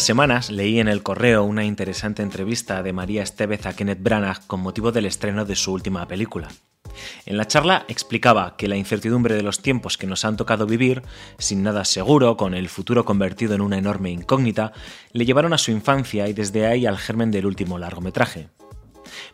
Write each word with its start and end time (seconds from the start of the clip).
semanas 0.00 0.50
leí 0.50 0.80
en 0.80 0.88
el 0.88 1.02
correo 1.02 1.44
una 1.44 1.64
interesante 1.64 2.22
entrevista 2.22 2.82
de 2.82 2.92
María 2.92 3.22
Estevez 3.22 3.66
a 3.66 3.74
Kenneth 3.74 4.02
Branagh 4.02 4.46
con 4.46 4.60
motivo 4.60 4.92
del 4.92 5.06
estreno 5.06 5.44
de 5.44 5.56
su 5.56 5.72
última 5.72 6.06
película. 6.06 6.48
En 7.26 7.36
la 7.36 7.46
charla 7.46 7.84
explicaba 7.88 8.56
que 8.56 8.68
la 8.68 8.76
incertidumbre 8.76 9.34
de 9.34 9.42
los 9.42 9.62
tiempos 9.62 9.96
que 9.96 10.06
nos 10.06 10.24
han 10.24 10.36
tocado 10.36 10.66
vivir, 10.66 11.02
sin 11.38 11.62
nada 11.62 11.84
seguro, 11.84 12.36
con 12.36 12.54
el 12.54 12.68
futuro 12.68 13.04
convertido 13.04 13.54
en 13.54 13.60
una 13.60 13.78
enorme 13.78 14.10
incógnita, 14.10 14.72
le 15.12 15.24
llevaron 15.24 15.52
a 15.52 15.58
su 15.58 15.70
infancia 15.70 16.28
y 16.28 16.32
desde 16.32 16.66
ahí 16.66 16.86
al 16.86 16.98
germen 16.98 17.30
del 17.30 17.46
último 17.46 17.78
largometraje. 17.78 18.48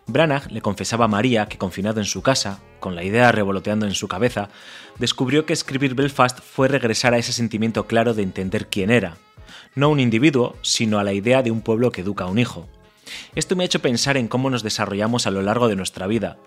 Branagh 0.07 0.51
le 0.51 0.63
confesaba 0.63 1.07
a 1.07 1.09
María 1.09 1.47
que, 1.47 1.59
confinado 1.59 2.01
en 2.01 2.07
su 2.07 2.23
casa, 2.23 2.61
con 2.81 2.95
la 2.95 3.05
idea 3.05 3.33
revoloteando 3.33 3.87
en 3.87 3.95
su 3.95 4.09
cabeza, 4.09 4.49
descubrió 4.99 5.47
que 5.47 5.53
escribir 5.53 5.95
Belfast 5.95 6.41
fue 6.41 6.69
regresar 6.69 7.15
a 7.15 7.19
ese 7.19 7.33
sentimiento 7.33 7.87
claro 7.87 8.15
de 8.15 8.23
entender 8.23 8.69
quién 8.69 8.91
era, 8.91 9.17
no 9.77 9.91
un 9.91 10.01
individuo, 10.01 10.57
sino 10.63 10.99
a 10.99 11.05
la 11.05 11.13
idea 11.13 11.43
de 11.43 11.53
un 11.53 11.61
pueblo 11.61 11.93
que 11.93 12.01
educa 12.01 12.25
a 12.25 12.29
un 12.29 12.41
hijo. 12.41 12.67
Esto 13.37 13.55
me 13.55 13.63
ha 13.63 13.67
hecho 13.67 13.83
pensar 13.83 14.17
en 14.17 14.27
cómo 14.27 14.51
nos 14.51 14.65
desarrollamos 14.65 15.27
a 15.27 15.31
lo 15.31 15.43
largo 15.43 15.69
de 15.69 15.77
nuestra 15.77 16.09
vida, 16.09 16.39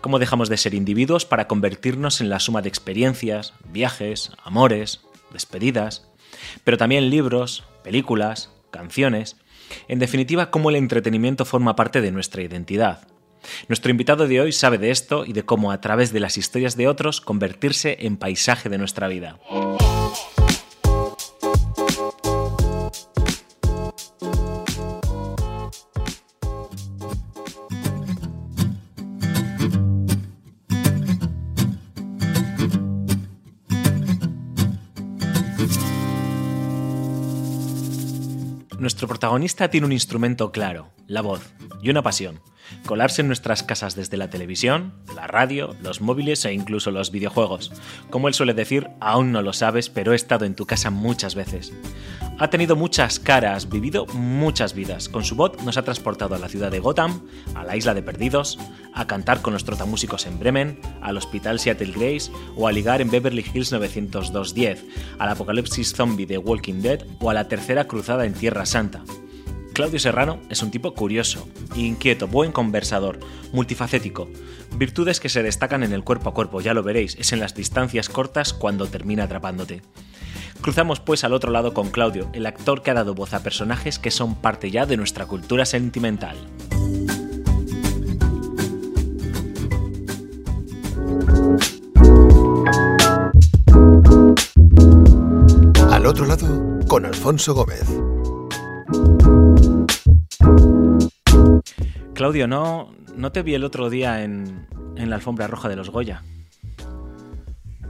cómo 0.00 0.18
dejamos 0.18 0.48
de 0.48 0.56
ser 0.56 0.72
individuos 0.72 1.26
para 1.26 1.48
convertirnos 1.48 2.20
en 2.20 2.30
la 2.30 2.40
suma 2.40 2.62
de 2.62 2.68
experiencias, 2.68 3.52
viajes, 3.70 4.30
amores, 4.42 5.00
despedidas, 5.32 6.08
pero 6.64 6.78
también 6.78 7.10
libros, 7.10 7.64
películas, 7.82 8.50
canciones, 8.70 9.36
en 9.88 9.98
definitiva, 9.98 10.50
cómo 10.50 10.70
el 10.70 10.76
entretenimiento 10.76 11.44
forma 11.44 11.74
parte 11.74 12.00
de 12.00 12.12
nuestra 12.12 12.42
identidad. 12.42 13.08
Nuestro 13.68 13.90
invitado 13.90 14.28
de 14.28 14.40
hoy 14.40 14.52
sabe 14.52 14.78
de 14.78 14.92
esto 14.92 15.24
y 15.24 15.32
de 15.32 15.44
cómo 15.44 15.72
a 15.72 15.80
través 15.80 16.12
de 16.12 16.20
las 16.20 16.38
historias 16.38 16.76
de 16.76 16.86
otros 16.86 17.20
convertirse 17.20 17.96
en 18.00 18.16
paisaje 18.16 18.68
de 18.68 18.78
nuestra 18.78 19.08
vida. 19.08 19.38
Nuestro 38.96 39.08
protagonista 39.08 39.68
tiene 39.68 39.84
un 39.84 39.92
instrumento 39.92 40.50
claro, 40.50 40.90
la 41.06 41.20
voz, 41.20 41.42
y 41.82 41.90
una 41.90 42.00
pasión, 42.00 42.40
colarse 42.86 43.22
en 43.22 43.28
nuestras 43.28 43.62
casas 43.62 43.94
desde 43.94 44.16
la 44.16 44.30
televisión, 44.30 44.92
la 45.14 45.26
radio, 45.26 45.74
los 45.82 46.00
móviles 46.00 46.44
e 46.44 46.52
incluso 46.52 46.90
los 46.90 47.10
videojuegos. 47.10 47.72
Como 48.10 48.28
él 48.28 48.34
suele 48.34 48.54
decir, 48.54 48.88
aún 49.00 49.32
no 49.32 49.42
lo 49.42 49.52
sabes, 49.52 49.90
pero 49.90 50.12
he 50.12 50.16
estado 50.16 50.44
en 50.44 50.54
tu 50.54 50.66
casa 50.66 50.90
muchas 50.90 51.34
veces. 51.34 51.72
Ha 52.38 52.50
tenido 52.50 52.76
muchas 52.76 53.18
caras, 53.18 53.70
vivido 53.70 54.04
muchas 54.06 54.74
vidas. 54.74 55.08
Con 55.08 55.24
su 55.24 55.36
voz 55.36 55.62
nos 55.64 55.78
ha 55.78 55.84
transportado 55.84 56.34
a 56.34 56.38
la 56.38 56.50
ciudad 56.50 56.70
de 56.70 56.80
Gotham, 56.80 57.22
a 57.54 57.64
la 57.64 57.76
isla 57.76 57.94
de 57.94 58.02
Perdidos, 58.02 58.58
a 58.92 59.06
cantar 59.06 59.40
con 59.40 59.54
los 59.54 59.64
trotamúsicos 59.64 60.26
en 60.26 60.38
Bremen, 60.38 60.78
al 61.00 61.16
hospital 61.16 61.58
Seattle 61.58 61.92
Grace 61.92 62.30
o 62.54 62.68
a 62.68 62.72
ligar 62.72 63.00
en 63.00 63.10
Beverly 63.10 63.44
Hills 63.54 63.72
90210, 63.72 64.84
al 65.18 65.30
apocalipsis 65.30 65.94
zombie 65.94 66.26
de 66.26 66.36
Walking 66.36 66.82
Dead 66.82 67.06
o 67.20 67.30
a 67.30 67.34
la 67.34 67.48
tercera 67.48 67.86
cruzada 67.86 68.26
en 68.26 68.34
Tierra 68.34 68.66
Santa. 68.66 69.02
Claudio 69.76 69.98
Serrano 69.98 70.40
es 70.48 70.62
un 70.62 70.70
tipo 70.70 70.94
curioso, 70.94 71.50
inquieto, 71.74 72.28
buen 72.28 72.50
conversador, 72.50 73.20
multifacético. 73.52 74.26
Virtudes 74.78 75.20
que 75.20 75.28
se 75.28 75.42
destacan 75.42 75.82
en 75.82 75.92
el 75.92 76.02
cuerpo 76.02 76.30
a 76.30 76.32
cuerpo, 76.32 76.62
ya 76.62 76.72
lo 76.72 76.82
veréis, 76.82 77.14
es 77.16 77.34
en 77.34 77.40
las 77.40 77.54
distancias 77.54 78.08
cortas 78.08 78.54
cuando 78.54 78.86
termina 78.86 79.24
atrapándote. 79.24 79.82
Cruzamos 80.62 81.00
pues 81.00 81.24
al 81.24 81.34
otro 81.34 81.52
lado 81.52 81.74
con 81.74 81.90
Claudio, 81.90 82.30
el 82.32 82.46
actor 82.46 82.82
que 82.82 82.90
ha 82.90 82.94
dado 82.94 83.14
voz 83.14 83.34
a 83.34 83.42
personajes 83.42 83.98
que 83.98 84.10
son 84.10 84.36
parte 84.36 84.70
ya 84.70 84.86
de 84.86 84.96
nuestra 84.96 85.26
cultura 85.26 85.66
sentimental. 85.66 86.38
Al 95.90 96.06
otro 96.06 96.24
lado, 96.24 96.78
con 96.88 97.04
Alfonso 97.04 97.52
Gómez. 97.52 97.84
Claudio, 102.16 102.48
no, 102.48 102.96
no 103.14 103.30
te 103.30 103.42
vi 103.42 103.52
el 103.52 103.62
otro 103.62 103.90
día 103.90 104.24
en, 104.24 104.66
en 104.96 105.10
la 105.10 105.16
alfombra 105.16 105.48
roja 105.48 105.68
de 105.68 105.76
los 105.76 105.90
Goya. 105.90 106.24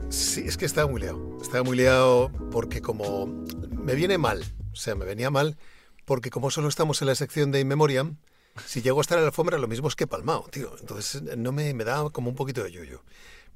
Sí, 0.09 0.41
es 0.45 0.57
que 0.57 0.65
estaba 0.65 0.91
muy 0.91 0.99
liado. 0.99 1.37
Estaba 1.41 1.63
muy 1.63 1.77
liado 1.77 2.29
porque 2.51 2.81
como 2.81 3.27
me 3.71 3.95
viene 3.95 4.17
mal, 4.17 4.43
o 4.73 4.75
sea, 4.75 4.95
me 4.95 5.05
venía 5.05 5.31
mal 5.31 5.55
porque 6.03 6.29
como 6.29 6.51
solo 6.51 6.67
estamos 6.67 7.01
en 7.01 7.07
la 7.07 7.15
sección 7.15 7.53
de 7.53 7.61
In 7.61 7.69
Memoriam, 7.69 8.17
si 8.65 8.81
llego 8.81 8.99
a 8.99 9.01
estar 9.01 9.17
en 9.17 9.23
la 9.23 9.29
alfombra 9.29 9.57
lo 9.59 9.69
mismo 9.69 9.87
es 9.87 9.95
que 9.95 10.07
palmao, 10.07 10.45
tío. 10.51 10.75
Entonces 10.77 11.21
no 11.37 11.53
me, 11.53 11.73
me 11.73 11.85
da 11.85 12.09
como 12.09 12.29
un 12.29 12.35
poquito 12.35 12.65
de 12.65 12.71
yuyo. 12.73 13.05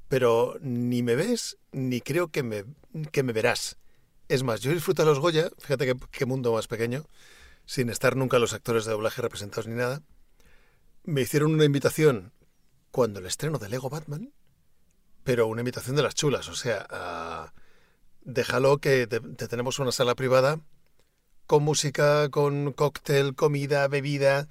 Pero 0.08 0.56
ni 0.62 1.04
me 1.04 1.16
ves 1.16 1.58
ni 1.74 2.00
creo 2.00 2.30
que 2.30 2.44
me, 2.44 2.64
que 3.12 3.24
me 3.24 3.34
verás. 3.34 3.76
Es 4.30 4.44
más, 4.44 4.62
yo 4.62 4.72
disfruto 4.72 5.02
de 5.02 5.10
los 5.10 5.20
Goya, 5.20 5.50
fíjate 5.60 5.86
qué, 5.86 5.96
qué 6.12 6.26
mundo 6.26 6.54
más 6.54 6.68
pequeño, 6.68 7.04
sin 7.66 7.90
estar 7.90 8.16
nunca 8.16 8.40
los 8.40 8.54
actores 8.54 8.86
de 8.86 8.94
doblaje 8.94 9.22
representados 9.22 9.68
ni 9.68 9.76
nada 9.76 10.02
me 11.04 11.22
hicieron 11.22 11.54
una 11.54 11.66
invitación 11.66 12.32
cuando 12.92 13.20
el 13.20 13.26
estreno 13.26 13.58
de 13.58 13.70
Lego 13.70 13.90
Batman, 13.90 14.34
pero 15.24 15.48
una 15.48 15.62
invitación 15.62 15.96
de 15.96 16.04
las 16.04 16.16
chulas, 16.16 16.48
o 16.50 16.56
sea, 16.56 17.54
déjalo 18.22 18.78
que 18.80 19.08
te, 19.08 19.20
tenemos 19.20 19.80
una 19.80 19.92
sala 19.92 20.16
privada 20.16 20.60
con 21.48 21.64
música, 21.64 22.30
con 22.30 22.74
cóctel, 22.74 23.36
comida, 23.36 23.88
bebida, 23.88 24.48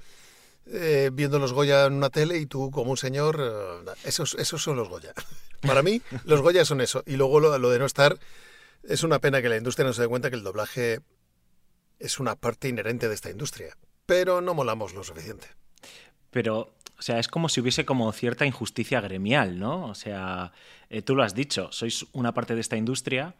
eh, 0.66 1.10
viendo 1.12 1.38
los 1.38 1.52
Goya 1.52 1.86
en 1.86 1.94
una 1.94 2.10
tele 2.10 2.38
y 2.38 2.46
tú 2.46 2.70
como 2.70 2.90
un 2.90 2.96
señor, 2.96 3.40
eh, 3.40 3.92
esos, 4.04 4.34
esos 4.34 4.62
son 4.62 4.76
los 4.76 4.88
Goya. 4.88 5.14
Para 5.62 5.82
mí, 5.82 6.02
los 6.24 6.42
Goya 6.42 6.64
son 6.64 6.80
eso. 6.80 7.02
Y 7.06 7.16
luego 7.16 7.40
lo, 7.40 7.56
lo 7.58 7.70
de 7.70 7.78
no 7.78 7.86
estar, 7.86 8.18
es 8.82 9.02
una 9.02 9.18
pena 9.18 9.42
que 9.42 9.48
la 9.48 9.56
industria 9.56 9.86
no 9.86 9.92
se 9.92 10.02
dé 10.02 10.08
cuenta 10.08 10.30
que 10.30 10.36
el 10.36 10.42
doblaje 10.42 11.00
es 11.98 12.18
una 12.18 12.36
parte 12.36 12.68
inherente 12.68 13.08
de 13.08 13.14
esta 13.14 13.30
industria, 13.30 13.76
pero 14.06 14.40
no 14.40 14.54
molamos 14.54 14.94
lo 14.94 15.04
suficiente 15.04 15.59
pero, 16.30 16.72
o 16.98 17.02
sea, 17.02 17.18
es 17.18 17.28
como 17.28 17.48
si 17.48 17.60
hubiese 17.60 17.84
como 17.84 18.10
cierta 18.12 18.46
injusticia 18.46 19.00
gremial, 19.00 19.58
¿no? 19.58 19.86
O 19.86 19.94
sea, 19.94 20.52
eh, 20.88 21.02
tú 21.02 21.14
lo 21.14 21.22
has 21.22 21.34
dicho, 21.34 21.68
sois 21.72 22.06
una 22.12 22.32
parte 22.32 22.54
de 22.54 22.60
esta 22.60 22.76
industria, 22.76 23.34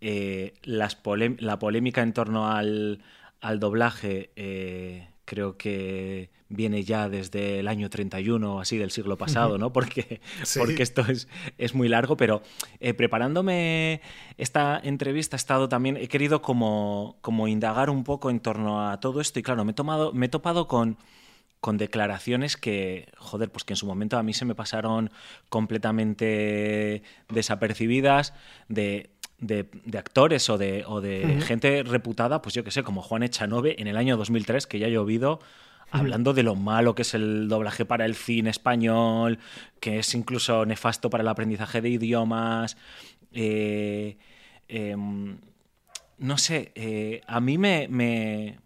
eh, 0.00 0.54
las 0.62 0.98
la 1.38 1.58
polémica 1.58 2.02
en 2.02 2.12
torno 2.14 2.50
al, 2.50 3.02
al 3.40 3.60
doblaje 3.60 4.30
eh, 4.36 5.08
creo 5.26 5.58
que 5.58 6.30
viene 6.48 6.82
ya 6.82 7.08
desde 7.08 7.60
el 7.60 7.68
año 7.68 7.90
31 7.90 8.56
o 8.56 8.60
así 8.60 8.76
del 8.76 8.90
siglo 8.90 9.16
pasado, 9.16 9.56
¿no? 9.58 9.72
Porque, 9.72 10.20
porque 10.58 10.82
esto 10.82 11.02
es, 11.02 11.28
es, 11.58 11.74
muy 11.74 11.88
largo, 11.88 12.16
pero 12.16 12.42
preparándome 12.96 14.00
esta 14.36 14.80
entrevista 14.82 15.36
he 15.36 15.38
estado 15.38 15.68
también, 15.68 15.96
he 15.96 16.08
querido 16.08 16.42
como, 16.42 17.18
como 17.20 17.46
indagar 17.46 17.90
un 17.90 18.02
poco 18.02 18.30
en 18.30 18.40
torno 18.40 18.88
a 18.88 18.98
todo 18.98 19.20
esto 19.20 19.38
y 19.38 19.42
claro, 19.42 19.64
me 19.64 19.72
he, 19.72 19.74
tomado, 19.74 20.12
me 20.12 20.26
he 20.26 20.28
topado 20.28 20.66
con 20.66 20.96
con 21.60 21.76
declaraciones 21.76 22.56
que, 22.56 23.12
joder, 23.18 23.50
pues 23.50 23.64
que 23.64 23.74
en 23.74 23.76
su 23.76 23.86
momento 23.86 24.16
a 24.16 24.22
mí 24.22 24.32
se 24.32 24.44
me 24.44 24.54
pasaron 24.54 25.10
completamente 25.48 27.02
desapercibidas 27.28 28.32
de, 28.68 29.10
de, 29.38 29.68
actores 29.98 30.48
o 30.48 30.58
de, 30.58 30.84
o 30.86 31.00
de 31.00 31.40
gente 31.42 31.82
reputada, 31.82 32.40
pues 32.42 32.54
yo 32.54 32.64
que 32.64 32.70
sé, 32.70 32.82
como 32.82 33.02
Juan 33.02 33.22
Echanove 33.22 33.76
en 33.78 33.88
el 33.88 33.96
año 33.96 34.16
2003, 34.16 34.66
que 34.66 34.78
ya 34.78 34.86
ha 34.86 34.90
llovido 34.90 35.40
hablando 35.90 36.32
de 36.32 36.42
lo 36.42 36.54
malo 36.54 36.94
que 36.94 37.02
es 37.02 37.14
el 37.14 37.48
doblaje 37.48 37.84
para 37.84 38.04
el 38.04 38.14
cine 38.14 38.50
español, 38.50 39.38
que 39.80 39.98
es 39.98 40.14
incluso 40.14 40.64
nefasto 40.64 41.10
para 41.10 41.22
el 41.22 41.28
aprendizaje 41.28 41.80
de 41.80 41.88
idiomas. 41.90 42.76
Eh, 43.32 44.16
em, 44.68 45.38
no 46.18 46.38
sé, 46.38 46.72
eh, 46.74 47.22
a 47.26 47.40
mí 47.40 47.58
me, 47.58 47.88
me, 47.88 48.58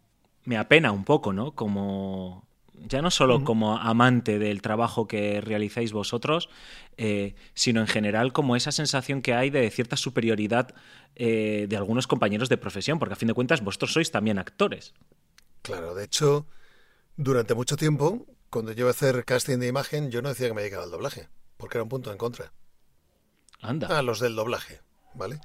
me, 0.44 0.56
apena 0.56 0.92
un 0.92 1.04
poco, 1.04 1.32
¿no? 1.32 1.52
Como, 1.52 2.44
ya 2.78 3.02
no 3.02 3.10
solo 3.10 3.44
como 3.44 3.78
amante 3.78 4.38
del 4.38 4.62
trabajo 4.62 5.06
que 5.06 5.40
realizáis 5.40 5.92
vosotros, 5.92 6.48
eh, 6.96 7.34
sino 7.54 7.80
en 7.80 7.86
general 7.86 8.32
como 8.32 8.56
esa 8.56 8.72
sensación 8.72 9.22
que 9.22 9.34
hay 9.34 9.50
de 9.50 9.70
cierta 9.70 9.96
superioridad 9.96 10.74
eh, 11.14 11.66
de 11.68 11.76
algunos 11.76 12.06
compañeros 12.06 12.48
de 12.48 12.56
profesión, 12.56 12.98
porque 12.98 13.14
a 13.14 13.16
fin 13.16 13.28
de 13.28 13.34
cuentas 13.34 13.62
vosotros 13.62 13.92
sois 13.92 14.10
también 14.10 14.38
actores. 14.38 14.94
Claro, 15.62 15.94
de 15.94 16.04
hecho, 16.04 16.46
durante 17.16 17.54
mucho 17.54 17.76
tiempo, 17.76 18.26
cuando 18.50 18.72
yo 18.72 18.80
iba 18.80 18.88
a 18.88 18.92
hacer 18.92 19.24
casting 19.24 19.58
de 19.58 19.68
imagen, 19.68 20.10
yo 20.10 20.20
no 20.20 20.28
decía 20.28 20.48
que 20.48 20.54
me 20.54 20.62
dedicaba 20.62 20.84
al 20.84 20.90
doblaje, 20.90 21.28
porque 21.56 21.78
era 21.78 21.82
un 21.84 21.88
punto 21.88 22.10
en 22.12 22.18
contra. 22.18 22.52
Anda. 23.60 23.98
A 23.98 24.02
los 24.02 24.20
del 24.20 24.34
doblaje, 24.34 24.80
¿vale? 25.14 25.40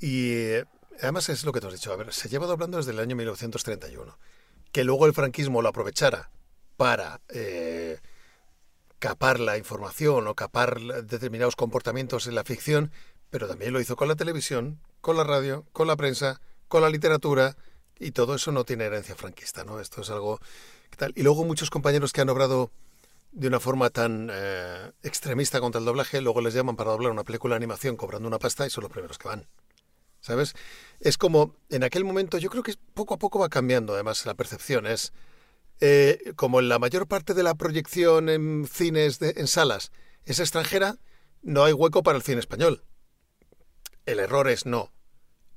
Y 0.00 0.32
eh, 0.32 0.64
además 1.00 1.28
es 1.28 1.44
lo 1.44 1.52
que 1.52 1.60
te 1.60 1.68
has 1.68 1.72
dicho, 1.72 1.92
a 1.92 1.96
ver, 1.96 2.12
se 2.12 2.28
lleva 2.28 2.46
doblando 2.46 2.78
desde 2.78 2.90
el 2.90 2.98
año 2.98 3.14
1931. 3.14 4.18
Que 4.72 4.84
luego 4.84 5.06
el 5.06 5.12
franquismo 5.12 5.60
lo 5.60 5.68
aprovechara 5.68 6.30
para 6.82 7.20
eh, 7.28 8.00
capar 8.98 9.38
la 9.38 9.56
información 9.56 10.26
o 10.26 10.34
capar 10.34 10.80
determinados 11.04 11.54
comportamientos 11.54 12.26
en 12.26 12.34
la 12.34 12.42
ficción, 12.42 12.90
pero 13.30 13.46
también 13.46 13.72
lo 13.72 13.80
hizo 13.80 13.94
con 13.94 14.08
la 14.08 14.16
televisión, 14.16 14.80
con 15.00 15.16
la 15.16 15.22
radio, 15.22 15.64
con 15.70 15.86
la 15.86 15.94
prensa, 15.94 16.40
con 16.66 16.82
la 16.82 16.90
literatura 16.90 17.56
Y 18.00 18.10
todo 18.10 18.34
eso 18.34 18.50
no 18.50 18.64
tiene 18.64 18.86
herencia 18.86 19.14
franquista, 19.14 19.62
¿no? 19.62 19.78
Esto 19.78 20.00
es 20.00 20.10
algo 20.10 20.40
que 20.90 20.96
tal. 20.96 21.12
Y 21.14 21.22
luego 21.22 21.44
muchos 21.44 21.70
compañeros 21.70 22.12
que 22.12 22.20
han 22.20 22.30
obrado 22.30 22.72
de 23.30 23.46
una 23.46 23.60
forma 23.60 23.90
tan 23.90 24.28
eh, 24.32 24.90
extremista 25.04 25.60
contra 25.60 25.78
el 25.78 25.84
doblaje, 25.84 26.20
luego 26.20 26.40
les 26.40 26.52
llaman 26.52 26.74
para 26.74 26.90
doblar 26.90 27.12
una 27.12 27.22
película 27.22 27.54
de 27.54 27.58
animación 27.58 27.94
cobrando 27.94 28.26
una 28.26 28.40
pasta 28.40 28.66
y 28.66 28.70
son 28.70 28.82
los 28.82 28.90
primeros 28.90 29.18
que 29.18 29.28
van. 29.28 29.46
¿Sabes? 30.20 30.54
Es 30.98 31.16
como, 31.16 31.54
en 31.70 31.84
aquel 31.84 32.02
momento, 32.02 32.38
yo 32.38 32.50
creo 32.50 32.64
que 32.64 32.74
poco 32.92 33.14
a 33.14 33.18
poco 33.18 33.38
va 33.38 33.48
cambiando 33.48 33.94
además 33.94 34.26
la 34.26 34.34
percepción. 34.34 34.84
Es 34.88 35.12
eh, 35.82 36.32
como 36.36 36.62
la 36.62 36.78
mayor 36.78 37.06
parte 37.06 37.34
de 37.34 37.42
la 37.42 37.54
proyección 37.54 38.28
en 38.28 38.66
cines, 38.66 39.20
en 39.20 39.46
salas, 39.46 39.92
es 40.24 40.40
extranjera, 40.40 40.96
no 41.42 41.64
hay 41.64 41.74
hueco 41.74 42.02
para 42.02 42.16
el 42.16 42.22
cine 42.22 42.38
español. 42.38 42.84
El 44.06 44.18
error 44.18 44.48
es 44.48 44.64
no. 44.64 44.92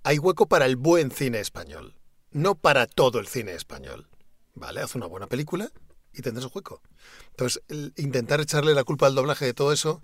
Hay 0.03 0.19
hueco 0.19 0.47
para 0.47 0.65
el 0.65 0.75
buen 0.75 1.11
cine 1.11 1.39
español 1.39 1.95
no 2.35 2.55
para 2.55 2.85
todo 2.85 3.19
el 3.19 3.27
cine 3.27 3.53
español. 3.53 4.09
¿Vale? 4.55 4.81
Haz 4.81 4.95
una 4.95 5.05
buena 5.05 5.27
película 5.27 5.71
y 6.13 6.21
tendrás 6.21 6.45
un 6.45 6.51
hueco. 6.53 6.81
Entonces, 7.31 7.63
intentar 7.95 8.41
echarle 8.41 8.73
la 8.73 8.83
culpa 8.83 9.07
al 9.07 9.15
doblaje 9.15 9.45
de 9.45 9.53
todo 9.53 9.71
eso, 9.71 10.01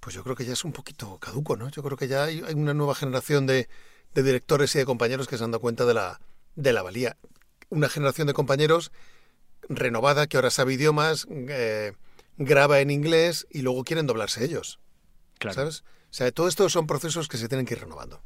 pues 0.00 0.14
yo 0.14 0.24
creo 0.24 0.36
que 0.36 0.46
ya 0.46 0.54
es 0.54 0.64
un 0.64 0.72
poquito 0.72 1.18
caduco, 1.18 1.56
¿no? 1.56 1.68
Yo 1.68 1.82
creo 1.82 1.98
que 1.98 2.08
ya 2.08 2.24
hay, 2.24 2.40
una 2.54 2.72
nueva 2.72 2.94
generación 2.94 3.46
de, 3.46 3.68
directores 4.14 4.74
y 4.74 4.78
de 4.78 4.86
compañeros 4.86 5.28
que 5.28 5.36
se 5.36 5.44
han 5.44 5.50
dado 5.50 5.60
cuenta 5.60 5.84
de 5.84 5.92
la, 5.92 6.20
de 6.54 6.72
la 6.72 6.82
valía. 6.82 7.18
Una 7.68 7.90
generación 7.90 8.26
de 8.26 8.32
compañeros 8.32 8.90
renovada 9.68 10.26
que 10.26 10.36
ahora 10.36 10.50
sabe 10.50 10.74
idiomas, 10.74 11.26
eh, 11.30 11.92
graba 12.38 12.80
en 12.80 12.90
inglés 12.90 13.46
y 13.50 13.62
luego 13.62 13.84
quieren 13.84 14.06
doblarse 14.06 14.44
ellos. 14.44 14.78
Claro. 15.38 15.54
¿Sabes? 15.54 15.84
O 16.10 16.14
sea, 16.16 16.30
todo 16.32 16.48
esto 16.48 16.68
son 16.68 16.86
procesos 16.86 17.28
que 17.28 17.36
se 17.36 17.48
tienen 17.48 17.66
que 17.66 17.74
ir 17.74 17.80
renovando. 17.80 18.22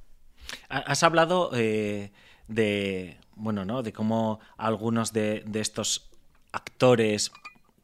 Has 0.68 1.02
hablado 1.02 1.50
eh, 1.54 2.12
de, 2.48 3.18
bueno, 3.34 3.64
¿no? 3.64 3.82
De 3.82 3.92
cómo 3.92 4.40
algunos 4.56 5.12
de, 5.12 5.44
estos 5.54 6.10
actores 6.52 7.32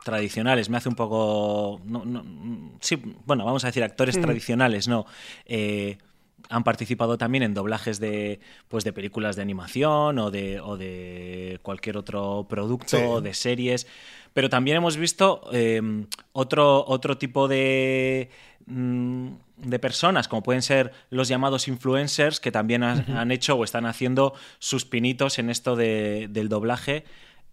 tradicionales, 0.04 0.68
me 0.68 0.76
hace 0.76 0.88
un 0.88 0.94
poco... 0.94 1.80
sí, 2.80 3.02
bueno, 3.24 3.44
vamos 3.44 3.64
a 3.64 3.68
decir 3.68 3.82
actores 3.82 4.16
mm. 4.16 4.22
tradicionales, 4.22 4.86
¿no? 4.86 5.06
Eh, 5.44 5.98
han 6.48 6.64
participado 6.64 7.18
también 7.18 7.42
en 7.42 7.54
doblajes 7.54 8.00
de, 8.00 8.40
pues, 8.68 8.84
de 8.84 8.92
películas 8.92 9.36
de 9.36 9.42
animación 9.42 10.18
o 10.18 10.30
de, 10.30 10.60
o 10.60 10.76
de 10.76 11.58
cualquier 11.62 11.96
otro 11.96 12.46
producto, 12.48 13.20
de 13.20 13.34
series. 13.34 13.86
Pero 14.32 14.50
también 14.50 14.76
hemos 14.76 14.96
visto 14.96 15.48
eh, 15.52 15.80
otro, 16.32 16.84
otro 16.86 17.16
tipo 17.18 17.48
de, 17.48 18.30
mm, 18.66 19.28
de 19.56 19.78
personas, 19.78 20.28
como 20.28 20.42
pueden 20.42 20.62
ser 20.62 20.92
los 21.10 21.28
llamados 21.28 21.68
influencers, 21.68 22.40
que 22.40 22.52
también 22.52 22.82
han 22.82 23.30
hecho 23.30 23.56
o 23.56 23.64
están 23.64 23.86
haciendo 23.86 24.34
sus 24.58 24.84
pinitos 24.84 25.38
en 25.38 25.50
esto 25.50 25.76
del 25.76 26.48
doblaje. 26.48 27.04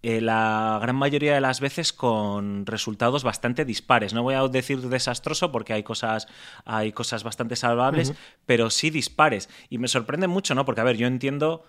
Eh, 0.04 0.20
la 0.20 0.80
gran 0.82 0.98
mayoría 0.98 1.34
de 1.34 1.40
las 1.40 1.62
veces 1.62 1.94
con 1.94 2.66
resultados 2.66 3.24
bastante 3.24 3.64
dispares. 3.64 4.14
No 4.14 4.22
voy 4.22 4.36
a 4.36 4.46
decir 4.50 4.82
desastroso 4.82 5.50
porque 5.50 5.72
hay 5.72 5.84
cosas, 5.84 6.28
hay 6.66 6.92
cosas 6.92 7.24
bastante 7.24 7.56
salvables, 7.56 8.14
pero 8.46 8.70
sí 8.70 8.90
dispares. 8.90 9.50
Y 9.70 9.78
me 9.78 9.88
sorprende 9.88 10.28
mucho, 10.28 10.56
¿no? 10.56 10.66
Porque, 10.66 10.82
a 10.82 10.84
ver, 10.84 10.98
yo 10.98 11.08
entiendo 11.08 11.64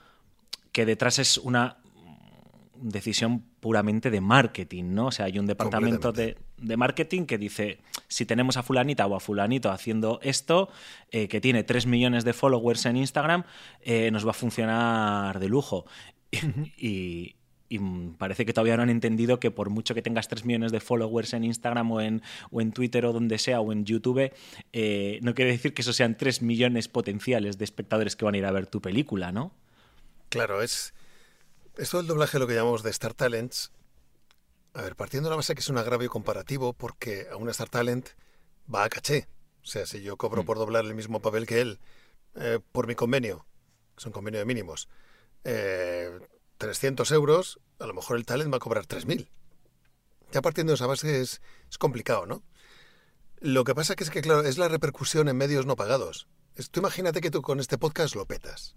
que 0.72 0.84
detrás 0.84 1.20
es 1.20 1.38
una 1.38 1.78
decisión 2.74 3.44
puramente 3.60 4.10
de 4.10 4.20
marketing, 4.20 4.86
¿no? 4.94 5.06
O 5.06 5.10
sea, 5.12 5.26
hay 5.26 5.38
un 5.38 5.46
departamento 5.46 6.12
de, 6.12 6.36
marketing 6.76 7.26
que 7.26 7.38
dice, 7.38 7.78
si 8.08 8.26
tenemos 8.26 8.56
a 8.56 8.64
fulanita 8.64 9.06
o 9.06 9.14
a 9.14 9.20
fulanito 9.20 9.70
haciendo 9.70 10.18
esto, 10.22 10.68
eh, 11.12 11.28
que 11.28 11.40
tiene 11.40 11.62
3 11.62 11.86
millones 11.86 12.24
de 12.24 12.32
followers 12.32 12.84
en 12.86 12.96
Instagram, 12.96 13.44
eh, 13.80 14.10
nos 14.10 14.26
va 14.26 14.30
a 14.30 14.34
funcionar 14.34 15.38
de 15.38 15.48
lujo. 15.48 15.86
y, 16.76 17.36
parece 18.18 18.46
que 18.46 18.52
todavía 18.52 18.76
no 18.76 18.82
han 18.82 18.90
entendido 18.90 19.40
que 19.40 19.50
por 19.50 19.70
mucho 19.70 19.94
que 19.94 20.02
tengas 20.02 20.28
3 20.28 20.44
millones 20.44 20.72
de 20.72 20.80
followers 20.80 21.32
en 21.32 21.44
Instagram 21.44 21.90
o 21.90 22.00
en, 22.00 22.22
o 22.50 22.60
en 22.60 22.72
Twitter 22.72 23.04
o 23.06 23.12
donde 23.12 23.38
sea 23.38 23.60
o 23.60 23.72
en 23.72 23.84
YouTube, 23.84 24.32
eh, 24.72 25.18
no 25.22 25.34
quiere 25.34 25.50
decir 25.52 25.74
que 25.74 25.82
eso 25.82 25.92
sean 25.92 26.16
3 26.16 26.42
millones 26.42 26.88
potenciales 26.88 27.58
de 27.58 27.64
espectadores 27.64 28.16
que 28.16 28.24
van 28.24 28.34
a 28.34 28.38
ir 28.38 28.46
a 28.46 28.52
ver 28.52 28.66
tu 28.66 28.80
película, 28.80 29.32
¿no? 29.32 29.52
Claro, 30.28 30.62
es 30.62 30.94
esto 31.76 31.96
del 31.96 32.06
doblaje, 32.06 32.38
lo 32.38 32.46
que 32.46 32.54
llamamos 32.54 32.82
de 32.82 32.90
Star 32.90 33.14
Talents, 33.14 33.72
a 34.74 34.82
ver, 34.82 34.96
partiendo 34.96 35.28
de 35.28 35.30
la 35.30 35.36
base 35.36 35.54
que 35.54 35.60
es 35.60 35.68
un 35.68 35.78
agravio 35.78 36.10
comparativo 36.10 36.72
porque 36.72 37.26
a 37.30 37.36
un 37.36 37.48
Star 37.48 37.68
Talent 37.68 38.08
va 38.72 38.84
a 38.84 38.88
caché. 38.88 39.28
O 39.62 39.66
sea, 39.66 39.86
si 39.86 40.02
yo 40.02 40.16
cobro 40.16 40.42
mm. 40.42 40.46
por 40.46 40.58
doblar 40.58 40.84
el 40.84 40.94
mismo 40.94 41.20
papel 41.20 41.46
que 41.46 41.60
él 41.60 41.80
eh, 42.36 42.60
por 42.72 42.86
mi 42.86 42.94
convenio, 42.94 43.46
que 43.94 44.00
es 44.00 44.06
un 44.06 44.12
convenio 44.12 44.40
de 44.40 44.46
mínimos, 44.46 44.88
300 46.58 47.10
eh, 47.10 47.14
euros, 47.14 47.60
a 47.78 47.86
lo 47.86 47.94
mejor 47.94 48.16
el 48.16 48.26
talent 48.26 48.52
va 48.52 48.56
a 48.56 48.60
cobrar 48.60 48.86
3.000. 48.86 49.28
Ya 50.32 50.42
partiendo 50.42 50.72
de 50.72 50.74
esa 50.74 50.86
base 50.86 51.20
es, 51.20 51.40
es, 51.70 51.78
complicado, 51.78 52.26
¿no? 52.26 52.42
Lo 53.40 53.64
que 53.64 53.74
pasa 53.74 53.94
que 53.94 54.04
es 54.04 54.10
que, 54.10 54.22
claro, 54.22 54.42
es 54.42 54.58
la 54.58 54.68
repercusión 54.68 55.28
en 55.28 55.36
medios 55.36 55.66
no 55.66 55.76
pagados. 55.76 56.28
tú 56.70 56.80
imagínate 56.80 57.20
que 57.20 57.30
tú 57.30 57.42
con 57.42 57.60
este 57.60 57.78
podcast 57.78 58.14
lo 58.14 58.26
petas, 58.26 58.74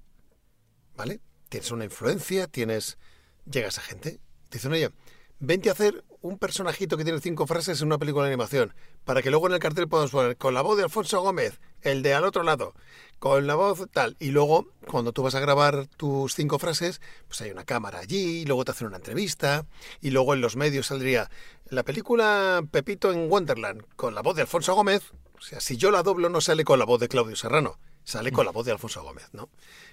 ¿vale? 0.96 1.22
tienes 1.50 1.72
una 1.72 1.86
influencia, 1.86 2.48
tienes... 2.48 2.98
Llegas 3.46 3.78
a 3.78 3.82
gente, 3.82 4.20
te 4.50 4.58
dicen, 4.58 4.74
oye, 4.74 4.92
vente 5.40 5.70
a 5.70 5.74
hacer 5.74 6.04
un 6.22 6.38
personajito 6.38 6.98
que 6.98 7.04
tiene 7.04 7.22
cinco 7.22 7.48
frases 7.48 7.82
en 7.82 7.88
una 7.88 7.98
película 7.98 8.26
de 8.26 8.34
animación, 8.34 8.74
para 9.06 9.22
que 9.22 9.30
luego 9.30 9.48
en 9.48 9.54
el 9.54 9.60
cartel 9.60 9.88
podamos 9.88 10.12
poner 10.12 10.38
con 10.38 10.54
la 10.54 10.62
voz 10.62 10.78
de 10.78 10.84
Alfonso 10.84 11.22
Gómez, 11.22 11.60
el 11.82 12.02
de 12.02 12.14
al 12.14 12.26
otro 12.26 12.44
lado, 12.44 12.74
con 13.20 13.48
la 13.48 13.56
voz 13.56 13.88
tal, 13.92 14.18
y 14.20 14.32
luego 14.32 14.68
cuando 14.88 15.14
tú 15.14 15.24
vas 15.24 15.36
a 15.36 15.40
grabar 15.40 15.88
tus 15.88 16.34
cinco 16.34 16.60
frases, 16.60 17.02
pues 17.28 17.42
hay 17.42 17.52
una 17.52 17.66
cámara 17.66 18.00
allí, 18.00 18.42
y 18.42 18.46
luego 18.46 18.66
te 18.66 18.72
hacen 18.72 18.88
una 18.88 18.98
entrevista, 18.98 19.66
y 20.02 20.10
luego 20.10 20.34
en 20.34 20.42
los 20.42 20.56
medios 20.56 20.88
saldría 20.88 21.30
la 21.70 21.84
película 21.84 22.64
Pepito 22.72 23.12
en 23.12 23.30
Wonderland, 23.30 23.84
con 23.96 24.16
la 24.16 24.22
voz 24.22 24.36
de 24.36 24.42
Alfonso 24.42 24.74
Gómez, 24.76 25.12
o 25.38 25.42
sea, 25.42 25.60
si 25.62 25.78
yo 25.78 25.92
la 25.92 26.04
doblo 26.04 26.30
no 26.30 26.42
sale 26.42 26.64
con 26.64 26.80
la 26.80 26.86
voz 26.86 27.00
de 27.00 27.08
Claudio 27.08 27.36
Serrano, 27.36 27.80
sale 28.04 28.32
con 28.32 28.46
la 28.46 28.52
voz 28.52 28.66
de 28.66 28.72
Alfonso 28.72 29.04
Gómez, 29.04 29.30
¿no? 29.34 29.50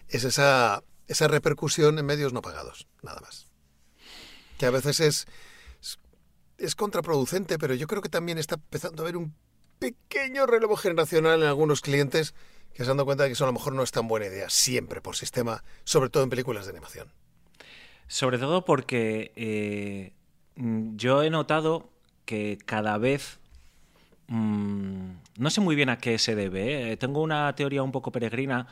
Es 0.09 0.25
esa 0.25 0.83
esa 1.07 1.29
repercusión 1.29 1.99
en 1.99 2.07
medios 2.07 2.33
no 2.33 2.43
pagados, 2.43 2.87
nada 3.03 3.21
más. 3.21 3.49
Que 4.59 4.67
a 4.67 4.71
veces 4.71 5.01
es, 5.01 5.27
es, 6.59 6.75
contraproducente, 6.75 7.59
pero 7.59 7.75
yo 7.75 7.87
creo 7.87 8.03
que 8.03 8.09
también 8.09 8.39
está 8.39 8.57
empezando 8.57 9.03
a 9.03 9.05
haber 9.05 9.17
un 9.17 9.35
pequeño 9.79 10.47
relevo 10.47 10.77
generacional 10.77 11.43
en 11.43 11.49
algunos 11.49 11.81
clientes 11.81 12.35
que 12.73 12.85
se 12.85 12.91
han 12.91 12.97
dado 12.97 13.07
cuenta 13.07 13.25
de 13.25 13.31
que 13.31 13.35
eso 13.35 13.45
a 13.45 13.49
lo 13.49 13.53
mejor 13.53 13.73
no 13.73 13.83
es 13.83 13.93
tan 13.93 14.09
buena 14.09 14.27
idea, 14.27 14.51
siempre 14.51 15.01
por 15.01 15.17
sistema, 15.17 15.63
sobre 15.85 16.11
todo 16.11 16.23
en 16.23 16.31
películas 16.31 16.67
de 16.67 16.71
animación. 16.71 17.13
Sobre 18.07 18.39
todo 18.39 18.65
porque 18.65 19.33
eh, 19.37 20.13
yo 20.57 21.23
he 21.23 21.31
notado 21.31 21.91
que 22.25 22.59
cada 22.65 22.99
vez 22.99 23.39
mm, 24.29 25.11
no 25.39 25.51
sé 25.51 25.61
muy 25.61 25.77
bien 25.77 25.89
a 25.89 25.99
qué 25.99 26.19
se 26.19 26.35
debe. 26.35 26.93
¿eh? 26.93 26.97
Tengo 26.97 27.23
una 27.23 27.55
teoría 27.55 27.83
un 27.83 27.93
poco 27.93 28.13
peregrina 28.13 28.67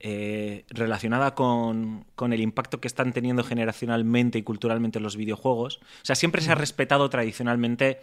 eh, 0.00 0.64
relacionada 0.70 1.34
con, 1.34 2.04
el 2.20 2.40
impacto 2.40 2.80
que 2.80 2.88
están 2.88 3.12
teniendo 3.12 3.44
generacionalmente 3.44 4.38
y 4.38 4.42
culturalmente 4.42 5.00
los 5.00 5.16
videojuegos. 5.16 5.76
O 5.76 6.04
sea, 6.04 6.16
siempre 6.16 6.42
se 6.42 6.52
ha 6.52 6.54
respetado 6.54 7.08
tradicionalmente 7.10 8.00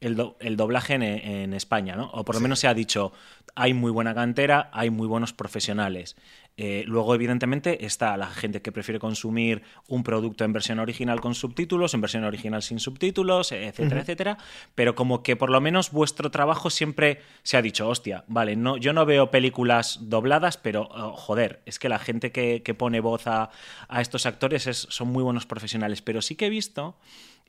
el, 0.00 0.16
doblaje 0.56 0.94
en, 0.94 1.52
España, 1.52 1.94
¿no? 1.94 2.10
O 2.12 2.24
por 2.24 2.34
lo 2.34 2.40
menos 2.40 2.58
se 2.58 2.68
ha 2.68 2.74
dicho, 2.74 3.12
hay 3.54 3.74
muy 3.74 3.90
buena 3.90 4.14
cantera, 4.14 4.70
hay 4.72 4.90
muy 4.90 5.06
buenos 5.06 5.32
profesionales. 5.32 6.16
Eh, 6.56 6.84
luego, 6.86 7.14
evidentemente, 7.14 7.86
está 7.86 8.16
la 8.16 8.26
gente 8.26 8.60
que 8.60 8.70
prefiere 8.70 8.98
consumir 8.98 9.62
un 9.88 10.02
producto 10.02 10.44
en 10.44 10.52
versión 10.52 10.78
original 10.78 11.20
con 11.20 11.34
subtítulos, 11.34 11.94
en 11.94 12.02
versión 12.02 12.24
original 12.24 12.62
sin 12.62 12.80
subtítulos, 12.80 13.52
etcétera, 13.52 14.02
etcétera. 14.02 14.38
Pero 14.74 14.94
como 14.94 15.22
que 15.22 15.36
por 15.36 15.50
lo 15.50 15.60
menos 15.60 15.90
vuestro 15.90 16.30
trabajo 16.30 16.68
siempre 16.68 17.22
se 17.42 17.56
ha 17.56 17.62
dicho, 17.62 17.88
hostia, 17.88 18.24
vale, 18.28 18.56
no, 18.56 18.76
yo 18.76 18.92
no 18.92 19.06
veo 19.06 19.30
películas 19.30 20.00
dobladas, 20.02 20.58
pero 20.58 20.88
oh, 20.90 21.12
joder, 21.12 21.62
es 21.64 21.78
que 21.78 21.88
la 21.88 21.98
gente 21.98 22.30
que, 22.30 22.74
pone 22.76 23.00
voz 23.00 23.26
a, 23.26 23.50
estos 23.98 24.26
actores 24.26 24.64
son 24.64 25.08
muy 25.08 25.22
buenos 25.22 25.46
profesionales. 25.46 26.02
Pero 26.02 26.22
sí 26.22 26.34
que 26.34 26.46
he 26.46 26.50
visto 26.50 26.96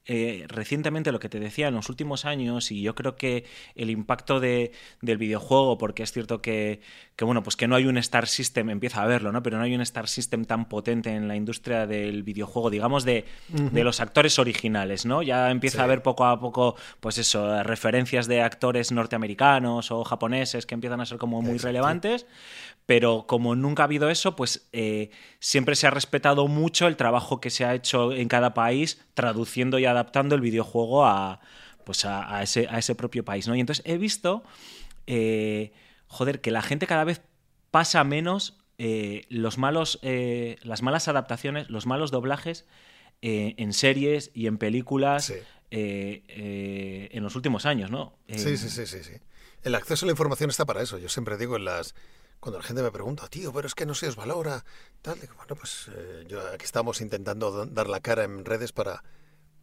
eh, 0.07 0.45
recientemente 0.47 1.11
lo 1.11 1.19
que 1.19 1.29
te 1.29 1.39
decía 1.39 1.67
en 1.67 1.75
los 1.75 1.87
últimos 1.87 2.25
años 2.25 2.71
y 2.71 2.81
yo 2.81 2.95
creo 2.95 3.15
que 3.15 3.45
el 3.75 3.91
impacto 3.91 4.39
de, 4.39 4.71
del 4.99 5.19
videojuego 5.19 5.77
porque 5.77 6.01
es 6.01 6.11
cierto 6.11 6.41
que, 6.41 6.81
bueno 7.19 7.43
pues 7.43 7.55
que 7.55 7.67
no 7.67 7.75
hay 7.75 7.85
un 7.85 7.99
Star 7.99 8.27
System 8.27 8.71
empieza 8.71 9.03
a 9.03 9.05
verlo 9.05 9.31
no 9.31 9.43
pero 9.43 9.59
no 9.59 9.63
hay 9.63 9.75
un 9.75 9.81
Star 9.81 10.07
System 10.07 10.45
tan 10.45 10.67
potente 10.67 11.13
en 11.13 11.27
la 11.27 11.35
industria 11.35 11.85
del 11.85 12.23
videojuego 12.23 12.71
digamos 12.71 13.05
de, 13.05 13.25
los 13.73 13.99
actores 13.99 14.39
originales 14.39 15.05
no 15.05 15.21
ya 15.21 15.51
empieza 15.51 15.81
a 15.81 15.83
haber 15.83 16.01
poco 16.01 16.25
a 16.25 16.39
poco 16.39 16.75
pues 16.99 17.19
eso 17.19 17.61
referencias 17.61 18.27
de 18.27 18.41
actores 18.41 18.91
norteamericanos 18.91 19.91
o 19.91 20.03
japoneses 20.03 20.65
que 20.65 20.73
empiezan 20.73 20.99
a 21.01 21.05
ser 21.05 21.19
como 21.19 21.43
muy 21.43 21.59
relevantes 21.59 22.25
pero 22.85 23.25
como 23.27 23.55
nunca 23.55 23.83
ha 23.83 23.85
habido 23.85 24.09
eso, 24.09 24.35
pues 24.35 24.67
eh, 24.73 25.11
siempre 25.39 25.75
se 25.75 25.87
ha 25.87 25.91
respetado 25.91 26.47
mucho 26.47 26.87
el 26.87 26.97
trabajo 26.97 27.39
que 27.39 27.49
se 27.49 27.63
ha 27.63 27.73
hecho 27.73 28.11
en 28.11 28.27
cada 28.27 28.53
país 28.53 28.99
traduciendo 29.13 29.79
y 29.79 29.85
adaptando 29.91 30.35
el 30.35 30.41
videojuego 30.41 31.05
a, 31.05 31.39
pues 31.85 32.05
a, 32.05 32.41
ese, 32.43 32.67
a 32.69 32.79
ese, 32.79 32.95
propio 32.95 33.23
país. 33.23 33.47
¿no? 33.47 33.55
Y 33.55 33.59
entonces 33.59 33.83
he 33.85 33.97
visto, 33.97 34.43
eh, 35.07 35.71
joder, 36.07 36.41
que 36.41 36.51
la 36.51 36.61
gente 36.61 36.87
cada 36.87 37.03
vez 37.03 37.21
pasa 37.71 38.03
menos 38.03 38.57
eh, 38.77 39.25
los 39.29 39.57
malos, 39.57 39.99
eh, 40.01 40.57
las 40.63 40.81
malas 40.81 41.07
adaptaciones, 41.07 41.69
los 41.69 41.85
malos 41.85 42.11
doblajes 42.11 42.65
eh, 43.21 43.53
en 43.57 43.73
series 43.73 44.31
y 44.33 44.47
en 44.47 44.57
películas 44.57 45.25
Sí. 45.25 45.35
eh, 45.69 46.23
eh, 46.27 47.09
en 47.11 47.23
los 47.23 47.35
últimos 47.35 47.65
años, 47.65 47.91
¿no? 47.91 48.17
Sí, 48.27 48.57
sí, 48.57 48.69
sí, 48.69 48.85
sí, 48.85 49.03
sí. 49.03 49.13
El 49.63 49.75
acceso 49.75 50.05
a 50.05 50.07
la 50.07 50.11
información 50.11 50.49
está 50.49 50.65
para 50.65 50.81
eso. 50.81 50.97
Yo 50.97 51.07
siempre 51.09 51.37
digo 51.37 51.55
en 51.55 51.65
las 51.65 51.93
cuando 52.39 52.57
la 52.57 52.63
gente 52.65 52.81
me 52.81 52.89
pregunta, 52.91 53.27
tío, 53.27 53.53
pero 53.53 53.67
es 53.67 53.75
que 53.75 53.85
no 53.85 53.93
se 53.93 54.07
os 54.07 54.15
valora, 54.15 54.65
tal, 55.03 55.19
digo, 55.19 55.35
bueno, 55.37 55.55
pues 55.55 55.91
eh, 55.95 56.25
yo, 56.27 56.41
aquí 56.51 56.65
estamos 56.65 56.99
intentando 56.99 57.51
da- 57.51 57.67
dar 57.67 57.87
la 57.87 57.99
cara 57.99 58.23
en 58.23 58.43
redes 58.45 58.71
para, 58.71 59.03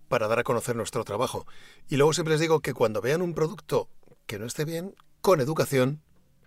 para 0.09 0.29
dar 0.29 0.41
a 0.41 0.45
conocer 0.45 0.75
nuestro 0.75 1.05
trabajo. 1.05 1.47
Y 1.89 1.97
luego 1.97 2.13
siempre 2.13 2.35
les 2.35 2.41
digo 2.41 2.61
que 2.61 2.75
cuando 2.75 3.01
vean 3.01 3.23
un 3.23 3.35
producto 3.35 3.89
que 4.27 4.39
no 4.39 4.47
esté 4.47 4.65
bien, 4.65 4.95
con 5.21 5.41
educación, 5.41 6.03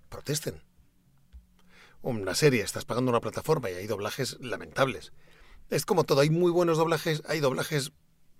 protesten. 0.09 0.61
Una 2.01 2.35
serie, 2.35 2.63
estás 2.63 2.85
pagando 2.85 3.11
una 3.11 3.21
plataforma 3.21 3.69
y 3.69 3.75
hay 3.75 3.87
doblajes 3.87 4.37
lamentables. 4.39 5.13
Es 5.69 5.85
como 5.85 6.03
todo, 6.03 6.21
hay 6.21 6.29
muy 6.29 6.51
buenos 6.51 6.77
doblajes, 6.77 7.23
hay 7.27 7.39
doblajes 7.39 7.91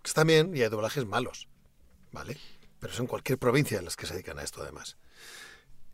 que 0.01 0.09
están 0.09 0.27
bien 0.27 0.55
y 0.55 0.61
hay 0.61 0.69
doblajes 0.69 1.05
malos. 1.05 1.47
¿Vale? 2.11 2.37
Pero 2.79 2.93
son 2.93 3.07
cualquier 3.07 3.37
provincia 3.37 3.77
en 3.77 3.85
las 3.85 3.95
que 3.95 4.05
se 4.05 4.13
dedican 4.13 4.39
a 4.39 4.43
esto 4.43 4.61
además. 4.61 4.97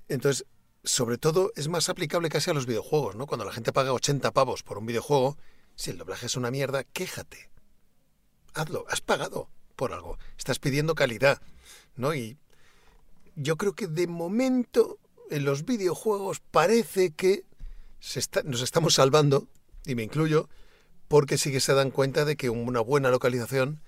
Entonces, 0.08 0.46
sobre 0.84 1.18
todo 1.18 1.52
es 1.56 1.68
más 1.68 1.90
aplicable 1.90 2.30
casi 2.30 2.50
a 2.50 2.54
los 2.54 2.66
videojuegos, 2.66 3.16
¿no? 3.16 3.28
Cuando 3.28 3.46
la 3.46 3.52
gente 3.52 3.74
paga 3.74 3.94
80 3.94 4.32
pavos 4.32 4.64
por 4.64 4.78
un 4.78 4.86
videojuego, 4.86 5.38
si 5.76 5.92
el 5.92 5.98
doblaje 5.98 6.26
es 6.26 6.36
una 6.36 6.50
mierda, 6.50 6.86
quéjate. 6.86 7.52
Hazlo, 8.58 8.86
has 8.90 9.02
pagado 9.02 9.50
por 9.76 9.94
algo, 9.94 10.18
estás 10.38 10.58
pidiendo 10.58 10.96
calidad, 10.96 11.40
¿no? 11.96 12.16
Y 12.16 12.38
yo 13.36 13.56
creo 13.56 13.74
que 13.74 13.86
de 13.86 14.08
momento 14.08 14.98
en 15.30 15.46
los 15.46 15.64
videojuegos 15.64 16.40
parece 16.40 17.12
que 17.12 17.46
nos 18.44 18.62
estamos 18.62 18.96
salvando, 18.96 19.48
y 19.86 19.94
me 19.94 20.02
incluyo, 20.02 20.50
porque 21.08 21.38
sí 21.38 21.52
que 21.52 21.60
se 21.60 21.74
dan 21.74 21.92
cuenta 21.92 22.26
de 22.26 22.36
que 22.36 22.50
una 22.50 22.82
buena 22.82 23.12
localización 23.12 23.80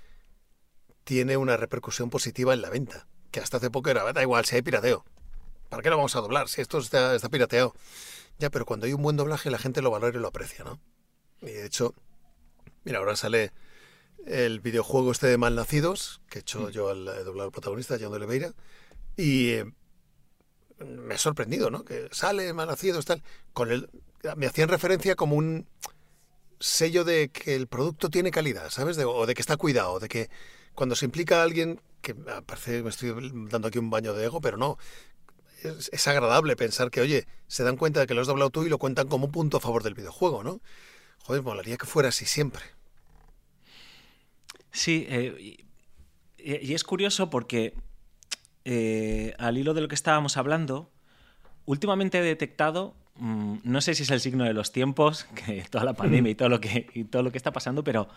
tiene 1.04 1.38
una 1.38 1.58
repercusión 1.58 2.12
positiva 2.12 2.54
en 2.54 2.62
la 2.62 2.70
venta. 2.70 3.08
Que 3.32 3.40
hasta 3.40 3.58
hace 3.58 3.72
poco 3.72 3.90
era, 3.90 4.12
da 4.14 4.22
igual, 4.22 4.46
si 4.46 4.56
hay 4.56 4.62
pirateo. 4.62 5.04
¿Para 5.70 5.82
qué 5.82 5.90
lo 5.90 5.98
vamos 5.98 6.16
a 6.16 6.22
doblar? 6.22 6.48
Si 6.48 6.62
esto 6.62 6.78
está, 6.78 7.16
está 7.16 7.30
pirateado. 7.30 7.74
Ya, 8.38 8.50
pero 8.50 8.66
cuando 8.66 8.86
hay 8.86 8.94
un 8.94 9.02
buen 9.02 9.18
doblaje 9.18 9.50
la 9.50 9.58
gente 9.58 9.82
lo 9.82 9.90
valora 9.92 10.18
y 10.18 10.22
lo 10.22 10.28
aprecia, 10.28 10.64
¿no? 10.64 10.80
Y 11.42 11.48
de 11.48 11.66
hecho, 11.66 11.96
mira, 12.84 13.00
ahora 13.00 13.16
sale 13.16 13.52
el 14.26 14.60
videojuego 14.60 15.12
este 15.12 15.28
de 15.28 15.38
Malnacidos, 15.38 16.22
que 16.30 16.40
he 16.40 16.42
hecho 16.42 16.70
yo 16.70 16.90
al 16.90 17.06
doblado 17.26 17.52
protagonista, 17.52 17.98
John 18.00 18.12
de 18.12 18.18
Oliveira, 18.18 18.54
y 19.18 19.50
eh, 19.52 19.66
me 20.80 21.16
ha 21.16 21.18
sorprendido, 21.18 21.70
¿no? 21.70 21.84
Que 21.84 22.08
sale 22.12 22.54
Malnacidos, 22.54 23.06
tal, 23.06 23.24
con 23.54 23.72
el... 23.72 23.90
Me 24.36 24.46
hacían 24.48 24.70
referencia 24.70 25.16
como 25.16 25.36
un 25.36 25.68
sello 26.60 27.06
de 27.06 27.30
que 27.30 27.56
el 27.56 27.68
producto 27.68 28.10
tiene 28.10 28.32
calidad, 28.32 28.70
¿sabes? 28.70 28.98
De- 28.98 29.06
o 29.06 29.26
de 29.26 29.34
que 29.34 29.42
está 29.42 29.56
cuidado, 29.58 30.00
de 30.00 30.10
que 30.10 30.30
cuando 30.76 30.96
se 30.96 31.06
implica 31.06 31.40
a 31.40 31.44
alguien, 31.44 31.82
que 32.02 32.16
ah, 32.28 32.42
parece 32.46 32.78
que 32.78 32.84
me 32.84 32.90
estoy 32.90 33.14
dando 33.50 33.68
aquí 33.70 33.80
un 33.80 33.90
baño 33.90 34.14
de 34.14 34.26
ego, 34.26 34.42
pero 34.42 34.58
no, 34.58 34.78
es, 35.64 35.90
es 35.94 36.08
agradable 36.08 36.56
pensar 36.56 36.92
que, 36.92 37.02
oye, 37.02 37.28
se 37.48 37.64
dan 37.64 37.78
cuenta 37.78 38.02
de 38.02 38.08
que 38.08 38.14
lo 38.14 38.22
has 38.22 38.28
doblado 38.28 38.50
tú 38.50 38.64
y 38.66 38.70
lo 38.70 38.78
cuentan 38.78 39.08
como 39.08 39.26
un 39.28 39.32
punto 39.32 39.58
a 39.58 39.62
favor 39.62 39.84
del 39.84 39.94
videojuego, 39.94 40.44
¿no? 40.44 40.62
Joder, 41.24 41.44
molaría 41.44 41.78
que 41.78 41.86
fuera 41.86 42.10
así 42.10 42.26
siempre. 42.26 42.64
Sí, 44.72 45.06
eh, 45.10 45.36
y, 46.38 46.68
y 46.68 46.74
es 46.74 46.84
curioso 46.84 47.30
porque 47.30 47.74
eh, 48.66 49.34
al 49.38 49.58
hilo 49.58 49.74
de 49.74 49.82
lo 49.82 49.88
que 49.88 49.96
estábamos 49.96 50.38
hablando, 50.38 50.92
últimamente 51.66 52.20
he 52.20 52.24
detectado, 52.24 52.96
mm, 53.16 53.58
no 53.64 53.82
sé 53.82 53.96
si 53.96 54.04
es 54.04 54.12
el 54.12 54.20
signo 54.20 54.44
de 54.44 54.54
los 54.54 54.72
tiempos, 54.72 55.24
que 55.46 55.64
toda 55.70 55.84
la 55.86 55.94
pandemia 55.94 56.32
y 56.32 56.36
todo 56.36 56.50
lo 56.50 56.60
que, 56.60 56.88
y 56.94 57.06
todo 57.06 57.24
lo 57.24 57.32
que 57.32 57.38
está 57.38 57.52
pasando, 57.52 57.84
pero 57.84 58.10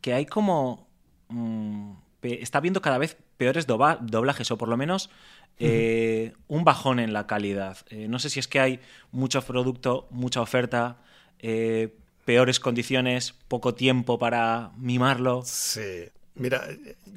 que 0.00 0.14
hay 0.14 0.26
como... 0.26 0.88
mm, 1.28 1.92
está 2.22 2.58
habiendo 2.58 2.82
cada 2.82 2.98
vez 2.98 3.16
peores 3.36 3.66
doblajes, 3.66 4.50
o 4.50 4.58
por 4.58 4.68
lo 4.68 4.76
menos 4.76 5.10
eh, 5.58 6.34
un 6.48 6.64
bajón 6.64 6.98
en 6.98 7.12
la 7.12 7.26
calidad. 7.26 7.78
Eh, 7.88 8.08
no 8.08 8.18
sé 8.18 8.28
si 8.30 8.40
es 8.40 8.48
que 8.48 8.60
hay 8.60 8.80
mucho 9.10 9.40
producto, 9.42 10.06
mucha 10.10 10.42
oferta, 10.42 10.98
eh, 11.38 11.96
peores 12.30 12.60
condiciones, 12.60 13.34
poco 13.48 13.74
tiempo 13.74 14.16
para 14.16 14.70
mimarlo. 14.76 15.42
Sí. 15.44 16.08
Mira, 16.36 16.64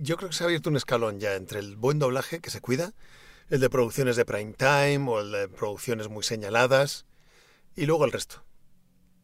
yo 0.02 0.18
creo 0.18 0.32
que 0.32 0.36
se 0.36 0.44
ha 0.44 0.48
abierto 0.48 0.72
un 0.72 0.76
escalón 0.76 1.20
ya 1.20 1.36
entre 1.36 1.60
el 1.60 1.76
buen 1.76 2.00
doblaje 2.00 2.40
que 2.40 2.50
se 2.50 2.62
cuida, 2.62 2.94
el 3.52 3.60
de 3.60 3.70
producciones 3.70 4.16
de 4.16 4.26
prime 4.26 4.54
time 4.54 5.06
o 5.08 5.20
el 5.20 5.32
de 5.32 5.50
producciones 5.50 6.10
muy 6.10 6.24
señaladas 6.24 7.06
y 7.76 7.86
luego 7.86 8.06
el 8.06 8.12
resto. 8.12 8.44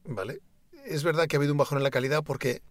¿Vale? 0.04 0.42
Es 0.86 1.04
verdad 1.04 1.26
que 1.26 1.38
ha 1.38 1.40
habido 1.40 1.54
un 1.54 1.58
bajón 1.58 1.80
en 1.80 1.84
la 1.84 1.90
calidad 1.90 2.24
porque 2.24 2.62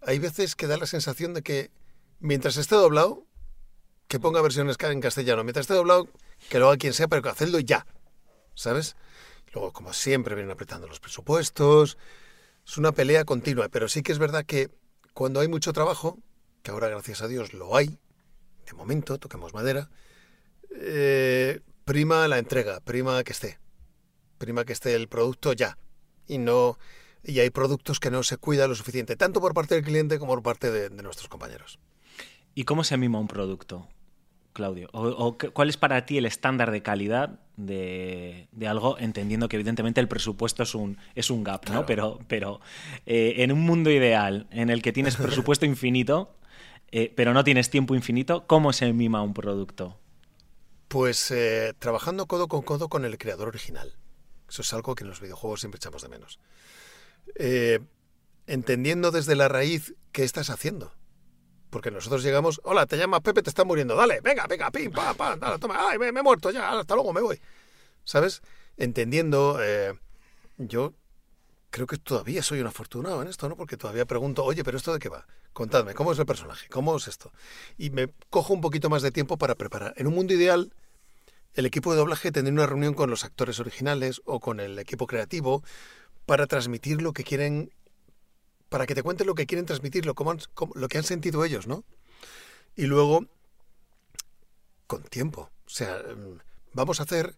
hay 0.00 0.18
veces 0.18 0.56
que 0.56 0.66
da 0.66 0.78
la 0.78 0.86
sensación 0.86 1.34
de 1.34 1.42
que 1.42 1.70
mientras 2.20 2.56
esté 2.56 2.74
doblado, 2.74 3.26
que 4.06 4.18
ponga 4.18 4.40
versiones 4.40 4.78
en 4.80 5.02
castellano, 5.02 5.44
mientras 5.44 5.64
esté 5.64 5.74
doblado, 5.74 6.08
que 6.48 6.58
lo 6.58 6.68
haga 6.68 6.78
quien 6.78 6.94
sea, 6.94 7.06
pero 7.06 7.20
que 7.20 7.28
hacedlo 7.28 7.58
ya. 7.58 7.86
¿Sabes? 8.54 8.96
Luego, 9.52 9.72
como 9.72 9.92
siempre, 9.92 10.34
vienen 10.34 10.52
apretando 10.52 10.86
los 10.86 11.00
presupuestos. 11.00 11.98
Es 12.66 12.78
una 12.78 12.92
pelea 12.92 13.24
continua, 13.24 13.68
pero 13.68 13.88
sí 13.88 14.02
que 14.02 14.12
es 14.12 14.18
verdad 14.18 14.44
que 14.44 14.70
cuando 15.14 15.40
hay 15.40 15.48
mucho 15.48 15.72
trabajo, 15.72 16.18
que 16.62 16.70
ahora 16.70 16.88
gracias 16.88 17.22
a 17.22 17.28
Dios 17.28 17.54
lo 17.54 17.76
hay, 17.76 17.98
de 18.66 18.72
momento, 18.74 19.18
toquemos 19.18 19.54
madera, 19.54 19.90
eh, 20.76 21.60
prima 21.84 22.28
la 22.28 22.38
entrega, 22.38 22.80
prima 22.80 23.24
que 23.24 23.32
esté, 23.32 23.58
prima 24.36 24.64
que 24.64 24.74
esté 24.74 24.94
el 24.94 25.08
producto 25.08 25.54
ya. 25.54 25.78
Y 26.26 26.38
no 26.38 26.78
y 27.24 27.40
hay 27.40 27.50
productos 27.50 28.00
que 28.00 28.10
no 28.10 28.22
se 28.22 28.36
cuida 28.36 28.68
lo 28.68 28.74
suficiente, 28.74 29.16
tanto 29.16 29.40
por 29.40 29.54
parte 29.54 29.74
del 29.74 29.84
cliente 29.84 30.18
como 30.18 30.34
por 30.34 30.42
parte 30.42 30.70
de, 30.70 30.88
de 30.88 31.02
nuestros 31.02 31.28
compañeros. 31.28 31.78
¿Y 32.54 32.64
cómo 32.64 32.84
se 32.84 32.96
mima 32.96 33.18
un 33.18 33.28
producto, 33.28 33.88
Claudio? 34.58 34.88
¿O, 34.92 35.38
cuál 35.52 35.68
es 35.68 35.76
para 35.76 36.04
ti 36.04 36.18
el 36.18 36.26
estándar 36.26 36.72
de 36.72 36.82
calidad 36.82 37.38
de, 37.56 38.48
de 38.50 38.66
algo, 38.66 38.98
entendiendo 38.98 39.48
que 39.48 39.54
evidentemente 39.54 40.00
el 40.00 40.08
presupuesto 40.08 40.64
es 40.64 40.74
un, 40.74 40.98
es 41.14 41.30
un 41.30 41.44
gap, 41.44 41.64
Claro. 41.64 41.82
¿no? 41.82 41.86
Pero, 41.86 42.18
pero 42.26 42.60
eh, 43.06 43.34
en 43.36 43.52
un 43.52 43.60
mundo 43.60 43.88
ideal 43.88 44.48
en 44.50 44.68
el 44.68 44.82
que 44.82 44.92
tienes 44.92 45.14
presupuesto 45.26 45.64
infinito, 45.64 46.34
eh, 46.90 47.12
pero 47.14 47.32
no 47.34 47.44
tienes 47.44 47.70
tiempo 47.70 47.94
infinito, 47.94 48.48
¿cómo 48.48 48.72
se 48.72 48.92
mima 48.92 49.22
un 49.22 49.32
producto? 49.32 49.96
Pues 50.88 51.30
eh, 51.30 51.72
trabajando 51.78 52.26
codo 52.26 52.48
con 52.48 52.62
codo 52.62 52.88
con 52.88 53.04
el 53.04 53.16
creador 53.16 53.46
original. 53.46 53.94
Eso 54.48 54.62
es 54.62 54.72
algo 54.72 54.96
que 54.96 55.04
en 55.04 55.10
los 55.10 55.20
videojuegos 55.20 55.60
siempre 55.60 55.76
echamos 55.76 56.02
de 56.02 56.08
menos. 56.08 56.40
Entendiendo 58.48 59.12
desde 59.12 59.36
la 59.36 59.46
raíz 59.46 59.94
qué 60.10 60.24
estás 60.24 60.50
haciendo. 60.50 60.97
Porque 61.70 61.90
nosotros 61.90 62.22
llegamos, 62.22 62.60
hola, 62.64 62.86
te 62.86 62.96
llamas 62.96 63.20
Pepe, 63.20 63.42
te 63.42 63.50
está 63.50 63.64
muriendo, 63.64 63.94
dale, 63.94 64.20
venga, 64.20 64.46
venga, 64.46 64.70
pim, 64.70 64.90
pam, 64.90 65.16
pam, 65.16 65.38
dale, 65.38 65.58
toma, 65.58 65.76
ay, 65.78 65.98
me, 65.98 66.08
he 66.08 66.22
muerto 66.22 66.50
ya, 66.50 66.78
hasta 66.78 66.94
luego, 66.94 67.12
me 67.12 67.20
voy. 67.20 67.40
¿Sabes? 68.04 68.42
Entendiendo, 68.76 69.58
eh, 69.62 69.92
yo 70.56 70.94
creo 71.70 71.86
que 71.86 71.98
todavía 71.98 72.42
soy 72.42 72.60
un 72.60 72.66
afortunado 72.66 73.20
en 73.22 73.28
esto, 73.28 73.48
¿no? 73.48 73.56
Porque 73.56 73.76
todavía 73.76 74.06
pregunto, 74.06 74.44
oye, 74.44 74.64
pero 74.64 74.76
¿esto 74.76 74.92
de 74.92 74.98
qué 74.98 75.08
va? 75.08 75.26
Contadme, 75.52 75.94
¿cómo 75.94 76.12
es 76.12 76.18
el 76.18 76.26
personaje? 76.26 76.68
¿Cómo 76.68 76.96
es 76.96 77.08
esto? 77.08 77.32
Y 77.76 77.90
me 77.90 78.08
cojo 78.30 78.54
un 78.54 78.60
poquito 78.60 78.88
más 78.88 79.02
de 79.02 79.10
tiempo 79.10 79.36
para 79.36 79.54
preparar. 79.54 79.92
En 79.96 80.06
un 80.06 80.14
mundo 80.14 80.32
ideal, 80.32 80.72
el 81.54 81.66
equipo 81.66 81.92
de 81.92 81.98
doblaje 81.98 82.30
tendría 82.30 82.52
una 82.52 82.66
reunión 82.66 82.94
con 82.94 83.10
los 83.10 83.24
actores 83.24 83.58
originales 83.60 84.22
o 84.24 84.40
con 84.40 84.60
el 84.60 84.78
equipo 84.78 85.06
creativo 85.06 85.62
para 86.26 86.46
transmitir 86.46 87.02
lo 87.02 87.12
que 87.12 87.24
quieren, 87.24 87.72
para 88.68 88.86
que 88.86 88.94
te 88.94 89.02
cuenten 89.02 89.26
lo 89.26 89.34
que 89.34 89.46
quieren 89.46 89.66
transmitir, 89.66 90.04
lo, 90.06 90.14
han- 90.30 90.40
que 90.88 90.98
han 90.98 91.04
sentido 91.04 91.44
ellos, 91.44 91.66
¿no? 91.66 91.84
Y 92.76 92.86
luego, 92.86 93.26
con 94.86 95.02
tiempo. 95.04 95.50
O 95.66 95.70
sea, 95.70 96.02
mm, 96.02 96.38
vamos 96.72 97.00
a 97.00 97.04
hacer... 97.04 97.36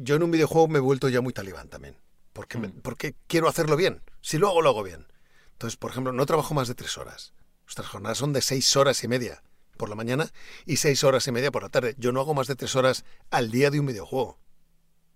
Yo 0.00 0.16
en 0.16 0.22
un 0.22 0.30
videojuego 0.30 0.66
me 0.68 0.78
he 0.78 0.80
vuelto 0.80 1.08
ya 1.10 1.20
muy 1.20 1.32
talibán 1.34 1.68
también, 1.68 1.96
porque, 2.32 2.58
me- 2.58 2.68
Mm. 2.68 2.80
porque 2.82 3.14
quiero 3.26 3.48
hacerlo 3.48 3.76
bien. 3.76 4.02
Si 4.22 4.38
lo 4.38 4.48
hago, 4.48 4.62
lo 4.62 4.70
hago 4.70 4.82
bien. 4.82 5.06
Entonces, 5.52 5.76
por 5.76 5.90
ejemplo, 5.90 6.12
no 6.12 6.24
trabajo 6.26 6.54
más 6.54 6.68
de 6.68 6.74
tres 6.74 6.96
horas. 6.98 7.34
Nuestras 7.66 7.88
jornadas 7.88 8.18
son 8.18 8.32
de 8.32 8.40
seis 8.42 8.74
horas 8.76 9.04
y 9.04 9.08
media 9.08 9.42
por 9.76 9.88
la 9.88 9.94
mañana 9.94 10.30
y 10.66 10.76
seis 10.78 11.04
horas 11.04 11.26
y 11.26 11.32
media 11.32 11.50
por 11.50 11.62
la 11.62 11.68
tarde. 11.68 11.94
Yo 11.98 12.12
no 12.12 12.20
hago 12.20 12.34
más 12.34 12.46
de 12.46 12.56
tres 12.56 12.74
horas 12.76 13.04
al 13.30 13.50
día 13.50 13.70
de 13.70 13.80
un 13.80 13.86
videojuego. 13.86 14.38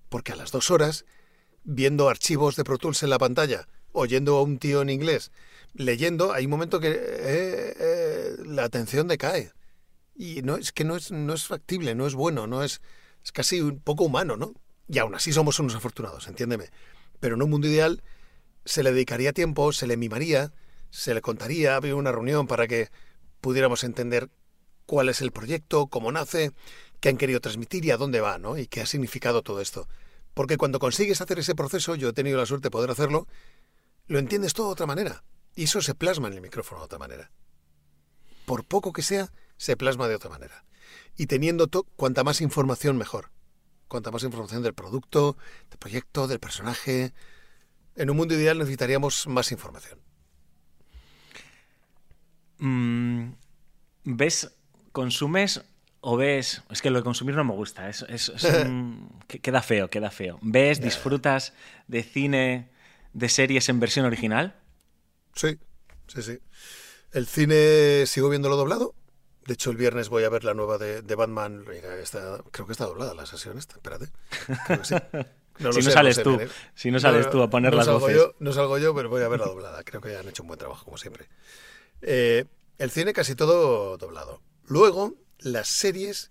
Porque 0.08 0.32
a 0.32 0.36
las 0.36 0.52
dos 0.52 0.70
horas, 0.70 1.04
viendo 1.64 2.08
archivos 2.08 2.56
de 2.56 2.64
Pro 2.64 2.78
Tools 2.78 3.02
en 3.02 3.10
la 3.10 3.18
pantalla, 3.18 3.68
oyendo 3.98 4.36
a 4.36 4.42
un 4.42 4.58
tío 4.58 4.82
en 4.82 4.90
inglés, 4.90 5.30
leyendo, 5.74 6.32
hay 6.32 6.44
un 6.44 6.50
momento 6.50 6.80
que 6.80 6.90
eh, 6.90 7.74
eh, 7.78 8.36
la 8.46 8.64
atención 8.64 9.08
decae. 9.08 9.52
Y 10.14 10.42
no 10.42 10.56
es 10.56 10.72
que 10.72 10.84
no 10.84 10.96
es, 10.96 11.12
no 11.12 11.32
es 11.34 11.46
factible, 11.46 11.94
no 11.94 12.06
es 12.06 12.14
bueno, 12.14 12.46
no 12.46 12.64
es, 12.64 12.80
es 13.24 13.32
casi 13.32 13.60
un 13.60 13.80
poco 13.80 14.04
humano, 14.04 14.36
¿no? 14.36 14.54
Y 14.88 14.98
aún 14.98 15.14
así 15.14 15.32
somos 15.32 15.58
unos 15.60 15.74
afortunados, 15.74 16.26
entiéndeme. 16.26 16.70
Pero 17.20 17.36
en 17.36 17.42
un 17.42 17.50
mundo 17.50 17.68
ideal 17.68 18.02
se 18.64 18.82
le 18.82 18.92
dedicaría 18.92 19.32
tiempo, 19.32 19.72
se 19.72 19.86
le 19.86 19.96
mimaría, 19.96 20.52
se 20.90 21.14
le 21.14 21.20
contaría, 21.20 21.76
habría 21.76 21.94
una 21.94 22.12
reunión 22.12 22.46
para 22.46 22.66
que 22.66 22.88
pudiéramos 23.40 23.84
entender 23.84 24.28
cuál 24.86 25.08
es 25.08 25.20
el 25.20 25.32
proyecto, 25.32 25.86
cómo 25.86 26.10
nace, 26.10 26.52
qué 27.00 27.10
han 27.10 27.18
querido 27.18 27.40
transmitir 27.40 27.84
y 27.84 27.90
a 27.90 27.96
dónde 27.96 28.20
va, 28.20 28.38
¿no? 28.38 28.58
Y 28.58 28.66
qué 28.66 28.80
ha 28.80 28.86
significado 28.86 29.42
todo 29.42 29.60
esto. 29.60 29.86
Porque 30.34 30.56
cuando 30.56 30.78
consigues 30.78 31.20
hacer 31.20 31.38
ese 31.38 31.54
proceso, 31.54 31.94
yo 31.94 32.08
he 32.08 32.12
tenido 32.12 32.38
la 32.38 32.46
suerte 32.46 32.66
de 32.66 32.70
poder 32.70 32.90
hacerlo, 32.90 33.26
lo 34.08 34.18
entiendes 34.18 34.54
todo 34.54 34.66
de 34.66 34.72
otra 34.72 34.86
manera. 34.86 35.22
Y 35.54 35.64
eso 35.64 35.80
se 35.80 35.94
plasma 35.94 36.28
en 36.28 36.34
el 36.34 36.40
micrófono 36.40 36.80
de 36.80 36.86
otra 36.86 36.98
manera. 36.98 37.30
Por 38.46 38.64
poco 38.64 38.92
que 38.92 39.02
sea, 39.02 39.30
se 39.56 39.76
plasma 39.76 40.08
de 40.08 40.14
otra 40.14 40.30
manera. 40.30 40.64
Y 41.16 41.26
teniendo 41.26 41.68
cuanta 41.96 42.24
más 42.24 42.40
información, 42.40 42.96
mejor. 42.96 43.30
Cuanta 43.88 44.10
más 44.10 44.22
información 44.22 44.62
del 44.62 44.74
producto, 44.74 45.36
del 45.68 45.78
proyecto, 45.78 46.26
del 46.26 46.40
personaje. 46.40 47.12
En 47.96 48.10
un 48.10 48.16
mundo 48.16 48.34
ideal 48.34 48.58
necesitaríamos 48.58 49.26
más 49.26 49.52
información. 49.52 50.00
Mm, 52.58 53.32
¿Ves, 54.04 54.54
consumes 54.92 55.64
o 56.00 56.16
ves? 56.16 56.62
Es 56.70 56.80
que 56.80 56.90
lo 56.90 56.98
de 56.98 57.04
consumir 57.04 57.34
no 57.34 57.44
me 57.44 57.54
gusta. 57.54 57.88
Es, 57.88 58.04
queda 59.42 59.62
feo, 59.62 59.90
queda 59.90 60.10
feo. 60.10 60.38
¿Ves, 60.40 60.80
disfrutas 60.80 61.52
de 61.88 62.02
cine, 62.02 62.70
de 63.18 63.28
series 63.28 63.68
en 63.68 63.80
versión 63.80 64.06
original? 64.06 64.60
Sí, 65.34 65.58
sí, 66.06 66.22
sí. 66.22 66.38
El 67.12 67.26
cine 67.26 68.04
sigo 68.06 68.28
viéndolo 68.28 68.56
doblado. 68.56 68.94
De 69.46 69.54
hecho, 69.54 69.70
el 69.70 69.76
viernes 69.76 70.08
voy 70.08 70.24
a 70.24 70.28
ver 70.28 70.44
la 70.44 70.54
nueva 70.54 70.78
de, 70.78 71.02
Batman. 71.14 71.64
creo 71.64 72.66
que 72.66 72.72
está 72.72 72.84
doblada 72.84 73.14
la 73.14 73.26
sesión 73.26 73.56
esta. 73.56 73.76
Espérate. 73.76 74.10
si 74.84 74.94
no 75.58 75.90
sales 75.90 76.22
tú, 76.22 76.38
si 76.74 76.90
no 76.90 77.00
sales 77.00 77.30
tú 77.30 77.42
a 77.42 77.48
poner 77.48 77.74
las 77.74 77.88
voces. 77.88 78.20
no 78.38 78.52
salgo 78.52 78.78
yo, 78.78 78.94
pero 78.94 79.08
voy 79.08 79.22
a 79.22 79.28
ver 79.28 79.40
la 79.40 79.46
doblada. 79.46 79.82
Creo 79.84 80.00
que 80.00 80.16
han 80.16 80.28
hecho 80.28 80.42
un 80.42 80.48
buen 80.48 80.58
trabajo, 80.58 80.84
como 80.84 80.98
siempre. 80.98 81.28
Eh, 82.02 82.44
el 82.78 82.90
cine 82.90 83.12
casi 83.12 83.34
todo 83.34 83.96
doblado. 83.96 84.42
Luego, 84.66 85.14
las 85.38 85.68
series, 85.68 86.30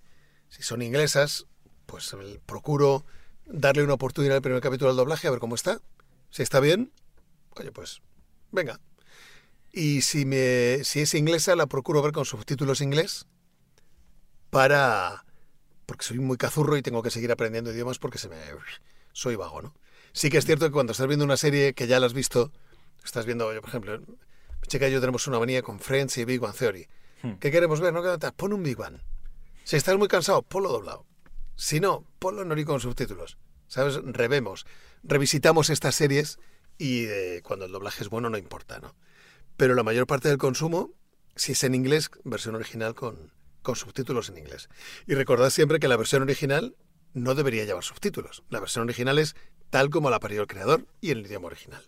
si 0.50 0.62
son 0.62 0.82
inglesas, 0.82 1.48
pues 1.88 2.15
procuro 2.46 3.03
darle 3.46 3.84
una 3.84 3.94
oportunidad 3.94 4.36
al 4.36 4.41
primer 4.41 4.62
capítulo 4.62 4.91
al 4.91 4.98
doblaje 4.98 5.27
a 5.27 5.32
ver 5.32 5.39
cómo 5.39 5.56
está. 5.56 5.82
Si 6.29 6.43
está 6.43 6.60
bien, 6.60 6.91
oye, 7.55 7.72
pues 7.72 8.01
venga, 8.51 8.79
y 9.72 10.01
si, 10.01 10.25
me, 10.25 10.84
si 10.84 11.01
es 11.01 11.13
inglesa, 11.13 11.55
la 11.55 11.67
procuro 11.67 12.01
ver 12.01 12.12
con 12.12 12.25
subtítulos 12.25 12.81
inglés 12.81 13.27
para... 14.50 15.25
porque 15.86 16.05
soy 16.05 16.19
muy 16.19 16.38
cazurro 16.38 16.77
y 16.77 16.81
tengo 16.81 17.03
que 17.03 17.12
seguir 17.12 17.31
aprendiendo 17.31 17.72
idiomas 17.72 18.00
porque 18.00 18.17
se 18.17 18.29
me... 18.29 18.38
soy 19.13 19.36
vago, 19.36 19.62
¿no? 19.62 19.75
Sí 20.13 20.29
que 20.29 20.38
es 20.38 20.46
cierto 20.46 20.65
que 20.65 20.72
cuando 20.72 20.93
estás 20.93 21.07
viendo 21.07 21.25
una 21.25 21.38
serie 21.38 21.74
que 21.74 21.86
ya 21.86 22.00
la 22.00 22.07
has 22.07 22.13
visto, 22.13 22.51
estás 23.03 23.25
viendo, 23.25 23.48
por 23.62 23.69
ejemplo, 23.69 24.01
chica 24.67 24.88
y 24.88 24.91
yo 24.91 25.00
tenemos 25.00 25.27
una 25.27 25.38
manía 25.38 25.62
con 25.62 25.79
Friends 25.79 26.17
y 26.17 26.25
Big 26.25 26.43
One 26.43 26.53
Theory. 26.57 26.88
Hmm. 27.22 27.34
¿Qué 27.34 27.51
queremos 27.51 27.79
ver? 27.79 27.93
No 27.93 28.01
pon 28.36 28.53
un 28.53 28.63
Big 28.63 28.79
One. 28.79 29.00
Si 29.63 29.75
estás 29.75 29.98
muy 29.98 30.07
cansado, 30.07 30.41
ponlo 30.41 30.69
doblado. 30.69 31.05
Si 31.55 31.79
no, 31.79 32.03
ponlo 32.19 32.41
en 32.41 32.65
con 32.65 32.79
subtítulos. 32.79 33.38
¿Sabes? 33.67 34.00
Revemos, 34.03 34.65
revisitamos 35.03 35.69
estas 35.69 35.95
series 35.95 36.39
y 36.77 37.05
eh, 37.05 37.41
cuando 37.43 37.65
el 37.65 37.71
doblaje 37.71 38.03
es 38.03 38.09
bueno 38.09 38.29
no 38.29 38.38
importa, 38.38 38.79
¿no? 38.79 38.95
pero 39.57 39.74
la 39.74 39.83
mayor 39.83 40.07
parte 40.07 40.29
del 40.29 40.38
consumo, 40.38 40.91
si 41.36 41.51
es 41.51 41.63
en 41.63 41.75
inglés, 41.75 42.09
versión 42.24 42.55
original 42.55 42.95
con, 42.95 43.33
con 43.63 43.75
subtítulos 43.75 44.29
en 44.29 44.38
inglés. 44.38 44.69
Y 45.07 45.15
recordad 45.15 45.50
siempre 45.50 45.79
que 45.79 45.88
la 45.88 45.97
versión 45.97 46.21
original 46.21 46.75
no 47.13 47.36
debería 47.36 47.65
llevar 47.65 47.83
subtítulos. 47.83 48.43
La 48.50 48.59
versión 48.59 48.83
original 48.83 49.17
es 49.17 49.36
tal 49.71 49.89
como 49.89 50.09
la 50.09 50.19
parió 50.19 50.41
el 50.41 50.47
creador 50.47 50.86
y 51.01 51.12
en 51.12 51.17
el 51.17 51.25
idioma 51.25 51.47
original. 51.47 51.83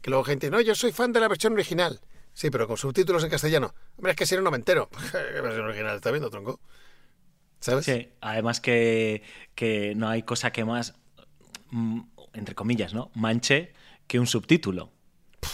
Que 0.00 0.10
luego 0.10 0.24
gente, 0.24 0.50
no, 0.50 0.60
yo 0.60 0.74
soy 0.74 0.92
fan 0.92 1.12
de 1.12 1.20
la 1.20 1.28
versión 1.28 1.52
original. 1.52 2.00
Sí, 2.32 2.50
pero 2.50 2.66
con 2.66 2.78
subtítulos 2.78 3.22
en 3.22 3.30
castellano. 3.30 3.74
Hombre, 3.96 4.12
es 4.12 4.16
que 4.16 4.26
si 4.26 4.34
no, 4.34 4.42
no 4.42 4.50
me 4.50 4.56
entero. 4.56 4.88
¿Qué 5.12 5.40
versión 5.40 5.66
original 5.66 5.96
está 5.96 6.10
viendo, 6.10 6.30
tronco? 6.30 6.60
¿Sabes? 7.60 7.84
Sí, 7.84 8.08
además 8.22 8.60
que, 8.60 9.22
que 9.54 9.94
no 9.94 10.08
hay 10.08 10.22
cosa 10.22 10.50
que 10.50 10.64
más, 10.64 10.94
entre 12.32 12.54
comillas, 12.54 12.94
¿no? 12.94 13.10
Manche 13.14 13.72
que 14.06 14.18
un 14.18 14.26
subtítulo. 14.26 14.90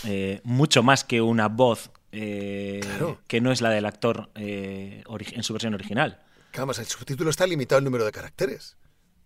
Eh, 0.05 0.41
mucho 0.45 0.83
más 0.83 1.05
que 1.05 1.21
una 1.21 1.49
voz 1.49 1.91
eh, 2.13 2.81
que 3.29 3.41
no 3.41 3.53
es 3.53 3.61
la 3.61 3.71
del 3.71 3.87
actor 3.87 4.31
eh, 4.35 5.05
en 5.09 5.43
su 5.43 5.53
versión 5.53 5.75
original. 5.75 6.23
Claro, 6.51 6.73
el 6.73 6.87
subtítulo 6.87 7.31
está 7.31 7.47
limitado 7.47 7.79
al 7.79 7.85
número 7.85 8.05
de 8.05 8.13
caracteres. 8.13 8.77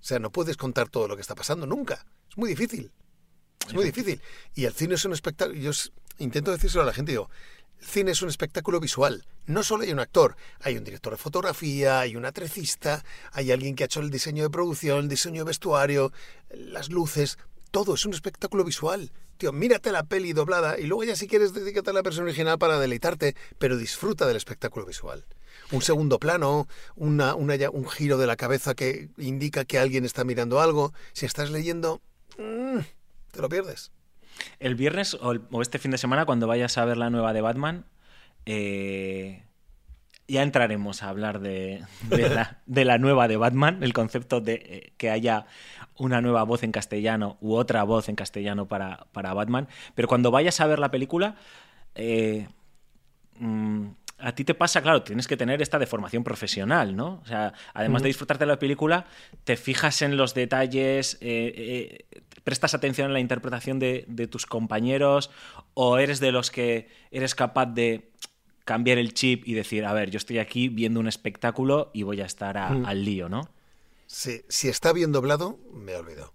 O 0.00 0.02
sea, 0.02 0.18
no 0.18 0.30
puedes 0.32 0.56
contar 0.56 0.88
todo 0.88 1.06
lo 1.06 1.14
que 1.14 1.22
está 1.22 1.34
pasando 1.34 1.66
nunca. 1.66 2.06
Es 2.28 2.36
muy 2.36 2.48
difícil. 2.48 2.90
Es 3.66 3.74
muy 3.74 3.84
difícil. 3.84 4.20
Y 4.54 4.64
el 4.64 4.72
cine 4.72 4.94
es 4.94 5.04
un 5.04 5.12
espectáculo. 5.12 5.58
Yo 5.58 5.70
intento 6.18 6.50
decírselo 6.50 6.82
a 6.82 6.86
la 6.86 6.92
gente, 6.92 7.12
digo, 7.12 7.30
el 7.80 7.86
cine 7.86 8.10
es 8.12 8.22
un 8.22 8.28
espectáculo 8.28 8.78
visual. 8.80 9.24
No 9.46 9.62
solo 9.62 9.84
hay 9.84 9.92
un 9.92 10.00
actor, 10.00 10.36
hay 10.60 10.76
un 10.76 10.84
director 10.84 11.12
de 11.12 11.18
fotografía, 11.18 12.00
hay 12.00 12.16
un 12.16 12.24
atrecista, 12.24 13.04
hay 13.32 13.50
alguien 13.50 13.74
que 13.74 13.84
ha 13.84 13.86
hecho 13.86 14.00
el 14.00 14.10
diseño 14.10 14.44
de 14.44 14.50
producción, 14.50 15.00
el 15.00 15.08
diseño 15.08 15.42
de 15.42 15.48
vestuario, 15.48 16.12
las 16.50 16.90
luces. 16.90 17.38
Todo 17.70 17.94
es 17.94 18.04
un 18.04 18.14
espectáculo 18.14 18.64
visual 18.64 19.10
tío, 19.40 19.52
mírate 19.52 19.90
la 19.90 20.04
peli 20.04 20.32
doblada 20.34 20.78
y 20.78 20.84
luego 20.84 21.02
ya 21.02 21.16
si 21.16 21.26
quieres 21.26 21.54
dedícate 21.54 21.90
a 21.90 21.92
la 21.94 22.02
versión 22.02 22.26
original 22.26 22.58
para 22.58 22.78
deleitarte, 22.78 23.34
pero 23.58 23.76
disfruta 23.78 24.26
del 24.26 24.36
espectáculo 24.36 24.84
visual. 24.86 25.24
Un 25.72 25.82
segundo 25.82 26.18
plano, 26.18 26.68
una, 26.94 27.34
un 27.34 27.88
giro 27.88 28.18
de 28.18 28.26
la 28.26 28.36
cabeza 28.36 28.74
que 28.74 29.08
indica 29.16 29.64
que 29.64 29.78
alguien 29.78 30.04
está 30.04 30.24
mirando 30.24 30.60
algo. 30.60 30.92
Si 31.12 31.26
estás 31.26 31.50
leyendo, 31.50 32.02
mm, 32.38 32.80
te 33.32 33.40
lo 33.40 33.48
pierdes. 33.48 33.90
El 34.58 34.74
viernes 34.74 35.14
o, 35.14 35.62
este 35.62 35.78
fin 35.78 35.90
de 35.90 35.98
semana, 35.98 36.26
cuando 36.26 36.46
vayas 36.46 36.78
a 36.78 36.84
ver 36.84 36.96
la 36.96 37.10
nueva 37.10 37.32
de 37.32 37.40
Batman, 37.40 37.84
eh, 38.46 39.42
ya 40.30 40.42
entraremos 40.42 41.02
a 41.02 41.08
hablar 41.08 41.40
de, 41.40 41.82
de, 42.08 42.84
la, 42.84 42.98
nueva 42.98 43.28
de 43.28 43.36
Batman, 43.36 43.82
el 43.82 43.92
concepto 43.92 44.40
de 44.40 44.54
eh, 44.54 44.92
que 44.96 45.10
haya 45.10 45.46
una 45.98 46.20
nueva 46.20 46.44
voz 46.44 46.62
en 46.62 46.72
castellano 46.72 47.36
u 47.40 47.54
otra 47.54 47.82
voz 47.82 48.08
en 48.08 48.16
castellano 48.16 48.66
para, 48.66 49.06
para 49.12 49.34
Batman. 49.34 49.68
Pero 49.94 50.08
cuando 50.08 50.30
vayas 50.30 50.60
a 50.60 50.66
ver 50.66 50.78
la 50.78 50.90
película, 50.90 51.36
eh, 51.94 52.48
mm, 53.38 53.86
a 54.18 54.34
ti 54.34 54.44
te 54.44 54.54
pasa, 54.54 54.82
claro, 54.82 55.02
tienes 55.02 55.26
que 55.26 55.36
tener 55.36 55.62
esta 55.62 55.78
deformación 55.78 56.22
profesional, 56.22 56.94
¿no? 56.94 57.20
O 57.22 57.26
sea, 57.26 57.52
además 57.74 58.02
de 58.02 58.08
disfrutarte 58.08 58.44
de 58.44 58.50
la 58.50 58.58
película, 58.58 59.06
te 59.44 59.56
fijas 59.56 60.02
en 60.02 60.16
los 60.16 60.34
detalles, 60.34 61.18
eh, 61.20 62.06
prestas 62.44 62.74
atención 62.74 63.08
en 63.08 63.12
la 63.12 63.20
interpretación 63.20 63.78
de, 63.78 64.04
de 64.08 64.26
tus 64.26 64.46
compañeros, 64.46 65.30
o 65.74 65.98
eres 65.98 66.20
de 66.20 66.32
los 66.32 66.50
que 66.50 66.88
eres 67.10 67.34
capaz 67.34 67.66
de 67.66 68.10
cambiar 68.64 68.98
el 68.98 69.14
chip 69.14 69.48
y 69.48 69.54
decir, 69.54 69.84
a 69.84 69.92
ver, 69.92 70.10
yo 70.10 70.18
estoy 70.18 70.38
aquí 70.38 70.68
viendo 70.68 71.00
un 71.00 71.08
espectáculo 71.08 71.90
y 71.92 72.04
voy 72.04 72.20
a 72.20 72.26
estar 72.26 72.56
mm. 72.56 72.86
al 72.86 73.04
lío, 73.04 73.28
¿no? 73.28 73.50
Sí, 74.06 74.44
si 74.48 74.68
está 74.68 74.92
bien 74.92 75.12
doblado, 75.12 75.58
me 75.72 75.92
he 75.92 75.96
olvidado. 75.96 76.34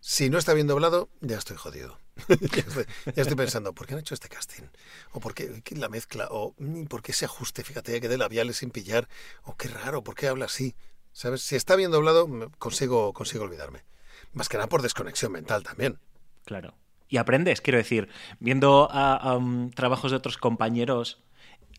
Si 0.00 0.30
no 0.30 0.38
está 0.38 0.54
bien 0.54 0.66
doblado, 0.66 1.10
ya 1.20 1.36
estoy 1.36 1.56
jodido. 1.56 1.98
ya, 2.28 3.16
estoy, 3.16 3.34
pensando, 3.36 3.74
¿por 3.74 3.86
qué 3.86 3.94
han 3.94 4.00
hecho 4.00 4.14
este 4.14 4.28
casting? 4.28 4.64
¿O 5.12 5.20
por 5.20 5.34
qué, 5.34 5.62
la 5.76 5.88
mezcla? 5.88 6.28
¿O 6.30 6.54
por 6.88 7.02
qué 7.02 7.12
ese 7.12 7.24
ajuste? 7.24 7.64
Fíjate, 7.64 8.00
que 8.00 8.08
de 8.08 8.18
labiales 8.18 8.56
sin 8.56 8.70
pillar. 8.70 9.08
¿O 9.42 9.56
qué 9.56 9.68
raro? 9.68 10.02
¿Por 10.02 10.14
qué 10.14 10.28
habla 10.28 10.46
así? 10.46 10.74
¿Sabes? 11.12 11.42
Si 11.42 11.56
está 11.56 11.76
bien 11.76 11.90
doblado, 11.90 12.28
consigo, 12.58 13.12
consigo 13.12 13.44
olvidarme. 13.44 13.84
Más 14.32 14.48
que 14.48 14.56
nada 14.56 14.68
por 14.68 14.82
desconexión 14.82 15.32
mental 15.32 15.62
también. 15.62 15.98
Claro. 16.44 16.74
Y 17.08 17.16
aprendes, 17.16 17.60
quiero 17.60 17.78
decir, 17.78 18.08
viendo 18.38 18.88
a, 18.90 19.36
um, 19.36 19.70
trabajos 19.70 20.10
de 20.10 20.16
otros 20.18 20.36
compañeros 20.36 21.22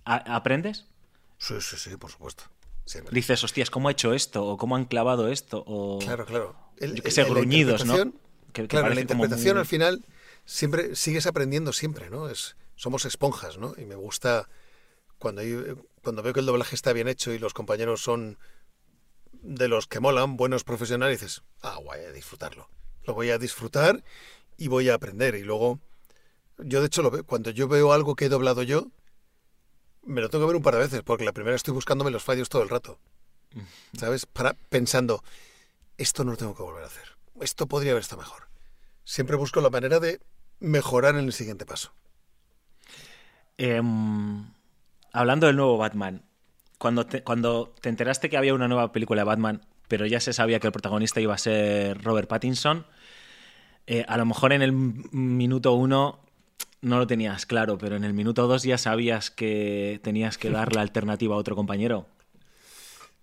¿Aprendes? 0.05 0.87
Sí, 1.37 1.61
sí, 1.61 1.77
sí, 1.77 1.95
por 1.97 2.09
supuesto. 2.11 2.45
Dices, 3.11 3.43
hostias, 3.43 3.69
¿cómo 3.69 3.87
ha 3.87 3.91
hecho 3.91 4.13
esto? 4.13 4.43
¿O 4.43 4.57
cómo 4.57 4.75
han 4.75 4.85
clavado 4.85 5.27
esto? 5.27 5.63
O, 5.67 5.99
claro, 5.99 6.25
claro. 6.25 6.55
yo 6.79 7.03
que 7.03 7.11
sé, 7.11 7.23
gruñidos, 7.23 7.85
¿no? 7.85 8.11
claro, 8.67 8.89
la 8.89 9.01
interpretación 9.01 9.59
al 9.59 9.67
final 9.67 10.03
siempre 10.45 10.95
sigues 10.95 11.27
aprendiendo 11.27 11.71
siempre, 11.71 12.09
¿no? 12.09 12.29
Es, 12.29 12.55
somos 12.75 13.05
esponjas, 13.05 13.59
¿no? 13.59 13.75
Y 13.77 13.85
me 13.85 13.93
gusta 13.93 14.49
cuando, 15.19 15.43
cuando 16.01 16.23
veo 16.23 16.33
que 16.33 16.39
el 16.39 16.47
doblaje 16.47 16.75
está 16.75 16.91
bien 16.91 17.07
hecho 17.07 17.31
y 17.31 17.37
los 17.37 17.53
compañeros 17.53 18.01
son 18.01 18.39
de 19.31 19.67
los 19.67 19.87
que 19.87 19.99
molan, 19.99 20.37
buenos 20.37 20.63
profesionales, 20.63 21.21
dices, 21.21 21.43
ah, 21.61 21.79
voy 21.83 21.99
a 21.99 22.11
disfrutarlo. 22.11 22.69
Lo 23.03 23.13
voy 23.13 23.29
a 23.29 23.37
disfrutar 23.37 24.03
y 24.57 24.67
voy 24.67 24.89
a 24.89 24.95
aprender. 24.95 25.35
Y 25.35 25.43
luego, 25.43 25.79
yo 26.57 26.81
de 26.81 26.87
hecho, 26.87 27.01
lo 27.01 27.11
veo, 27.11 27.23
cuando 27.25 27.51
yo 27.51 27.67
veo 27.67 27.93
algo 27.93 28.15
que 28.15 28.25
he 28.25 28.29
doblado 28.29 28.63
yo, 28.63 28.87
me 30.03 30.21
lo 30.21 30.29
tengo 30.29 30.45
que 30.45 30.47
ver 30.47 30.55
un 30.57 30.63
par 30.63 30.75
de 30.75 30.81
veces, 30.81 31.01
porque 31.03 31.25
la 31.25 31.33
primera 31.33 31.55
estoy 31.55 31.73
buscándome 31.73 32.11
los 32.11 32.23
fallos 32.23 32.49
todo 32.49 32.63
el 32.63 32.69
rato. 32.69 32.99
¿Sabes? 33.97 34.25
Para, 34.25 34.53
pensando, 34.53 35.23
esto 35.97 36.23
no 36.23 36.31
lo 36.31 36.37
tengo 36.37 36.55
que 36.55 36.63
volver 36.63 36.83
a 36.83 36.87
hacer. 36.87 37.17
Esto 37.41 37.67
podría 37.67 37.91
haber 37.91 38.01
estado 38.01 38.21
mejor. 38.21 38.49
Siempre 39.03 39.35
busco 39.35 39.61
la 39.61 39.69
manera 39.69 39.99
de 39.99 40.19
mejorar 40.59 41.15
en 41.15 41.25
el 41.25 41.33
siguiente 41.33 41.65
paso. 41.65 41.93
Em, 43.57 44.53
hablando 45.11 45.47
del 45.47 45.55
nuevo 45.55 45.77
Batman, 45.77 46.23
cuando 46.79 47.05
te, 47.05 47.21
cuando 47.21 47.75
te 47.81 47.89
enteraste 47.89 48.29
que 48.29 48.37
había 48.37 48.55
una 48.55 48.67
nueva 48.67 48.91
película 48.91 49.21
de 49.21 49.25
Batman, 49.25 49.61
pero 49.87 50.07
ya 50.07 50.19
se 50.19 50.33
sabía 50.33 50.59
que 50.59 50.67
el 50.67 50.73
protagonista 50.73 51.21
iba 51.21 51.35
a 51.35 51.37
ser 51.37 52.01
Robert 52.03 52.27
Pattinson, 52.27 52.87
eh, 53.85 54.05
a 54.07 54.17
lo 54.17 54.25
mejor 54.25 54.53
en 54.53 54.63
el 54.63 54.71
minuto 54.71 55.73
uno 55.73 56.19
no 56.81 56.97
lo 56.97 57.07
tenías 57.07 57.45
claro, 57.45 57.77
pero 57.77 57.95
en 57.95 58.03
el 58.03 58.13
minuto 58.13 58.47
dos 58.47 58.63
ya 58.63 58.77
sabías 58.77 59.31
que 59.31 59.99
tenías 60.03 60.37
que 60.37 60.49
dar 60.49 60.73
la 60.73 60.81
alternativa 60.81 61.35
a 61.35 61.37
otro 61.37 61.55
compañero. 61.55 62.07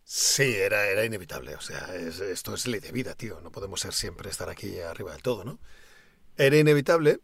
Sí, 0.05 0.55
era, 0.55 0.87
era 0.87 1.05
inevitable. 1.05 1.57
O 1.57 1.61
sea, 1.61 1.95
esto 1.97 2.55
es 2.55 2.66
ley 2.66 2.81
de 2.81 2.92
vida, 2.92 3.14
tío. 3.14 3.40
No 3.40 3.51
podemos 3.51 3.81
ser 3.81 3.92
siempre 3.92 4.31
estar 4.31 4.49
aquí 4.49 4.79
arriba 4.79 5.12
del 5.12 5.23
todo, 5.23 5.45
¿no? 5.45 5.59
Era 6.37 6.57
inevitable 6.57 7.21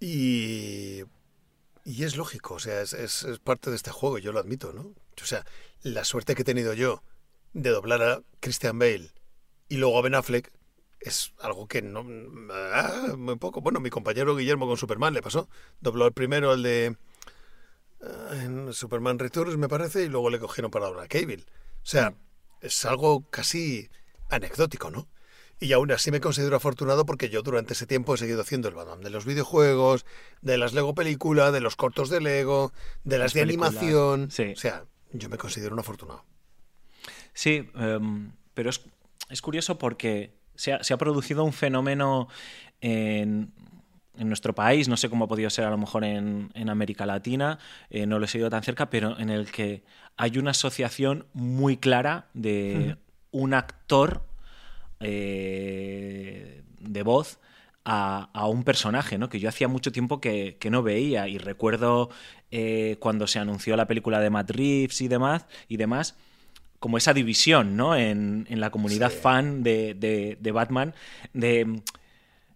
y, 0.00 1.02
y 1.84 2.04
es 2.04 2.16
lógico. 2.16 2.54
O 2.54 2.58
sea, 2.58 2.80
es, 2.82 2.94
es, 2.94 3.38
parte 3.38 3.70
de 3.70 3.76
este 3.76 3.90
juego, 3.90 4.18
yo 4.18 4.32
lo 4.32 4.40
admito, 4.40 4.72
¿no? 4.72 4.92
O 5.24 5.26
sea, 5.26 5.44
la 5.82 6.04
suerte 6.04 6.34
que 6.34 6.42
he 6.42 6.44
tenido 6.44 6.74
yo 6.74 7.02
de 7.54 7.70
doblar 7.70 8.02
a 8.02 8.22
Christian 8.40 8.78
Bale 8.78 9.10
y 9.68 9.78
luego 9.78 9.98
a 9.98 10.02
Ben 10.02 10.14
Affleck 10.14 10.52
es 11.00 11.32
algo 11.40 11.66
que 11.66 11.82
no... 11.82 12.06
Ah, 12.52 13.14
muy 13.16 13.36
poco. 13.36 13.60
Bueno, 13.60 13.80
mi 13.80 13.90
compañero 13.90 14.36
Guillermo 14.36 14.66
con 14.66 14.76
Superman 14.76 15.14
le 15.14 15.22
pasó. 15.22 15.48
Dobló 15.80 16.06
el 16.06 16.12
primero, 16.12 16.52
el 16.52 16.62
de... 16.62 16.96
Ah, 18.02 18.36
en 18.42 18.72
Superman 18.72 19.18
Returns, 19.18 19.56
me 19.56 19.68
parece, 19.68 20.04
y 20.04 20.08
luego 20.08 20.30
le 20.30 20.38
cogieron 20.38 20.70
para 20.70 20.86
doblar 20.86 21.04
a 21.04 21.08
Cable. 21.08 21.44
O 21.82 21.86
sea, 21.86 22.14
es 22.60 22.84
algo 22.84 23.28
casi 23.30 23.88
anecdótico, 24.30 24.90
¿no? 24.90 25.08
Y 25.60 25.72
aún 25.72 25.92
así 25.92 26.10
me 26.10 26.20
considero 26.20 26.56
afortunado 26.56 27.06
porque 27.06 27.28
yo 27.28 27.42
durante 27.42 27.74
ese 27.74 27.86
tiempo 27.86 28.14
he 28.14 28.18
seguido 28.18 28.42
haciendo 28.42 28.68
el 28.68 28.74
Batman 28.74 29.02
de 29.02 29.10
los 29.10 29.24
videojuegos, 29.24 30.04
de 30.42 30.58
las 30.58 30.72
Lego 30.72 30.94
películas, 30.94 31.52
de 31.52 31.60
los 31.60 31.76
cortos 31.76 32.10
de 32.10 32.20
Lego, 32.20 32.72
de 33.04 33.18
las, 33.18 33.32
de 33.34 33.42
animación. 33.42 34.28
O 34.30 34.56
sea, 34.56 34.84
yo 35.14 35.28
me 35.28 35.38
considero 35.38 35.74
un 35.74 35.80
afortunado. 35.80 36.24
Sí, 37.32 37.68
em, 37.74 38.32
pero 38.52 38.70
es, 38.70 38.80
es, 39.30 39.40
curioso 39.40 39.78
porque 39.78 40.34
se 40.54 40.74
ha, 40.74 40.84
se 40.84 40.94
ha 40.94 40.98
producido 40.98 41.44
un 41.44 41.52
fenómeno 41.52 42.28
en, 42.80 43.52
en 44.16 44.28
nuestro 44.28 44.54
país, 44.54 44.88
no 44.88 44.96
sé 44.96 45.08
cómo 45.08 45.24
ha 45.24 45.28
podido 45.28 45.50
ser 45.50 45.64
a 45.64 45.70
lo 45.70 45.78
mejor 45.78 46.04
en, 46.04 46.50
América 46.68 47.06
Latina, 47.06 47.58
eh, 47.90 48.06
no 48.06 48.18
lo 48.18 48.24
he 48.24 48.28
seguido 48.28 48.50
tan 48.50 48.62
cerca, 48.62 48.90
pero 48.90 49.18
en 49.18 49.30
el 49.30 49.50
que 49.50 49.82
hay 50.16 50.38
una 50.38 50.52
asociación 50.52 51.26
muy 51.32 51.76
clara 51.76 52.28
de 52.34 52.96
un 53.30 53.54
actor 53.54 54.24
eh, 55.00 56.62
de 56.80 57.02
voz 57.02 57.38
a, 57.84 58.46
un 58.48 58.64
personaje, 58.64 59.18
¿no? 59.18 59.28
Que 59.28 59.40
yo 59.40 59.48
hacía 59.48 59.68
mucho 59.68 59.92
tiempo 59.92 60.20
que, 60.20 60.58
no 60.70 60.82
veía. 60.82 61.28
Y 61.28 61.38
recuerdo 61.38 62.10
eh, 62.50 62.96
cuando 63.00 63.26
se 63.26 63.38
anunció 63.38 63.76
la 63.76 63.86
película 63.86 64.20
de 64.20 64.30
Matt 64.30 64.50
Reeves 64.50 65.00
y 65.00 65.08
demás, 65.08 65.46
y 65.68 65.76
demás 65.76 66.16
como 66.80 66.98
esa 66.98 67.14
división, 67.14 67.76
¿no? 67.76 67.96
En, 67.96 68.46
la 68.50 68.70
comunidad 68.70 69.10
fan 69.10 69.62
de, 69.62 69.94
de, 69.94 70.36
de 70.38 70.52
Batman, 70.52 70.94
de 71.32 71.80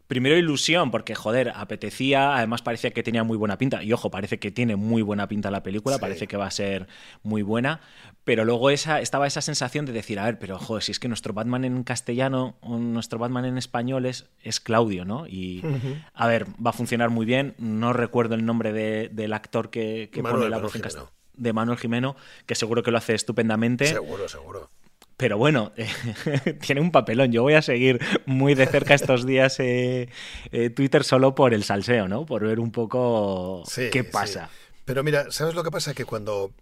primero 0.08 0.36
ilusión, 0.36 0.90
porque 0.90 1.14
joder, 1.14 1.52
apetecía, 1.54 2.34
además 2.34 2.62
parecía 2.62 2.90
que 2.90 3.02
tenía 3.02 3.22
muy 3.24 3.36
buena 3.36 3.58
pinta, 3.58 3.84
y 3.84 3.92
ojo, 3.92 4.10
parece 4.10 4.38
que 4.38 4.50
tiene 4.50 4.74
muy 4.74 5.02
buena 5.02 5.28
pinta 5.28 5.50
la 5.50 5.62
película, 5.62 5.98
parece 5.98 6.26
que 6.26 6.36
va 6.36 6.46
a 6.46 6.50
ser 6.50 6.88
muy 7.22 7.42
buena, 7.42 7.80
pero 8.28 8.44
luego 8.44 8.68
esa, 8.68 9.00
estaba 9.00 9.26
esa 9.26 9.40
sensación 9.40 9.86
de 9.86 9.92
decir, 9.94 10.18
a 10.18 10.26
ver, 10.26 10.38
pero 10.38 10.58
joder, 10.58 10.82
si 10.82 10.92
es 10.92 11.00
que 11.00 11.08
nuestro 11.08 11.32
Batman 11.32 11.64
en 11.64 11.82
castellano, 11.82 12.58
o 12.60 12.76
nuestro 12.76 13.18
Batman 13.18 13.46
en 13.46 13.56
español 13.56 14.04
es, 14.04 14.26
es 14.42 14.60
Claudio, 14.60 15.06
¿no? 15.06 15.26
Y 15.26 15.64
a 16.12 16.26
ver, 16.26 16.44
va 16.44 16.68
a 16.68 16.72
funcionar 16.74 17.08
muy 17.08 17.24
bien, 17.24 17.54
no 17.56 17.94
recuerdo 17.94 18.34
el 18.34 18.44
nombre 18.44 18.74
del 19.08 19.32
actor 19.32 19.70
que, 19.70 20.10
pone 20.12 20.50
la 20.50 20.58
voz 20.58 20.76
en 20.76 20.82
castellano 20.82 21.10
de 21.32 21.54
Manuel 21.54 21.78
Jimeno, 21.78 22.16
que 22.44 22.54
seguro 22.54 22.82
que 22.82 22.90
lo 22.90 22.98
hace 22.98 23.14
estupendamente. 23.14 23.86
Seguro, 23.86 24.28
seguro. 24.28 24.68
Pero 25.16 25.38
bueno, 25.38 25.72
tiene 26.60 26.82
un 26.82 26.90
papelón. 26.90 27.32
Yo 27.32 27.44
voy 27.44 27.54
a 27.54 27.62
seguir 27.62 27.98
muy 28.26 28.54
de 28.54 28.66
cerca 28.66 28.92
estos 28.92 29.24
días 29.24 29.58
eh, 29.58 30.10
eh, 30.52 30.68
Twitter 30.68 31.02
solo 31.02 31.34
por 31.34 31.54
el 31.54 31.64
salseo, 31.64 32.08
¿no? 32.08 32.26
Por 32.26 32.44
ver 32.44 32.60
un 32.60 32.72
poco 32.72 33.62
qué 33.90 34.04
pasa. 34.04 34.50
Pero 34.84 35.02
mira, 35.02 35.30
¿sabes 35.30 35.54
lo 35.54 35.64
que 35.64 35.70
pasa? 35.70 35.94
Que 35.94 36.04
cuando... 36.04 36.52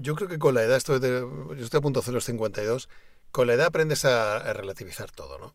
Yo 0.00 0.14
creo 0.14 0.28
que 0.28 0.38
con 0.38 0.54
la 0.54 0.62
edad, 0.62 0.76
estoy 0.76 1.00
yo 1.00 1.54
estoy 1.64 1.78
a 1.78 1.80
punto 1.80 2.00
de 2.00 2.04
hacer 2.04 2.14
los 2.14 2.24
52, 2.24 2.88
con 3.30 3.46
la 3.46 3.54
edad 3.54 3.66
aprendes 3.66 4.04
a, 4.04 4.52
relativizar 4.52 5.10
todo, 5.10 5.38
¿no? 5.38 5.54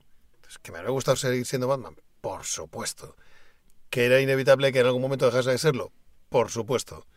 que 0.61 0.71
me 0.71 0.77
habría 0.77 0.91
gustado 0.91 1.17
seguir 1.17 1.45
siendo 1.47 1.67
Batman, 1.67 1.95
por 2.21 2.43
supuesto. 2.43 3.15
Que 3.89 4.05
era 4.05 4.21
inevitable 4.21 4.71
que 4.71 4.79
en 4.79 4.85
algún 4.85 5.01
momento 5.01 5.25
dejase 5.25 5.49
de 5.49 5.57
serlo, 5.57 5.91
por 6.29 6.51
supuesto. 6.51 7.07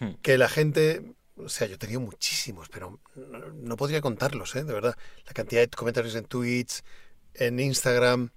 Hmm. 0.00 0.14
Que 0.22 0.36
la 0.36 0.48
gente 0.48 1.14
o 1.44 1.48
sea, 1.48 1.66
yo 1.66 1.74
he 1.74 1.78
tenido 1.78 2.00
muchísimos, 2.00 2.68
pero 2.68 3.00
no, 3.14 3.76
podría 3.76 4.00
contarlos, 4.00 4.54
¿eh? 4.56 4.64
De 4.64 4.72
verdad. 4.72 4.96
La 5.26 5.32
cantidad 5.32 5.62
de 5.62 5.68
comentarios 5.68 6.14
en 6.14 6.24
Twitch, 6.24 6.82
en 7.34 7.60
Instagram. 7.60 8.30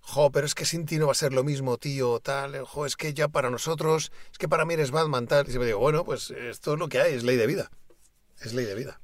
Jo, 0.00 0.30
pero 0.30 0.46
es 0.46 0.54
que 0.54 0.66
sin 0.66 0.84
ti 0.84 0.98
no 0.98 1.06
va 1.06 1.12
a 1.12 1.16
ser 1.16 1.32
lo 1.32 1.44
mismo, 1.44 1.78
tío, 1.78 2.20
tal. 2.20 2.62
Jo, 2.64 2.86
es 2.86 2.96
que 2.96 3.14
ya 3.14 3.28
para 3.28 3.50
nosotros, 3.50 4.12
es 4.30 4.38
que 4.38 4.48
para 4.48 4.64
mí 4.64 4.74
eres 4.74 4.90
Batman, 4.90 5.26
tal. 5.26 5.50
Y 5.50 5.58
me 5.58 5.66
digo, 5.66 5.78
bueno, 5.78 6.04
pues 6.04 6.30
esto 6.30 6.74
es 6.74 6.78
lo 6.78 6.88
que 6.88 7.00
hay, 7.00 7.14
es 7.14 7.24
ley 7.24 7.36
de 7.36 7.46
vida. 7.46 7.70
Es 8.44 8.54
ley 8.54 8.64
de 8.64 8.74
vida. 8.74 9.00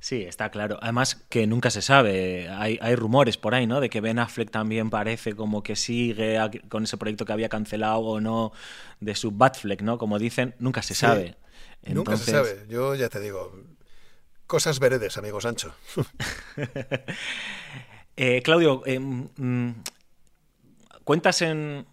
Sí, 0.00 0.22
está 0.22 0.50
claro. 0.50 0.78
Además 0.80 1.16
que 1.28 1.46
nunca 1.46 1.70
se 1.70 1.82
sabe. 1.82 2.48
Hay, 2.50 2.78
hay, 2.80 2.94
rumores 2.94 3.36
por 3.36 3.54
ahí, 3.54 3.66
¿no? 3.66 3.80
De 3.80 3.90
que 3.90 4.00
Ben 4.00 4.18
Affleck 4.18 4.50
también 4.50 4.90
parece 4.90 5.34
como 5.34 5.62
que 5.62 5.74
sigue 5.74 6.38
con 6.68 6.84
ese 6.84 6.96
proyecto 6.96 7.24
que 7.24 7.32
había 7.32 7.48
cancelado 7.48 8.00
o 8.00 8.20
no 8.20 8.52
de 9.00 9.16
su 9.16 9.32
Batfleck, 9.32 9.82
¿no? 9.82 9.98
Como 9.98 10.18
dicen, 10.18 10.54
nunca 10.60 10.82
se 10.82 10.94
sabe. 10.94 11.36
Nunca 11.82 12.16
se 12.16 12.30
sabe. 12.30 12.64
Yo 12.68 12.94
ya 12.94 13.08
te 13.08 13.18
digo, 13.18 13.52
cosas 14.46 14.78
veredes, 14.78 15.16
amigo 15.16 15.40
Sancho. 15.40 15.74
Eh, 18.20 18.42
Claudio, 18.42 18.82
eh, 18.84 18.98
mm, 18.98 19.74
cuentas 21.04 21.40
en, 21.40 21.86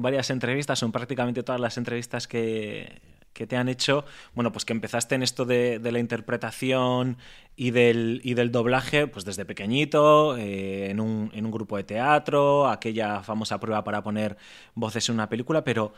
varias 0.00 0.30
entrevistas, 0.30 0.82
en 0.82 0.90
prácticamente 0.90 1.42
todas 1.42 1.60
las 1.60 1.76
entrevistas 1.76 2.26
que, 2.26 2.98
te 3.44 3.56
han 3.56 3.68
hecho, 3.68 4.04
bueno, 4.34 4.52
pues 4.52 4.64
que 4.64 4.72
empezaste 4.72 5.16
en 5.16 5.24
esto 5.24 5.44
de, 5.44 5.80
la 5.82 5.98
interpretación 5.98 7.18
y 7.56 7.72
del, 7.72 8.20
y 8.22 8.34
del, 8.34 8.52
doblaje, 8.52 9.08
pues 9.08 9.24
desde 9.24 9.44
pequeñito, 9.44 10.36
eh, 10.36 10.90
en, 10.90 11.00
un, 11.00 11.32
en, 11.34 11.44
un, 11.44 11.50
grupo 11.50 11.76
de 11.76 11.82
teatro, 11.82 12.68
aquella 12.68 13.24
famosa 13.24 13.58
prueba 13.58 13.82
para 13.82 14.02
poner 14.02 14.36
voces 14.76 15.08
en 15.08 15.16
una 15.16 15.28
película, 15.28 15.64
pero 15.64 15.92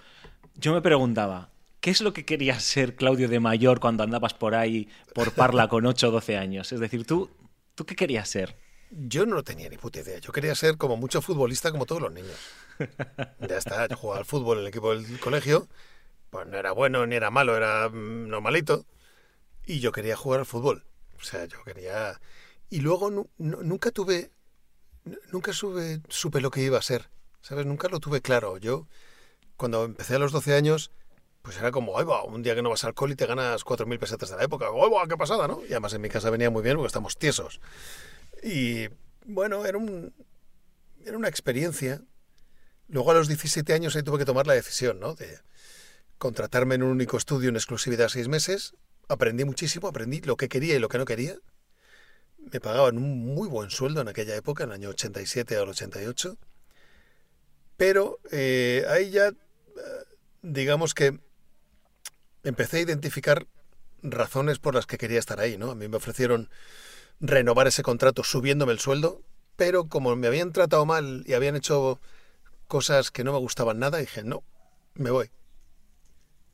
yo 0.55 0.73
me 0.73 0.81
preguntaba, 0.81 1.51
¿Qué 1.81 1.91
es 1.91 2.01
lo 2.01 2.13
que 2.13 2.25
querías 2.25 2.65
ser, 2.65 2.97
Claudio, 2.97 3.29
de 3.29 3.39
mayor 3.39 3.79
cuando 3.79 4.03
andabas 4.03 4.35
por 4.35 4.55
ahí 4.55 4.89
por 5.15 5.33
Parla 5.33 5.69
con 5.69 5.87
8 5.87 6.09
o 6.09 6.11
12 6.11 6.37
años? 6.37 6.73
Es 6.73 6.81
decir, 6.81 7.07
¿tú, 7.07 7.31
¿tú 7.77 7.87
qué 7.87 7.95
querías 7.95 8.29
ser? 8.29 8.57
Yo 8.91 9.27
no 9.27 9.45
tenía 9.45 9.69
ni 9.69 9.77
puta 9.77 10.01
idea. 10.01 10.19
Yo 10.19 10.33
quería 10.33 10.55
ser 10.55 10.77
como 10.77 10.97
mucho 10.97 11.23
futbolista 11.23 11.71
como 11.71 11.87
todos 11.87 12.03
los 12.03 12.13
niños. 12.13 12.37
Ya 13.49 13.59
está, 13.59 13.87
yo 13.87 13.97
jugaba 13.97 14.21
al 14.21 14.25
fútbol 14.25 14.59
en 14.59 14.63
el 14.63 14.69
equipo 14.69 14.95
del 14.95 15.21
colegio. 15.21 15.69
Pues 16.31 16.47
no 16.47 16.59
era 16.59 16.73
bueno 16.73 17.07
ni 17.07 17.17
era 17.17 17.31
malo, 17.31 17.57
era 17.57 17.89
mm, 17.89 18.29
normalito. 18.29 18.87
Y 19.65 19.81
yo 19.81 19.93
quería 19.93 20.17
jugar 20.17 20.41
al 20.41 20.47
fútbol. 20.47 20.85
O 21.19 21.25
sea, 21.25 21.45
yo 21.47 21.63
quería... 21.65 22.21
Y 22.71 22.81
luego 22.81 23.29
nunca 23.39 23.91
tuve... 23.91 24.31
Nunca 25.33 25.53
supe 25.53 26.41
lo 26.41 26.51
que 26.51 26.63
iba 26.63 26.79
a 26.79 26.83
ser. 26.83 27.09
¿Sabes? 27.41 27.67
Nunca 27.67 27.89
lo 27.89 27.99
tuve 27.99 28.21
claro. 28.21 28.59
Yo, 28.59 28.87
cuando 29.57 29.85
empecé 29.85 30.17
a 30.17 30.19
los 30.19 30.33
12 30.33 30.55
años 30.55 30.91
pues 31.49 31.57
era 31.57 31.71
como, 31.71 31.99
¡ay, 31.99 32.05
va! 32.05 32.25
Un 32.25 32.43
día 32.43 32.55
que 32.55 32.61
no 32.61 32.69
vas 32.69 32.85
al 32.85 32.93
col 32.93 33.13
y 33.13 33.17
te 33.17 33.25
ganas 33.25 33.65
4.000 33.65 33.99
pesetas 33.99 34.29
de 34.29 34.37
la 34.37 34.45
época. 34.45 34.67
¡ay, 34.67 34.91
va! 34.91 35.09
¡Qué 35.09 35.17
pasada, 35.17 35.49
¿no? 35.49 35.63
Y 35.65 35.71
además 35.71 35.95
en 35.95 36.03
mi 36.03 36.11
casa 36.11 36.29
venía 36.29 36.51
muy 36.51 36.63
bien 36.63 36.77
porque 36.77 36.89
estamos 36.89 37.17
tiesos. 37.17 37.61
Y 38.43 38.89
bueno, 39.25 39.65
era, 39.65 39.79
un, 39.79 40.13
era 41.07 41.17
una 41.17 41.29
experiencia. 41.29 42.03
Luego 42.89 43.13
a 43.13 43.15
los 43.15 43.29
17 43.29 43.73
años 43.73 43.97
ahí 43.97 44.03
tuve 44.03 44.19
que 44.19 44.25
tomar 44.27 44.47
la 44.47 44.53
decisión, 44.53 45.01
¿no? 45.01 45.15
De 45.15 45.39
contratarme 46.19 46.75
en 46.75 46.83
un 46.83 46.91
único 46.91 47.17
estudio 47.17 47.49
en 47.49 47.57
exclusividad 47.57 48.09
seis 48.09 48.29
meses. 48.29 48.75
Aprendí 49.09 49.45
muchísimo, 49.45 49.89
aprendí 49.89 50.21
lo 50.21 50.37
que 50.37 50.49
quería 50.49 50.77
y 50.77 50.79
lo 50.79 50.89
que 50.89 50.99
no 50.99 51.05
quería. 51.05 51.37
Me 52.53 52.61
pagaban 52.61 52.99
un 52.99 53.35
muy 53.35 53.49
buen 53.49 53.71
sueldo 53.71 54.01
en 54.01 54.09
aquella 54.09 54.37
época, 54.37 54.65
en 54.65 54.71
el 54.71 54.75
año 54.75 54.89
87 54.91 55.57
al 55.57 55.69
88. 55.69 56.37
Pero 57.77 58.19
eh, 58.31 58.85
ahí 58.89 59.11
ya, 59.11 59.29
eh, 59.29 59.35
digamos 60.43 60.95
que 60.95 61.19
empecé 62.43 62.79
a 62.79 62.81
identificar 62.81 63.47
razones 64.03 64.59
por 64.59 64.75
las 64.75 64.87
que 64.87 64.99
quería 64.99 65.19
estar 65.19 65.41
ahí, 65.41 65.57
¿no? 65.57 65.71
A 65.71 65.75
mí 65.75 65.89
me 65.89 65.97
ofrecieron 65.97 66.51
renovar 67.21 67.67
ese 67.67 67.83
contrato 67.83 68.23
subiéndome 68.25 68.73
el 68.73 68.79
sueldo, 68.79 69.23
pero 69.57 69.89
como 69.89 70.15
me 70.17 70.27
habían 70.27 70.53
tratado 70.53 70.87
mal 70.87 71.25
y 71.27 71.35
habían 71.35 71.57
hecho 71.57 72.01
cosas 72.67 73.11
que 73.11 73.25
no 73.25 73.33
me 73.33 73.39
gustaban 73.39 73.79
nada, 73.79 73.99
dije, 73.99 74.23
no, 74.23 74.43
me 74.95 75.11
voy. 75.11 75.31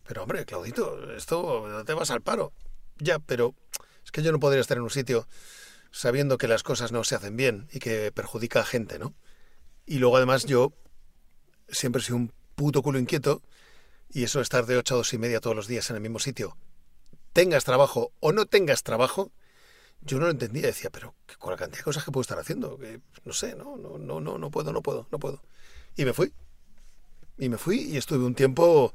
Pero 0.06 0.22
hombre, 0.22 0.44
Claudito, 0.44 1.12
esto 1.12 1.84
te 1.84 1.94
vas 1.94 2.10
al 2.10 2.20
paro. 2.20 2.52
Ya, 2.98 3.18
pero 3.18 3.54
es 4.04 4.10
que 4.10 4.22
yo 4.22 4.32
no 4.32 4.40
podría 4.40 4.60
estar 4.60 4.76
en 4.76 4.82
un 4.82 4.90
sitio 4.90 5.26
sabiendo 5.90 6.38
que 6.38 6.48
las 6.48 6.62
cosas 6.62 6.92
no 6.92 7.04
se 7.04 7.14
hacen 7.14 7.36
bien 7.36 7.68
y 7.72 7.78
que 7.78 8.12
perjudica 8.12 8.60
a 8.60 8.64
gente, 8.64 8.98
¿no? 8.98 9.14
Y 9.86 9.98
luego 9.98 10.16
además 10.16 10.44
yo 10.44 10.72
siempre 11.68 12.02
sido 12.02 12.16
un 12.16 12.32
puto 12.54 12.82
culo 12.82 12.98
inquieto 12.98 13.42
y 14.10 14.24
eso 14.24 14.40
estar 14.40 14.66
de 14.66 14.76
8 14.76 14.94
a 14.94 14.96
2 14.98 15.14
y 15.14 15.18
media 15.18 15.40
todos 15.40 15.56
los 15.56 15.66
días 15.66 15.90
en 15.90 15.96
el 15.96 16.02
mismo 16.02 16.18
sitio, 16.18 16.56
tengas 17.32 17.64
trabajo 17.64 18.12
o 18.20 18.32
no 18.32 18.46
tengas 18.46 18.82
trabajo, 18.82 19.32
yo 20.00 20.18
no 20.18 20.26
lo 20.26 20.30
entendía. 20.30 20.66
Decía, 20.66 20.90
pero 20.90 21.14
con 21.38 21.50
la 21.50 21.56
cantidad 21.56 21.78
de 21.78 21.84
cosas 21.84 22.04
que 22.04 22.12
puedo 22.12 22.22
estar 22.22 22.38
haciendo, 22.38 22.78
no 23.24 23.32
sé, 23.32 23.54
no, 23.54 23.76
no, 23.76 23.98
no, 23.98 24.20
no, 24.20 24.38
no 24.38 24.50
puedo, 24.50 24.72
no 24.72 24.82
puedo, 24.82 25.06
no 25.10 25.18
puedo. 25.18 25.42
Y 25.96 26.04
me 26.04 26.12
fui. 26.12 26.32
Y 27.38 27.48
me 27.48 27.58
fui 27.58 27.80
y 27.80 27.96
estuve 27.96 28.24
un 28.24 28.34
tiempo, 28.34 28.94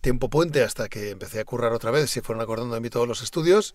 tiempo 0.00 0.30
puente 0.30 0.62
hasta 0.62 0.88
que 0.88 1.10
empecé 1.10 1.40
a 1.40 1.44
currar 1.44 1.72
otra 1.72 1.90
vez, 1.90 2.10
se 2.10 2.22
fueron 2.22 2.42
acordando 2.42 2.74
de 2.74 2.80
mí 2.80 2.90
todos 2.90 3.08
los 3.08 3.22
estudios. 3.22 3.74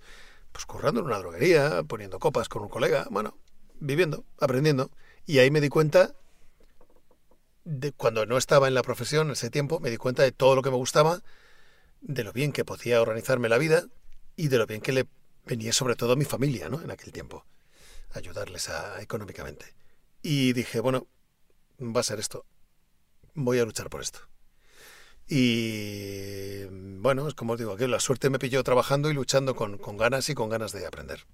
pues 0.52 0.66
currando 0.66 1.02
en 1.02 1.08
una 1.08 1.20
droguería, 1.20 1.84
poniendo 1.84 2.20
copas 2.20 2.50
con 2.50 2.64
un 2.64 2.70
colega, 2.70 3.08
bueno, 3.10 3.38
viviendo, 3.80 4.26
aprendiendo. 4.40 4.92
Y 5.26 5.40
ahí 5.40 5.52
me 5.52 5.62
di 5.62 5.70
cuenta, 5.70 6.14
de 7.64 7.92
cuando 7.92 8.26
no 8.26 8.38
estaba 8.38 8.68
en 8.68 8.74
la 8.74 8.82
profesión 8.82 9.28
en 9.28 9.34
ese 9.34 9.50
tiempo, 9.50 9.80
me 9.80 9.90
di 9.90 9.98
cuenta 9.98 10.24
de 10.24 10.32
todo 10.32 10.56
lo 10.56 10.62
que 10.62 10.72
me 10.72 10.78
gustaba, 10.78 11.22
de 12.02 12.24
lo 12.24 12.34
bien 12.34 12.52
que 12.52 12.66
podía 12.66 13.02
organizarme 13.02 13.50
la 13.50 13.58
vida 13.58 13.86
y 14.36 14.48
de 14.48 14.58
lo 14.58 14.68
bien 14.68 14.82
que 14.82 14.92
le 14.92 15.08
venía 15.46 15.74
sobre 15.74 15.96
todo 15.96 16.14
a 16.14 16.16
mi 16.16 16.26
familia, 16.26 16.70
¿no? 16.70 16.82
En 16.82 16.92
aquel 16.92 17.12
tiempo, 17.12 17.46
ayudarles 18.12 18.70
económicamente. 19.00 19.74
Y 20.22 20.54
dije, 20.54 20.80
bueno, 20.80 21.08
va 21.80 22.02
a 22.02 22.04
ser 22.04 22.20
esto. 22.20 22.46
Voy 23.34 23.60
a 23.60 23.66
luchar 23.66 23.90
por 23.90 24.02
esto. 24.02 24.31
Y 25.34 26.66
bueno, 27.00 27.26
es 27.26 27.36
como 27.36 27.54
os 27.54 27.60
digo, 27.60 27.78
que 27.78 27.88
la 27.88 28.02
suerte 28.02 28.30
me 28.30 28.38
pilló 28.38 28.62
trabajando 28.66 29.10
y 29.10 29.14
luchando 29.14 29.56
con, 29.56 29.78
con 29.78 29.96
ganas 29.96 30.28
y 30.28 30.36
con 30.36 30.50
ganas 30.50 30.74
de 30.74 30.86
aprender. 30.86 31.26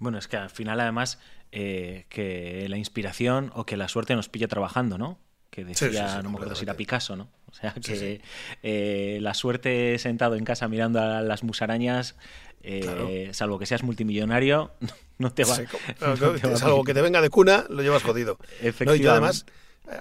Bueno, 0.00 0.18
es 0.18 0.26
que 0.26 0.36
al 0.36 0.50
final 0.50 0.80
además 0.80 1.20
eh, 1.52 2.06
que 2.08 2.66
la 2.68 2.76
inspiración 2.76 3.52
o 3.54 3.66
que 3.66 3.76
la 3.76 3.86
suerte 3.86 4.16
nos 4.16 4.28
pilla 4.28 4.48
trabajando, 4.48 4.98
¿no? 4.98 5.20
Que 5.50 5.64
decía, 5.64 6.22
no 6.24 6.30
me 6.30 6.38
acuerdo 6.38 6.56
si 6.56 6.64
era 6.64 6.74
Picasso, 6.74 7.14
¿no? 7.14 7.30
O 7.48 7.54
sea, 7.54 7.72
que 7.72 8.20
eh, 8.64 9.18
la 9.22 9.34
suerte 9.34 9.96
sentado 10.00 10.34
en 10.34 10.44
casa 10.44 10.66
mirando 10.66 11.00
a 11.00 11.22
las 11.22 11.44
musarañas, 11.44 12.16
eh, 12.64 13.30
salvo 13.32 13.60
que 13.60 13.66
seas 13.66 13.84
multimillonario, 13.84 14.72
no 15.18 15.32
te 15.32 15.44
va, 15.44 15.56
no 16.18 16.56
Salvo 16.56 16.82
que 16.82 16.94
te 16.94 17.02
venga 17.02 17.20
de 17.20 17.30
cuna, 17.30 17.64
lo 17.70 17.80
llevas 17.80 18.02
jodido. 18.02 18.38
Efectivamente. 18.60 19.04
y 19.04 19.06
además, 19.06 19.46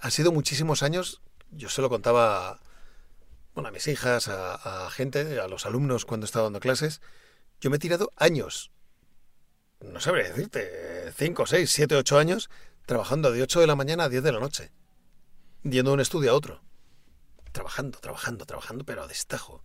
ha 0.02 0.10
sido 0.10 0.32
muchísimos 0.32 0.82
años, 0.82 1.22
yo 1.52 1.70
se 1.70 1.84
lo 1.84 1.90
contaba 1.90 2.60
bueno, 3.58 3.70
a 3.70 3.72
mis 3.72 3.88
hijas, 3.88 4.28
a, 4.28 4.88
gente, 4.92 5.40
a 5.40 5.48
los 5.48 5.66
alumnos 5.66 6.06
cuando 6.06 6.28
estaba 6.28 6.44
dando 6.44 6.60
clases, 6.60 7.02
yo 7.60 7.72
me 7.72 7.78
he 7.78 7.80
tirado 7.80 8.14
años, 8.16 8.70
no 9.80 10.00
sabría 10.00 10.26
decirte, 10.26 11.12
5, 11.12 11.48
6, 11.48 11.68
7, 11.68 11.96
8 11.96 12.20
años, 12.20 12.52
trabajando 12.86 13.32
de 13.32 13.42
8 13.42 13.62
de 13.62 13.66
la 13.66 13.76
mañana 13.76 14.04
a 14.04 14.10
10 14.10 14.22
de 14.22 14.32
la 14.32 14.40
noche, 14.40 14.72
yendo 15.64 15.90
de 15.90 15.94
un 15.96 16.02
estudio 16.02 16.30
a 16.30 16.36
otro, 16.36 16.62
trabajando, 17.52 17.98
trabajando, 17.98 18.46
trabajando, 18.46 18.86
pero 18.86 19.02
a 19.02 19.08
destajo, 19.08 19.64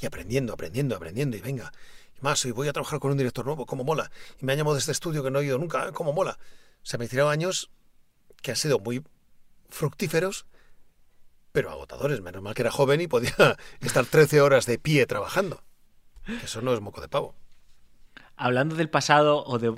y 0.00 0.06
aprendiendo, 0.06 0.54
aprendiendo, 0.54 0.96
aprendiendo, 0.96 1.36
y 1.36 1.42
venga, 1.42 1.70
y 2.16 2.22
más, 2.22 2.42
y 2.46 2.50
voy 2.50 2.68
a 2.68 2.72
trabajar 2.72 2.98
con 2.98 3.10
un 3.10 3.18
director 3.18 3.44
nuevo, 3.44 3.66
como 3.66 3.84
mola, 3.84 4.10
y 4.40 4.46
me 4.46 4.52
han 4.52 4.58
llamado 4.58 4.76
de 4.76 4.80
este 4.80 4.92
estudio 4.92 5.22
que 5.22 5.30
no 5.30 5.40
he 5.40 5.44
ido 5.44 5.58
nunca, 5.58 5.92
como 5.92 6.14
mola. 6.14 6.38
O 6.82 6.86
sea, 6.86 6.98
me 6.98 7.04
he 7.04 7.08
tirado 7.08 7.28
años 7.28 7.70
que 8.40 8.52
han 8.52 8.56
sido 8.56 8.78
muy 8.78 9.04
fructíferos, 9.68 10.46
pero 11.54 11.70
agotadores. 11.70 12.20
Menos 12.20 12.42
mal 12.42 12.52
que 12.52 12.62
era 12.62 12.72
joven 12.72 13.00
y 13.00 13.06
podía 13.06 13.30
estar 13.80 14.04
13 14.04 14.40
horas 14.40 14.66
de 14.66 14.76
pie 14.78 15.06
trabajando. 15.06 15.62
eso 16.42 16.60
no 16.60 16.74
es 16.74 16.80
moco 16.80 17.00
de 17.00 17.08
pavo. 17.08 17.36
Hablando 18.36 18.74
del 18.74 18.90
pasado 18.90 19.44
o 19.46 19.58
de... 19.58 19.72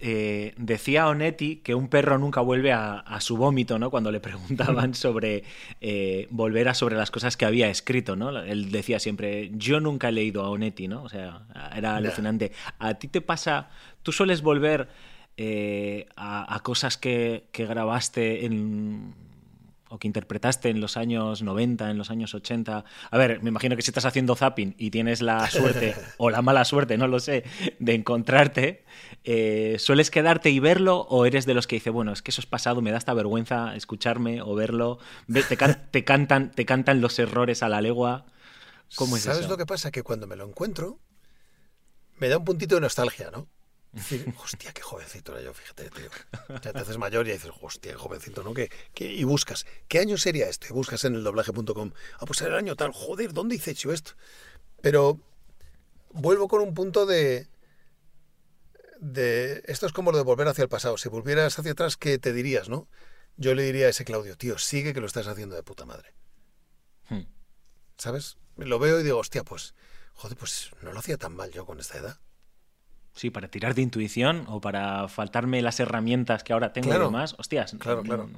Eh, 0.00 0.54
decía 0.56 1.06
Onetti 1.06 1.56
que 1.56 1.74
un 1.74 1.88
perro 1.88 2.18
nunca 2.18 2.40
vuelve 2.40 2.72
a, 2.72 3.04
su 3.20 3.36
vómito, 3.36 3.78
¿no? 3.78 3.90
Cuando 3.90 4.10
le 4.10 4.18
preguntaban 4.18 4.94
sobre 4.94 5.44
eh, 5.80 6.26
volver 6.30 6.68
a 6.68 6.74
sobre 6.74 6.96
las 6.96 7.12
cosas 7.12 7.36
que 7.36 7.44
había 7.44 7.68
escrito, 7.68 8.16
¿no? 8.16 8.30
Él 8.40 8.72
decía 8.72 8.98
siempre, 8.98 9.52
yo 9.54 9.78
nunca 9.78 10.08
he 10.08 10.12
leído 10.12 10.42
a 10.42 10.50
Onetti, 10.50 10.88
¿no? 10.88 11.04
O 11.04 11.08
sea, 11.08 11.46
era 11.76 11.94
alucinante. 11.94 12.50
¿A 12.80 12.94
ti 12.94 13.06
te 13.06 13.20
pasa, 13.20 13.70
tú 14.02 14.10
sueles 14.10 14.42
volver 14.42 14.88
eh, 15.36 16.06
a, 16.16 16.54
a, 16.54 16.60
cosas 16.60 16.98
que, 16.98 17.44
que 17.52 17.64
grabaste 17.64 18.46
en 18.46 19.14
o 19.94 19.98
que 20.00 20.08
interpretaste 20.08 20.70
en 20.70 20.80
los 20.80 20.96
años 20.96 21.42
90, 21.42 21.88
en 21.88 21.98
los 21.98 22.10
años 22.10 22.34
80. 22.34 22.84
A 23.10 23.16
ver, 23.16 23.40
me 23.42 23.50
imagino 23.50 23.76
que 23.76 23.82
si 23.82 23.90
estás 23.90 24.04
haciendo 24.04 24.34
zapping 24.34 24.74
y 24.76 24.90
tienes 24.90 25.22
la 25.22 25.48
suerte 25.50 25.94
o 26.16 26.30
la 26.30 26.42
mala 26.42 26.64
suerte, 26.64 26.98
no 26.98 27.06
lo 27.06 27.20
sé, 27.20 27.44
de 27.78 27.94
encontrarte, 27.94 28.84
eh, 29.22 29.76
¿sueles 29.78 30.10
quedarte 30.10 30.50
y 30.50 30.58
verlo 30.58 31.02
o 31.02 31.26
eres 31.26 31.46
de 31.46 31.54
los 31.54 31.68
que 31.68 31.76
dice, 31.76 31.90
bueno, 31.90 32.12
es 32.12 32.22
que 32.22 32.32
eso 32.32 32.40
es 32.40 32.46
pasado, 32.46 32.82
me 32.82 32.90
da 32.90 32.98
esta 32.98 33.14
vergüenza 33.14 33.76
escucharme 33.76 34.42
o 34.42 34.56
verlo? 34.56 34.98
Te, 35.32 35.44
te 35.44 36.04
cantan, 36.04 36.50
te 36.50 36.66
cantan 36.66 37.00
los 37.00 37.16
errores 37.20 37.62
a 37.62 37.68
la 37.68 37.80
legua. 37.80 38.26
¿Cómo 38.96 39.16
es 39.16 39.22
¿Sabes 39.22 39.48
lo 39.48 39.56
que 39.56 39.64
pasa? 39.64 39.92
Que 39.92 40.02
cuando 40.02 40.26
me 40.26 40.34
lo 40.34 40.44
encuentro, 40.44 40.98
me 42.18 42.28
da 42.28 42.38
un 42.38 42.44
puntito 42.44 42.74
de 42.74 42.80
nostalgia, 42.80 43.30
¿no? 43.30 43.48
Decir, 43.94 44.34
hostia, 44.42 44.72
qué 44.72 44.82
jovencito 44.82 45.32
era 45.32 45.42
yo, 45.42 45.54
fíjate, 45.54 45.90
tío. 45.90 46.10
Ya 46.62 46.72
te 46.72 46.78
haces 46.78 46.98
mayor 46.98 47.26
y 47.26 47.32
dices, 47.32 47.50
hostia, 47.60 47.92
qué 47.92 47.98
jovencito, 47.98 48.42
¿no? 48.42 48.54
Que, 48.54 48.70
y 48.98 49.24
buscas, 49.24 49.66
¿qué 49.88 49.98
año 49.98 50.16
sería 50.16 50.48
esto? 50.48 50.66
Y 50.68 50.72
buscas 50.72 51.04
en 51.04 51.14
el 51.14 51.24
doblaje.com, 51.24 51.92
ah, 52.18 52.26
pues 52.26 52.40
era 52.42 52.50
el 52.50 52.56
año 52.56 52.76
tal, 52.76 52.92
joder, 52.92 53.32
¿dónde 53.32 53.56
hice 53.56 53.72
hecho 53.72 53.92
esto? 53.92 54.12
Pero 54.80 55.20
vuelvo 56.10 56.48
con 56.48 56.60
un 56.60 56.74
punto 56.74 57.06
de, 57.06 57.48
de... 59.00 59.62
Esto 59.66 59.86
es 59.86 59.92
como 59.92 60.12
lo 60.12 60.18
de 60.18 60.24
volver 60.24 60.48
hacia 60.48 60.62
el 60.62 60.68
pasado. 60.68 60.96
Si 60.96 61.08
volvieras 61.08 61.58
hacia 61.58 61.72
atrás, 61.72 61.96
¿qué 61.96 62.18
te 62.18 62.32
dirías, 62.32 62.68
no? 62.68 62.88
Yo 63.36 63.54
le 63.54 63.64
diría 63.64 63.86
a 63.86 63.90
ese 63.90 64.04
Claudio, 64.04 64.36
tío, 64.36 64.58
sigue 64.58 64.94
que 64.94 65.00
lo 65.00 65.06
estás 65.06 65.26
haciendo 65.26 65.56
de 65.56 65.62
puta 65.62 65.84
madre. 65.84 66.14
Hmm. 67.08 67.26
¿Sabes? 67.98 68.38
Lo 68.56 68.78
veo 68.78 69.00
y 69.00 69.02
digo, 69.02 69.18
hostia, 69.18 69.42
pues, 69.44 69.74
joder, 70.14 70.36
pues 70.36 70.70
no 70.82 70.92
lo 70.92 70.98
hacía 70.98 71.16
tan 71.16 71.34
mal 71.34 71.50
yo 71.50 71.66
con 71.66 71.80
esta 71.80 71.98
edad. 71.98 72.18
Sí, 73.14 73.30
para 73.30 73.48
tirar 73.48 73.74
de 73.74 73.82
intuición 73.82 74.44
o 74.48 74.60
para 74.60 75.06
faltarme 75.06 75.62
las 75.62 75.78
herramientas 75.78 76.42
que 76.42 76.52
ahora 76.52 76.72
tengo 76.72 76.92
y 76.92 76.98
demás. 76.98 77.36
Hostias, 77.38 77.76
claro, 77.78 78.02
claro. 78.02 78.28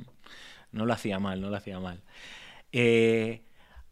No, 0.71 0.85
lo 0.85 0.93
hacía 0.93 1.19
mal, 1.19 1.41
no 1.41 1.49
lo 1.49 1.57
hacía 1.57 1.81
mal. 1.81 2.03
Eh, 2.73 3.43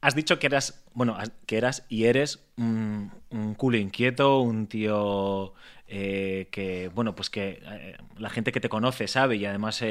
has 0.02 0.14
dicho 0.14 0.38
que 0.38 0.46
eras, 0.46 0.84
bueno, 0.92 1.16
que 1.46 1.56
eras 1.56 1.86
y 1.88 2.04
eres 2.04 2.44
un, 2.58 3.10
culo 3.56 3.78
inquieto, 3.78 4.40
un 4.40 4.66
tío 4.66 5.54
eh, 5.88 6.48
que, 6.50 6.90
bueno, 6.94 7.14
pues 7.14 7.30
que 7.30 7.62
eh, 7.64 7.96
la 8.18 8.28
gente 8.28 8.52
que 8.52 8.60
te 8.60 8.68
conoce 8.68 9.08
sabe 9.08 9.36
y 9.36 9.46
además 9.46 9.82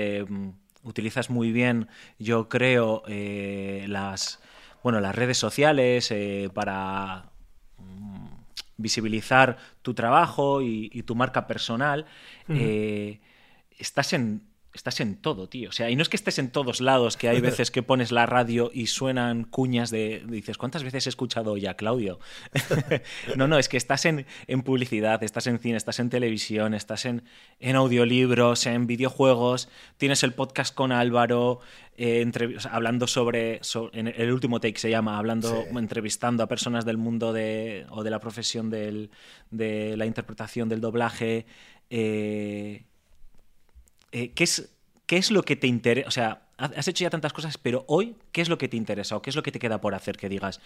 utilizas 0.83 1.31
muy 1.31 1.51
bien, 1.51 1.87
yo 2.19 2.49
creo, 2.49 3.01
las, 3.07 4.39
bueno, 4.83 5.01
las 5.01 5.15
redes 5.15 5.39
sociales 5.39 6.13
para 6.53 7.32
visibilizar 8.77 9.57
tu 9.81 9.93
trabajo 9.93 10.61
y, 10.61 11.03
tu 11.03 11.15
marca 11.15 11.47
personal, 11.47 12.05
eh, 12.49 13.21
estás 13.77 14.13
en 14.13 14.52
estás 14.73 14.99
en 14.99 15.15
todo, 15.15 15.47
tío. 15.47 15.69
O 15.69 15.71
sea, 15.71 15.89
y 15.89 15.95
no 15.95 16.01
es 16.01 16.09
que 16.09 16.17
estés 16.17 16.39
en 16.39 16.49
todos 16.49 16.81
lados, 16.81 17.15
que 17.15 17.29
hay 17.29 17.41
veces 17.41 17.71
que 17.71 17.83
pones 17.83 18.11
la 18.11 18.25
radio 18.25 18.71
y 18.73 18.87
suenan 18.87 19.43
cuñas 19.43 19.91
de. 19.91 20.23
Dices, 20.27 20.57
¿cuántas 20.57 20.83
veces 20.83 21.05
he 21.05 21.09
escuchado 21.09 21.57
ya, 21.57 21.75
Claudio? 21.75 22.19
no, 23.35 23.47
no, 23.47 23.57
es 23.57 23.69
que 23.69 23.77
estás 23.77 24.05
en, 24.05 24.25
publicidad, 24.63 25.23
estás 25.23 25.47
en 25.47 25.59
cine, 25.59 25.77
estás 25.77 25.99
en 25.99 26.09
televisión, 26.09 26.73
estás 26.73 27.05
en, 27.05 27.23
en 27.59 27.75
audiolibros, 27.75 28.65
en 28.65 28.87
videojuegos, 28.87 29.69
tienes 29.97 30.23
el 30.23 30.33
podcast 30.33 30.73
con 30.73 30.91
Álvaro, 30.91 31.59
eh, 31.95 32.25
hablando 32.71 33.05
sobre, 33.07 33.61
En 33.93 34.07
el 34.07 34.31
último 34.31 34.59
take 34.59 34.79
se 34.79 34.89
llama, 34.89 35.17
hablando, 35.17 35.65
entrevistando 35.75 36.43
a 36.43 36.47
personas 36.47 36.85
del 36.85 36.97
mundo 36.97 37.33
de, 37.33 37.85
o 37.89 38.03
de 38.03 38.09
la 38.09 38.19
profesión 38.19 38.69
del, 38.69 39.11
de 39.51 39.95
la 39.97 40.05
interpretación 40.05 40.69
del 40.69 40.81
doblaje. 40.81 41.45
Eh, 41.89 42.85
eh, 44.13 44.31
¿qué, 44.33 44.43
es, 44.43 44.69
¿qué 45.07 45.17
es 45.17 45.31
lo 45.31 45.41
que 45.43 45.55
te 45.55 45.67
interesa? 45.67 46.07
O 46.07 46.11
sea, 46.11 46.43
has 46.57 46.87
hecho 46.87 47.03
ya 47.03 47.09
tantas 47.09 47.33
cosas, 47.33 47.57
pero 47.57 47.83
hoy, 47.87 48.15
¿qué 48.31 48.41
es 48.41 48.47
lo 48.47 48.59
que 48.59 48.69
te 48.69 48.77
interesa 48.77 49.17
o 49.17 49.21
qué 49.21 49.31
es 49.31 49.35
lo 49.35 49.41
que 49.43 49.51
te 49.51 49.59
queda 49.59 49.81
por 49.81 49.95
hacer 49.95 50.17
que 50.17 50.29
digas, 50.29 50.61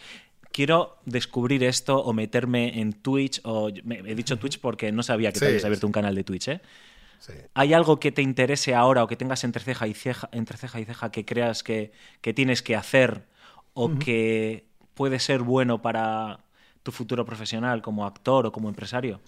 quiero 0.51 0.97
descubrir 1.05 1.63
esto 1.63 1.97
o 1.97 2.13
meterme 2.13 2.79
en 2.79 2.93
Twitch 2.93 3.39
o 3.43 3.69
he 3.69 4.15
dicho 4.15 4.38
Twitch 4.38 4.60
porque 4.60 4.91
no 4.91 5.01
sabía 5.01 5.31
que 5.31 5.39
te 5.39 5.47
habías 5.47 5.63
abierto 5.63 5.88
un 5.88 5.93
canal 5.93 6.13
de 6.13 6.23
Twitch, 6.23 6.49
¿eh? 6.49 6.62
¿Hay 7.55 7.73
algo 7.73 7.99
que 7.99 8.12
te 8.12 8.21
interese 8.21 8.75
ahora 8.75 9.03
o 9.03 9.07
que 9.07 9.15
tengas 9.15 9.43
entre 9.43 9.63
ceja 9.63 9.88
y 9.88 9.95
ceja, 9.95 10.29
entre 10.31 10.55
ceja, 10.55 10.79
y 10.79 10.86
ceja 10.86 11.10
que 11.12 11.25
creas 11.25 11.63
que, 11.63 11.91
tienes 12.21 12.62
que 12.62 12.75
hacer 12.75 13.23
o 13.73 13.97
que 13.97 14.67
puede 14.93 15.19
ser 15.19 15.41
bueno 15.41 15.81
para 15.81 16.41
tu 16.83 16.91
futuro 16.91 17.25
profesional 17.25 17.81
como 17.81 18.05
actor 18.05 18.45
o 18.45 18.51
como 18.51 18.69
empresario? 18.69 19.19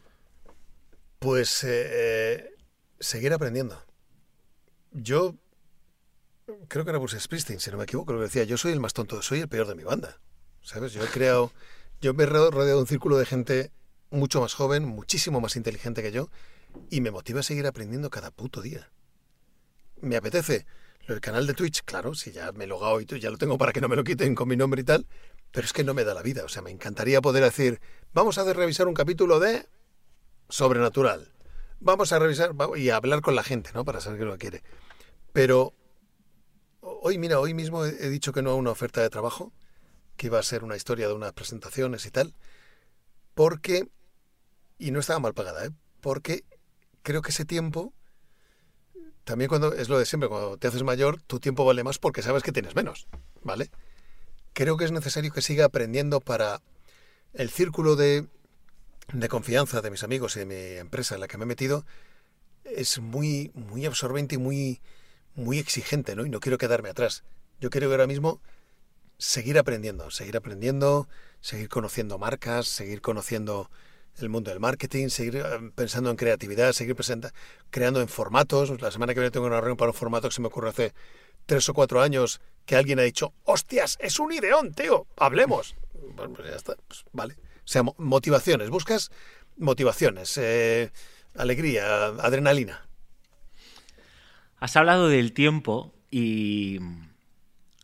Pues 1.17 1.63
eh, 1.67 2.51
seguir 2.99 3.33
aprendiendo 3.33 3.88
yo 5.01 5.35
creo 6.67 6.83
que 6.83 6.91
era 6.91 6.99
Bruce 6.99 7.19
Springsteen, 7.19 7.59
si 7.59 7.71
no 7.71 7.77
me 7.77 7.83
equivoco, 7.83 8.13
lo 8.13 8.21
decía, 8.21 8.43
yo 8.43 8.57
soy 8.57 8.71
el 8.71 8.79
más 8.79 8.93
tonto, 8.93 9.21
soy 9.21 9.39
el 9.39 9.47
peor 9.47 9.67
de 9.67 9.75
mi 9.75 9.83
banda. 9.83 10.19
¿Sabes? 10.61 10.93
Yo 10.93 11.03
he 11.03 11.07
creado, 11.07 11.51
yo 12.01 12.13
me 12.13 12.23
he 12.23 12.25
rodeado 12.25 12.65
de 12.65 12.75
un 12.75 12.87
círculo 12.87 13.17
de 13.17 13.25
gente 13.25 13.71
mucho 14.11 14.41
más 14.41 14.53
joven, 14.53 14.85
muchísimo 14.85 15.39
más 15.41 15.55
inteligente 15.55 16.01
que 16.01 16.11
yo, 16.11 16.29
y 16.89 17.01
me 17.01 17.11
motiva 17.11 17.39
a 17.39 17.43
seguir 17.43 17.65
aprendiendo 17.67 18.09
cada 18.09 18.31
puto 18.31 18.61
día. 18.61 18.89
Me 20.01 20.15
apetece. 20.15 20.65
Del 21.07 21.21
canal 21.21 21.47
de 21.47 21.55
Twitch, 21.55 21.81
claro, 21.85 22.13
si 22.13 22.31
ya 22.31 22.51
me 22.51 22.65
he 22.65 22.67
logado 22.67 23.01
y 23.01 23.05
ya 23.05 23.31
lo 23.31 23.37
tengo 23.39 23.57
para 23.57 23.71
que 23.71 23.81
no 23.81 23.87
me 23.87 23.95
lo 23.95 24.03
quiten 24.03 24.35
con 24.35 24.47
mi 24.47 24.55
nombre 24.55 24.81
y 24.81 24.83
tal, 24.83 25.07
pero 25.51 25.65
es 25.65 25.73
que 25.73 25.83
no 25.83 25.95
me 25.95 26.03
da 26.03 26.13
la 26.13 26.21
vida. 26.21 26.43
O 26.45 26.49
sea, 26.49 26.61
me 26.61 26.69
encantaría 26.69 27.19
poder 27.19 27.43
decir, 27.43 27.81
vamos 28.13 28.37
a 28.37 28.53
revisar 28.53 28.87
un 28.87 28.93
capítulo 28.93 29.39
de 29.39 29.65
Sobrenatural 30.49 31.31
vamos 31.79 32.11
a 32.11 32.19
revisar 32.19 32.53
y 32.75 32.89
a 32.89 32.97
hablar 32.97 33.21
con 33.21 33.35
la 33.35 33.43
gente, 33.43 33.71
¿no? 33.73 33.85
Para 33.85 34.01
saber 34.01 34.19
qué 34.19 34.25
lo 34.25 34.37
quiere. 34.37 34.63
Pero 35.39 35.73
hoy, 36.81 37.17
mira, 37.17 37.39
hoy 37.39 37.53
mismo 37.53 37.85
he 37.85 38.09
dicho 38.09 38.33
que 38.33 38.41
no 38.41 38.49
a 38.49 38.55
una 38.55 38.71
oferta 38.71 39.01
de 39.01 39.09
trabajo, 39.09 39.53
que 40.17 40.27
iba 40.27 40.37
a 40.37 40.43
ser 40.43 40.65
una 40.65 40.75
historia 40.75 41.07
de 41.07 41.13
unas 41.13 41.31
presentaciones 41.31 42.05
y 42.05 42.11
tal, 42.11 42.35
porque 43.35 43.87
y 44.77 44.91
no 44.91 44.99
estaba 44.99 45.19
mal 45.19 45.33
pagada, 45.33 45.65
¿eh? 45.65 45.69
porque 46.01 46.43
creo 47.03 47.21
que 47.21 47.31
ese 47.31 47.45
tiempo, 47.45 47.93
también 49.23 49.47
cuando 49.47 49.71
es 49.71 49.87
lo 49.87 49.97
de 49.97 50.05
siempre, 50.05 50.27
cuando 50.27 50.57
te 50.57 50.67
haces 50.67 50.83
mayor, 50.83 51.21
tu 51.21 51.39
tiempo 51.39 51.63
vale 51.63 51.85
más 51.85 51.99
porque 51.99 52.21
sabes 52.21 52.43
que 52.43 52.51
tienes 52.51 52.75
menos, 52.75 53.07
¿vale? 53.41 53.71
Creo 54.51 54.75
que 54.75 54.83
es 54.83 54.91
necesario 54.91 55.31
que 55.31 55.41
siga 55.41 55.63
aprendiendo 55.63 56.19
para 56.19 56.61
el 57.31 57.49
círculo 57.49 57.95
de, 57.95 58.27
de 59.13 59.29
confianza 59.29 59.79
de 59.79 59.89
mis 59.89 60.03
amigos 60.03 60.35
y 60.35 60.39
de 60.39 60.45
mi 60.45 60.79
empresa 60.79 61.15
en 61.15 61.21
la 61.21 61.29
que 61.29 61.37
me 61.37 61.45
he 61.45 61.47
metido 61.47 61.85
es 62.65 62.99
muy, 62.99 63.51
muy 63.53 63.85
absorbente 63.85 64.35
y 64.35 64.37
muy, 64.37 64.81
muy 65.35 65.59
exigente, 65.59 66.15
¿no? 66.15 66.25
Y 66.25 66.29
no 66.29 66.39
quiero 66.39 66.57
quedarme 66.57 66.89
atrás. 66.89 67.23
Yo 67.59 67.69
quiero 67.69 67.89
ahora 67.91 68.07
mismo 68.07 68.41
seguir 69.17 69.57
aprendiendo, 69.57 70.11
seguir 70.11 70.37
aprendiendo, 70.37 71.07
seguir 71.41 71.69
conociendo 71.69 72.17
marcas, 72.17 72.67
seguir 72.67 73.01
conociendo 73.01 73.69
el 74.17 74.29
mundo 74.29 74.49
del 74.49 74.59
marketing, 74.59 75.09
seguir 75.09 75.37
eh, 75.37 75.71
pensando 75.75 76.09
en 76.09 76.15
creatividad, 76.15 76.73
seguir 76.73 76.95
creando 77.69 78.01
en 78.01 78.07
formatos. 78.07 78.81
La 78.81 78.91
semana 78.91 79.13
que 79.13 79.19
viene 79.19 79.31
tengo 79.31 79.45
una 79.45 79.59
reunión 79.59 79.77
para 79.77 79.91
un 79.91 79.95
formato 79.97 80.29
que 80.29 80.35
se 80.35 80.41
me 80.41 80.47
ocurre 80.47 80.69
hace 80.69 80.93
tres 81.45 81.67
o 81.69 81.73
cuatro 81.73 82.01
años 82.01 82.41
que 82.65 82.75
alguien 82.75 82.99
ha 82.99 83.03
dicho, 83.03 83.33
hostias, 83.43 83.97
es 83.99 84.19
un 84.19 84.31
ideón, 84.31 84.73
tío, 84.73 85.07
hablemos. 85.17 85.75
Bueno, 86.15 86.33
pues 86.33 86.49
ya 86.49 86.55
está, 86.55 86.75
pues 86.87 87.03
vale. 87.11 87.35
O 87.35 87.71
sea, 87.71 87.83
motivaciones, 87.97 88.69
buscas 88.69 89.11
motivaciones, 89.57 90.37
eh, 90.37 90.91
alegría, 91.35 92.07
adrenalina. 92.07 92.88
Has 94.59 94.75
hablado 94.75 95.07
del 95.07 95.31
tiempo 95.31 95.93
y 96.11 96.79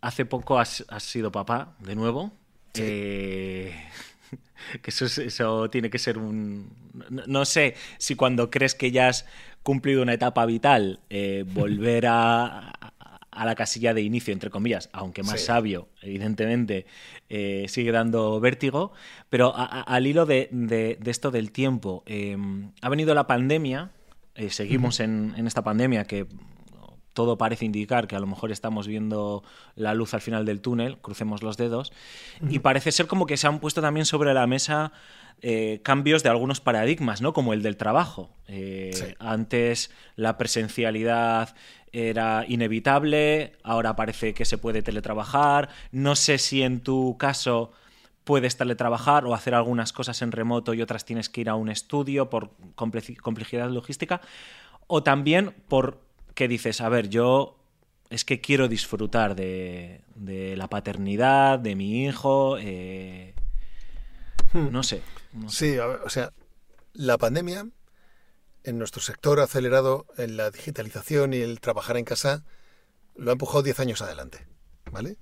hace 0.01 0.25
poco 0.25 0.59
has, 0.59 0.85
sido 0.99 1.31
papá 1.31 1.75
de 1.79 1.95
nuevo. 1.95 2.33
Eh, 2.73 3.73
que 4.81 4.89
eso, 4.91 5.05
eso 5.05 5.69
tiene 5.69 5.89
que 5.89 5.99
ser 5.99 6.17
un... 6.17 6.69
No, 7.09 7.45
sé 7.45 7.75
si 7.97 8.15
cuando 8.15 8.51
crees 8.51 8.75
que 8.75 8.91
ya 8.91 9.07
has 9.07 9.25
cumplido 9.63 10.01
una 10.01 10.13
etapa 10.13 10.45
vital, 10.45 10.99
eh, 11.09 11.45
volver 11.53 12.07
a, 12.07 12.71
a, 13.31 13.45
la 13.45 13.55
casilla 13.55 13.93
de 13.93 14.01
inicio, 14.01 14.33
entre 14.33 14.49
comillas, 14.49 14.89
aunque 14.91 15.23
más 15.23 15.41
sabio, 15.41 15.88
evidentemente, 16.01 16.85
eh, 17.29 17.65
sigue 17.69 17.91
dando 17.91 18.39
vértigo. 18.41 18.91
Pero 19.29 19.53
al 19.55 20.07
hilo 20.07 20.25
de, 20.25 20.97
esto 21.05 21.31
del 21.31 21.51
tiempo, 21.51 22.03
em, 22.05 22.71
ha 22.81 22.89
venido 22.89 23.13
la 23.15 23.27
pandemia, 23.27 23.91
seguimos 24.49 24.99
en, 24.99 25.33
en 25.38 25.47
esta 25.47 25.63
pandemia 25.63 26.03
que 26.03 26.27
todo 27.15 27.39
parece 27.39 27.65
indicar 27.65 28.08
que 28.08 28.15
a 28.15 28.19
lo 28.19 28.28
mejor 28.28 28.51
estamos 28.51 28.86
viendo 28.88 29.43
la 29.75 29.95
luz 29.95 30.13
al 30.13 30.21
final 30.21 30.45
del 30.45 30.62
túnel, 30.62 30.99
crucemos 30.99 31.41
los 31.41 31.58
dedos, 31.58 31.91
y 32.47 32.60
parece 32.60 32.91
ser 32.91 33.08
como 33.08 33.25
que 33.25 33.38
se 33.38 33.47
han 33.47 33.60
puesto 33.60 33.82
también 33.82 34.06
sobre 34.06 34.36
la 34.36 34.45
mesa 34.45 34.91
eh, 35.41 35.82
cambios 35.84 36.23
de 36.23 36.30
algunos 36.30 36.62
paradigmas, 36.62 37.21
¿no? 37.21 37.34
Como 37.34 37.54
el 37.54 37.62
del 37.63 37.78
trabajo. 37.78 38.30
Eh, 38.47 39.15
antes 39.19 39.91
la 40.15 40.38
presencialidad 40.38 41.56
era 41.91 42.45
inevitable, 42.47 43.54
ahora 43.63 43.95
parece 43.95 44.34
que 44.34 44.45
se 44.45 44.58
puede 44.58 44.82
teletrabajar. 44.82 45.69
No 45.91 46.15
sé 46.15 46.38
si 46.38 46.62
en 46.62 46.82
tu 46.82 47.17
caso 47.17 47.71
puedes 48.23 48.58
teletrabajar 48.58 49.25
o 49.25 49.34
hacer 49.34 49.54
algunas 49.56 49.93
cosas 49.93 50.21
en 50.21 50.32
remoto 50.32 50.73
y 50.73 50.82
otras 50.82 51.06
tienes 51.06 51.30
que 51.30 51.41
ir 51.41 51.49
a 51.49 51.56
un 51.56 51.69
estudio 51.69 52.30
por 52.30 52.51
complejidad 52.75 53.69
logística. 53.69 54.21
O 54.88 55.04
también 55.04 55.54
por 55.67 56.04
que 56.35 56.47
dices, 56.47 56.81
a 56.81 56.89
ver, 56.89 57.09
yo 57.09 57.57
es 58.09 58.23
que 58.25 58.41
quiero 58.41 58.67
disfrutar 58.67 59.35
de, 59.35 60.03
la 60.55 60.67
paternidad, 60.67 61.57
de 61.57 61.75
mi 61.75 62.05
hijo, 62.05 62.57
eh, 62.59 63.33
hmm. 64.53 64.69
no 64.71 64.83
sé. 64.83 65.01
Sí, 65.47 65.77
o 65.77 66.09
sea, 66.09 66.31
la 66.93 67.17
pandemia 67.17 67.67
en 68.63 68.79
nuestro 68.79 69.01
sector 69.01 69.39
acelerado 69.39 70.05
en 70.17 70.37
la 70.37 70.51
digitalización 70.51 71.33
y 71.33 71.37
el 71.37 71.59
trabajar 71.59 71.97
en 71.97 72.05
casa 72.05 72.45
lo 73.15 73.31
ha 73.31 73.33
empujado 73.33 73.63
10 73.63 73.79
años 73.79 74.01
adelante, 74.01 74.47
¿vale? 74.91 75.17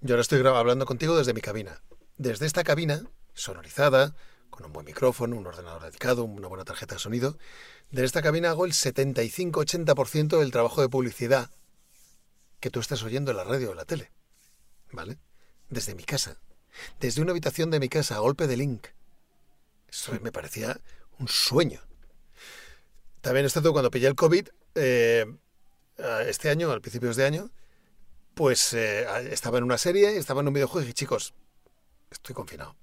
Yo 0.00 0.14
ahora 0.14 0.22
estoy 0.22 0.46
hablando 0.46 0.86
contigo 0.86 1.16
desde 1.16 1.34
mi 1.34 1.40
cabina. 1.40 1.82
Desde 2.16 2.46
esta 2.46 2.62
cabina, 2.62 3.04
sonorizada, 3.32 4.14
con 4.54 4.66
un 4.66 4.72
buen 4.72 4.86
micrófono, 4.86 5.36
un 5.36 5.46
ordenador 5.46 5.82
dedicado, 5.82 6.22
una 6.22 6.46
buena 6.46 6.64
tarjeta 6.64 6.94
de 6.94 7.00
sonido, 7.00 7.36
de 7.90 8.04
esta 8.04 8.22
cabina 8.22 8.50
hago 8.50 8.64
el 8.64 8.72
75-80% 8.72 10.38
del 10.38 10.52
trabajo 10.52 10.80
de 10.80 10.88
publicidad 10.88 11.50
que 12.60 12.70
tú 12.70 12.78
estás 12.78 13.02
oyendo 13.02 13.32
en 13.32 13.36
la 13.36 13.44
radio 13.44 13.68
o 13.68 13.70
en 13.72 13.78
la 13.78 13.84
tele. 13.84 14.12
¿Vale? 14.92 15.18
Desde 15.70 15.96
mi 15.96 16.04
casa. 16.04 16.38
Desde 17.00 17.20
una 17.20 17.32
habitación 17.32 17.70
de 17.70 17.80
mi 17.80 17.88
casa 17.88 18.14
a 18.14 18.20
golpe 18.20 18.46
de 18.46 18.56
link. 18.56 18.86
Eso 19.88 20.12
me 20.22 20.30
parecía 20.30 20.80
un 21.18 21.26
sueño. 21.26 21.80
También 23.22 23.46
estado 23.46 23.72
cuando 23.72 23.90
pillé 23.90 24.06
el 24.06 24.14
COVID, 24.14 24.48
eh, 24.76 25.26
este 26.26 26.50
año, 26.50 26.70
al 26.70 26.80
principio 26.80 27.12
de 27.12 27.24
año, 27.24 27.50
pues 28.34 28.72
eh, 28.72 29.04
estaba 29.32 29.58
en 29.58 29.64
una 29.64 29.78
serie, 29.78 30.16
estaba 30.16 30.42
en 30.42 30.48
un 30.48 30.54
videojuego 30.54 30.82
y 30.82 30.86
dije, 30.86 30.94
chicos, 30.94 31.34
estoy 32.10 32.34
confinado. 32.34 32.76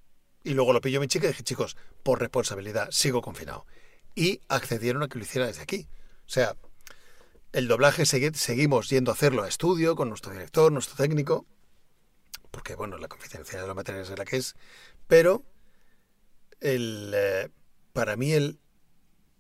Y 0.44 0.54
luego 0.54 0.74
lo 0.74 0.82
pilló 0.82 1.00
mi 1.00 1.08
chica 1.08 1.26
y 1.26 1.30
dije, 1.30 1.44
chicos, 1.44 1.78
por 2.04 2.20
responsabilidad, 2.20 2.90
sigo 2.92 3.22
confinado 3.22 3.66
y 4.16 4.42
accedieron 4.48 5.04
a 5.04 5.08
que 5.08 5.18
lo 5.18 5.24
hiciera 5.24 5.48
desde 5.48 5.62
aquí. 5.62 5.88
O 6.26 6.30
sea, 6.30 6.56
el 7.52 7.68
doblaje 7.68 8.06
seguimos 8.06 8.90
yendo 8.90 9.12
a 9.12 9.14
hacerlo 9.14 9.44
a 9.44 9.48
estudio 9.48 9.96
con 9.96 10.10
nuestro 10.10 10.32
director, 10.32 10.72
nuestro 10.72 10.96
técnico, 10.96 11.46
porque 12.50 12.76
bueno, 12.76 12.98
la 12.98 13.08
confidencialidad 13.08 13.64
de 13.64 13.68
los 13.68 13.76
materiales 13.76 14.10
es 14.10 14.18
la 14.18 14.26
que 14.26 14.38
es, 14.38 14.56
pero 15.08 15.44
el, 16.60 17.12
eh, 17.16 17.50
para 17.94 18.16
mí 18.16 18.32
el 18.34 18.60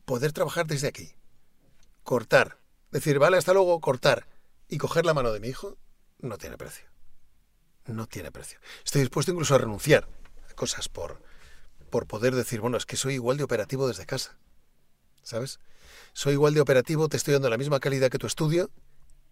poder 0.05 0.33
trabajar 0.33 0.67
desde 0.67 0.87
aquí, 0.87 1.13
cortar, 2.03 2.57
decir, 2.91 3.19
vale, 3.19 3.37
hasta 3.37 3.53
luego, 3.53 3.79
cortar 3.79 4.27
y 4.67 4.77
coger 4.77 5.05
la 5.05 5.13
mano 5.13 5.31
de 5.31 5.39
mi 5.39 5.47
hijo, 5.47 5.77
no 6.19 6.37
tiene 6.37 6.57
precio. 6.57 6.85
No 7.87 8.05
tiene 8.07 8.31
precio. 8.31 8.59
Estoy 8.85 9.01
dispuesto 9.01 9.31
incluso 9.31 9.55
a 9.55 9.57
renunciar 9.57 10.07
cosas 10.53 10.89
por, 10.89 11.21
por 11.89 12.07
poder 12.07 12.35
decir, 12.35 12.61
bueno, 12.61 12.77
es 12.77 12.85
que 12.85 12.97
soy 12.97 13.15
igual 13.15 13.37
de 13.37 13.43
operativo 13.43 13.87
desde 13.87 14.05
casa. 14.05 14.37
¿sabes? 15.23 15.59
Soy 16.13 16.33
igual 16.33 16.53
de 16.53 16.61
operativo, 16.61 17.07
te 17.07 17.17
estoy 17.17 17.33
dando 17.33 17.49
la 17.49 17.57
misma 17.57 17.79
calidad 17.79 18.09
que 18.09 18.17
tu 18.17 18.27
estudio 18.27 18.69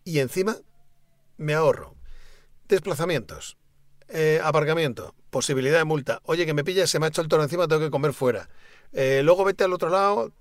y 0.04 0.20
encima 0.20 0.58
me 1.38 1.54
ahorro 1.54 1.96
desplazamientos, 2.68 3.58
eh, 4.10 4.40
aparcamiento, 4.44 5.16
posibilidad 5.32 5.80
de 5.80 5.86
multa. 5.86 6.22
Oye, 6.24 6.46
que 6.46 6.54
me 6.54 6.64
pillas, 6.64 6.90
se 6.90 7.00
me 7.00 7.08
ha 7.08 7.10
hecho 7.10 7.22
el 7.22 7.28
toro 7.28 7.44
encima, 7.44 7.68
tengo 7.68 7.82
que 7.82 7.90
comer 7.90 8.14
fuera. 8.14 8.48
Eh, 8.94 9.22
luego 9.24 9.44
vete 9.44 9.64
al 9.64 9.74
otro 9.74 9.90
lado, 9.90 10.32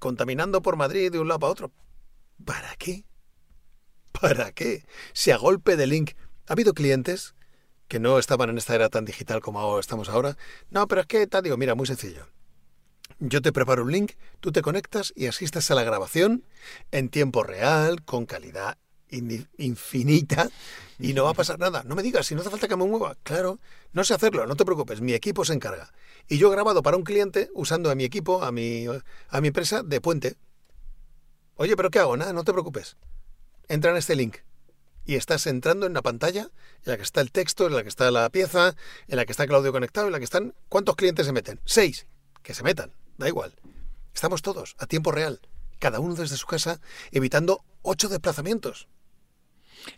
contaminando 0.00 0.62
por 0.62 0.76
Madrid 0.76 1.12
de 1.12 1.20
un 1.20 1.28
lado 1.28 1.40
para 1.40 1.52
otro. 1.52 1.70
¿Para 2.44 2.74
qué? 2.76 3.04
¿Para 4.20 4.50
qué? 4.50 4.84
Si 5.12 5.30
a 5.30 5.36
golpe 5.36 5.76
de 5.76 5.86
link 5.86 6.12
ha 6.48 6.54
habido 6.54 6.74
clientes 6.74 7.34
que 7.88 7.98
no 7.98 8.18
estaban 8.18 8.50
en 8.50 8.58
esta 8.58 8.74
era 8.74 8.88
tan 8.90 9.04
digital 9.04 9.40
como 9.40 9.78
estamos 9.80 10.08
ahora. 10.08 10.36
No, 10.70 10.86
pero 10.86 11.00
es 11.00 11.06
que, 11.06 11.26
te 11.26 11.42
digo, 11.42 11.56
mira, 11.56 11.74
muy 11.74 11.86
sencillo. 11.86 12.28
Yo 13.18 13.42
te 13.42 13.52
preparo 13.52 13.82
un 13.82 13.90
link, 13.90 14.12
tú 14.40 14.52
te 14.52 14.62
conectas 14.62 15.12
y 15.16 15.26
asistes 15.26 15.70
a 15.70 15.74
la 15.74 15.82
grabación 15.82 16.44
en 16.92 17.08
tiempo 17.08 17.42
real, 17.42 18.04
con 18.04 18.26
calidad 18.26 18.78
infinita 19.10 20.50
y 20.98 21.14
no 21.14 21.24
va 21.24 21.30
a 21.30 21.34
pasar 21.34 21.58
nada. 21.58 21.82
No 21.84 21.94
me 21.94 22.02
digas, 22.02 22.26
si 22.26 22.34
no 22.34 22.42
hace 22.42 22.50
falta 22.50 22.68
que 22.68 22.76
me 22.76 22.84
mueva. 22.84 23.16
Claro, 23.22 23.58
no 23.92 24.04
sé 24.04 24.12
hacerlo, 24.12 24.46
no 24.46 24.54
te 24.54 24.66
preocupes, 24.66 25.00
mi 25.00 25.14
equipo 25.14 25.44
se 25.46 25.54
encarga. 25.54 25.92
Y 26.28 26.36
yo 26.36 26.48
he 26.48 26.52
grabado 26.52 26.82
para 26.82 26.98
un 26.98 27.04
cliente 27.04 27.50
usando 27.54 27.90
a 27.90 27.94
mi 27.94 28.04
equipo, 28.04 28.44
a 28.44 28.52
mi, 28.52 28.86
a 28.86 29.40
mi 29.40 29.48
empresa 29.48 29.82
de 29.82 30.00
puente. 30.02 30.36
Oye, 31.56 31.74
pero 31.74 31.90
¿qué 31.90 31.98
hago? 32.00 32.16
Nada, 32.16 32.34
no 32.34 32.44
te 32.44 32.52
preocupes. 32.52 32.96
Entra 33.68 33.90
en 33.90 33.96
este 33.96 34.14
link 34.14 34.36
y 35.08 35.16
estás 35.16 35.46
entrando 35.46 35.86
en 35.86 35.94
la 35.94 36.02
pantalla 36.02 36.42
en 36.42 36.92
la 36.92 36.96
que 36.98 37.02
está 37.02 37.22
el 37.22 37.32
texto, 37.32 37.66
en 37.66 37.74
la 37.74 37.82
que 37.82 37.88
está 37.88 38.10
la 38.10 38.28
pieza, 38.28 38.76
en 39.08 39.16
la 39.16 39.24
que 39.24 39.32
está 39.32 39.44
el 39.44 39.54
audio 39.54 39.72
conectado, 39.72 40.06
en 40.06 40.12
la 40.12 40.18
que 40.18 40.24
están... 40.24 40.54
¿Cuántos 40.68 40.96
clientes 40.96 41.24
se 41.24 41.32
meten? 41.32 41.60
Seis. 41.64 42.06
Que 42.42 42.52
se 42.52 42.62
metan 42.62 42.92
da 43.16 43.26
igual. 43.26 43.54
Estamos 44.14 44.42
todos 44.42 44.76
a 44.78 44.86
tiempo 44.86 45.10
real, 45.10 45.40
cada 45.78 45.98
uno 45.98 46.14
desde 46.14 46.36
su 46.36 46.46
casa, 46.46 46.78
evitando 47.10 47.64
ocho 47.80 48.10
desplazamientos. 48.10 48.86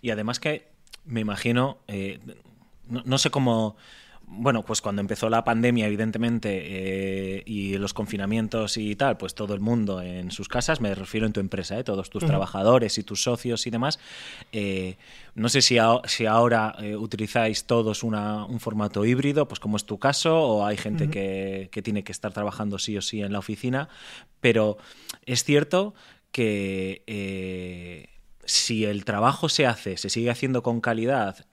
Y 0.00 0.10
además 0.10 0.38
que 0.38 0.72
me 1.04 1.20
imagino, 1.20 1.78
eh, 1.88 2.20
no, 2.86 3.18
sé 3.18 3.30
cómo 3.30 3.76
bueno, 4.32 4.64
pues 4.64 4.80
cuando 4.80 5.00
empezó 5.00 5.28
la 5.28 5.42
pandemia, 5.42 5.88
evidentemente, 5.88 6.62
eh, 6.62 7.42
y 7.46 7.76
los 7.78 7.92
confinamientos 7.92 8.76
y 8.76 8.94
tal, 8.94 9.16
pues 9.16 9.34
todo 9.34 9.54
el 9.54 9.60
mundo 9.60 10.00
en 10.00 10.30
sus 10.30 10.48
casas, 10.48 10.80
me 10.80 10.94
refiero 10.94 11.26
en 11.26 11.32
tu 11.32 11.40
empresa, 11.40 11.76
¿eh? 11.76 11.82
todos 11.82 12.10
tus 12.10 12.24
trabajadores 12.24 12.96
y 12.98 13.02
tus 13.02 13.24
socios 13.24 13.66
y 13.66 13.70
demás. 13.70 13.98
Eh, 14.52 14.96
no 15.34 15.48
sé 15.48 15.62
si, 15.62 15.78
si 16.04 16.26
ahora 16.26 16.76
utilizáis 16.98 17.64
todos 17.64 18.04
un 18.04 18.60
formato 18.60 19.04
híbrido, 19.04 19.48
pues 19.48 19.58
como 19.58 19.76
es 19.76 19.84
tu 19.84 19.98
caso, 19.98 20.40
o 20.40 20.64
hay 20.64 20.76
gente 20.76 21.10
que, 21.10 21.68
que 21.72 21.82
tiene 21.82 22.04
que 22.04 22.12
estar 22.12 22.32
trabajando 22.32 22.78
sí 22.78 22.96
o 22.96 23.02
sí 23.02 23.22
en 23.22 23.32
la 23.32 23.40
oficina, 23.40 23.88
pero 24.40 24.78
es 25.26 25.42
cierto 25.42 25.92
que 26.30 28.08
si 28.44 28.84
el 28.84 29.04
trabajo 29.04 29.48
se 29.48 29.66
hace, 29.66 29.96
se 29.96 30.08
sigue 30.08 30.30
haciendo 30.30 30.62
con 30.62 30.80
calidad, 30.80 31.46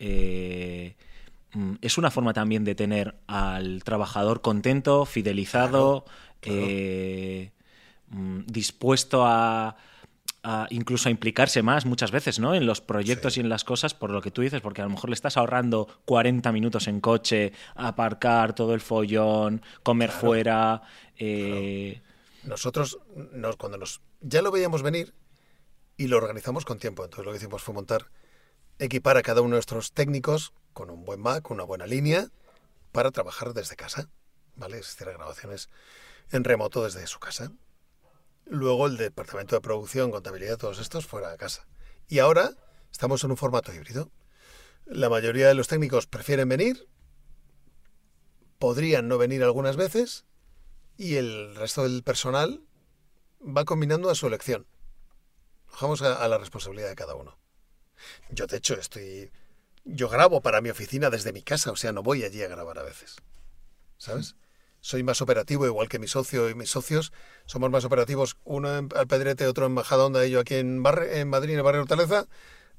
es 1.81 1.97
una 1.97 2.11
forma 2.11 2.33
también 2.33 2.63
de 2.63 2.75
tener 2.75 3.15
al 3.27 3.83
trabajador 3.83 4.41
contento, 4.41 5.05
fidelizado, 5.05 6.05
eh, 6.41 7.51
mm, 8.09 8.41
dispuesto 8.45 9.25
a, 9.25 9.77
incluso 10.69 11.09
a 11.09 11.11
implicarse 11.11 11.61
más 11.61 11.85
muchas 11.85 12.11
veces, 12.11 12.39
¿no? 12.39 12.55
En 12.55 12.65
los 12.65 12.79
proyectos 12.79 13.35
y 13.37 13.41
en 13.41 13.49
las 13.49 13.63
cosas, 13.65 13.93
por 13.93 14.11
lo 14.11 14.21
que 14.21 14.31
tú 14.31 14.41
dices, 14.41 14.61
porque 14.61 14.81
a 14.81 14.85
lo 14.85 14.91
mejor 14.91 15.09
le 15.09 15.13
estás 15.13 15.35
ahorrando 15.35 15.87
40 16.05 16.51
minutos 16.53 16.87
en 16.87 17.01
coche, 17.01 17.51
aparcar 17.75 18.55
todo 18.55 18.73
el 18.73 18.79
follón, 18.79 19.61
comer 19.83 20.09
fuera. 20.09 20.83
Eh, 21.17 22.01
Nosotros, 22.43 22.99
cuando 23.57 23.77
nos. 23.77 24.01
Ya 24.21 24.41
lo 24.41 24.51
veíamos 24.51 24.83
venir 24.83 25.13
y 25.97 26.07
lo 26.07 26.17
organizamos 26.17 26.63
con 26.63 26.79
tiempo. 26.79 27.03
Entonces 27.03 27.25
lo 27.25 27.31
que 27.31 27.37
hicimos 27.39 27.61
fue 27.61 27.73
montar, 27.73 28.05
equipar 28.79 29.17
a 29.17 29.23
cada 29.23 29.41
uno 29.41 29.49
de 29.49 29.55
nuestros 29.55 29.91
técnicos 29.91 30.53
con 30.77 30.91
un 30.91 31.05
buen 31.05 31.19
Mac, 31.19 31.49
una 31.49 31.63
buena 31.63 31.87
línea, 31.87 32.29
para 32.91 33.09
trabajar 33.09 33.55
desde 33.55 33.75
casa. 33.75 34.11
¿Vale? 34.55 34.77
Existir 34.77 35.07
grabaciones 35.07 35.69
en 36.31 36.43
remoto 36.43 36.83
desde 36.83 37.07
su 37.07 37.17
casa. 37.17 37.51
Luego 38.45 38.85
el 38.85 38.97
departamento 38.97 39.55
de 39.55 39.61
producción, 39.61 40.11
contabilidad, 40.11 40.57
todos 40.57 40.77
estos 40.77 41.07
fuera 41.07 41.31
de 41.31 41.37
casa. 41.37 41.65
Y 42.07 42.19
ahora 42.19 42.51
estamos 42.91 43.23
en 43.23 43.31
un 43.31 43.37
formato 43.37 43.73
híbrido. 43.73 44.11
La 44.85 45.09
mayoría 45.09 45.47
de 45.47 45.55
los 45.55 45.67
técnicos 45.67 46.05
prefieren 46.05 46.47
venir, 46.47 46.87
podrían 48.59 49.07
no 49.07 49.17
venir 49.17 49.43
algunas 49.43 49.77
veces 49.77 50.25
y 50.95 51.15
el 51.15 51.55
resto 51.55 51.83
del 51.83 52.03
personal 52.03 52.61
va 53.41 53.65
combinando 53.65 54.11
a 54.11 54.15
su 54.15 54.27
elección. 54.27 54.67
Dejamos 55.71 56.03
a, 56.03 56.23
a 56.23 56.27
la 56.27 56.37
responsabilidad 56.37 56.89
de 56.89 56.95
cada 56.95 57.15
uno. 57.15 57.39
Yo, 58.29 58.45
de 58.45 58.57
hecho, 58.57 58.75
estoy. 58.75 59.31
Yo 59.87 60.09
grabo 60.09 60.41
para 60.41 60.61
mi 60.61 60.69
oficina 60.69 61.09
desde 61.09 61.33
mi 61.33 61.41
casa, 61.41 61.71
o 61.71 61.75
sea, 61.75 61.91
no 61.91 62.03
voy 62.03 62.23
allí 62.23 62.43
a 62.43 62.47
grabar 62.47 62.77
a 62.77 62.83
veces. 62.83 63.15
¿Sabes? 63.97 64.35
soy 64.87 65.03
más 65.03 65.21
operativo, 65.21 65.65
igual 65.65 65.89
que 65.89 65.99
mi 65.99 66.07
socio 66.07 66.49
y 66.49 66.55
mis 66.55 66.69
socios. 66.69 67.11
Somos 67.45 67.69
más 67.69 67.83
operativos, 67.83 68.37
uno 68.45 68.77
en 68.77 68.89
Alpedrete, 68.95 69.45
otro 69.47 69.65
en 69.65 69.73
Majadonda 69.73 70.25
y 70.25 70.31
yo 70.31 70.39
aquí 70.39 70.55
en, 70.55 70.81
en 71.11 71.29
Madrid, 71.29 71.51
en 71.51 71.57
el 71.57 71.63
barrio 71.63 71.81
Hortaleza, 71.81 72.27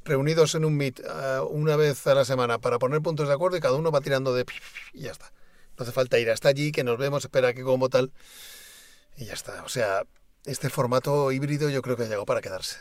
reunidos 0.04 0.54
en 0.54 0.64
un 0.64 0.76
meet 0.76 1.00
eh, 1.00 1.40
una 1.50 1.76
vez 1.76 2.06
a 2.06 2.14
la 2.14 2.24
semana 2.24 2.58
para 2.58 2.78
poner 2.78 3.02
puntos 3.02 3.28
de 3.28 3.34
acuerdo 3.34 3.58
y 3.58 3.60
cada 3.60 3.74
uno 3.74 3.90
va 3.90 4.00
tirando 4.00 4.32
de... 4.34 4.46
y 4.94 5.02
ya 5.02 5.10
está. 5.10 5.32
No 5.76 5.82
hace 5.82 5.92
falta 5.92 6.18
ir 6.18 6.30
hasta 6.30 6.48
allí, 6.48 6.72
que 6.72 6.82
nos 6.82 6.98
vemos, 6.98 7.24
espera 7.24 7.52
que 7.52 7.62
como 7.62 7.88
tal. 7.90 8.10
Y 9.16 9.26
ya 9.26 9.34
está. 9.34 9.62
O 9.64 9.68
sea, 9.68 10.04
este 10.44 10.70
formato 10.70 11.30
híbrido 11.30 11.68
yo 11.68 11.82
creo 11.82 11.96
que 11.96 12.04
ha 12.04 12.06
llegado 12.06 12.26
para 12.26 12.40
quedarse. 12.40 12.78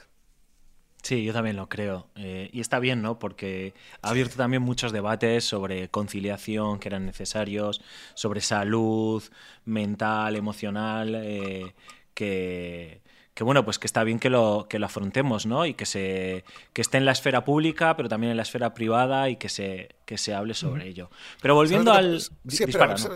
Sí, 1.04 1.24
yo 1.24 1.32
también 1.32 1.56
lo 1.56 1.70
creo. 1.70 2.10
Eh, 2.16 2.50
y 2.52 2.60
está 2.60 2.80
bien, 2.80 3.02
¿no? 3.02 3.18
Porque 3.20 3.74
ha 4.02 4.10
abierto 4.10 4.36
también 4.36 4.62
muchos 4.62 4.92
debates 4.92 5.46
sobre 5.46 5.90
conciliación 5.90 6.80
que 6.80 6.90
eran 6.90 7.06
necesarios, 7.06 7.82
sobre 8.14 8.42
salud 8.42 9.24
mental, 9.66 10.36
emocional, 10.36 11.14
eh, 11.16 11.74
que, 12.14 13.02
bueno, 13.40 13.64
pues 13.64 13.80
que 13.80 13.88
está 13.88 14.04
bien 14.04 14.20
que 14.20 14.30
lo, 14.30 14.68
que 14.70 14.80
lo 14.80 14.88
afrontemos, 14.88 15.46
¿no? 15.46 15.66
Y 15.66 15.76
que 15.76 15.86
se 15.86 16.44
que 16.74 16.82
esté 16.82 16.98
en 16.98 17.06
la 17.06 17.12
esfera 17.12 17.46
pública, 17.46 17.96
pero 17.96 18.10
también 18.10 18.32
en 18.32 18.38
la 18.38 18.44
esfera 18.44 18.74
privada 18.74 19.30
y 19.30 19.38
que 19.38 19.50
se, 19.50 19.96
que 20.06 20.18
se 20.18 20.34
hable 20.34 20.56
sobre 20.56 20.88
ello. 20.88 21.10
Pero 21.42 21.54
volviendo 21.56 21.94
al... 21.94 22.20
Sí, 22.20 22.66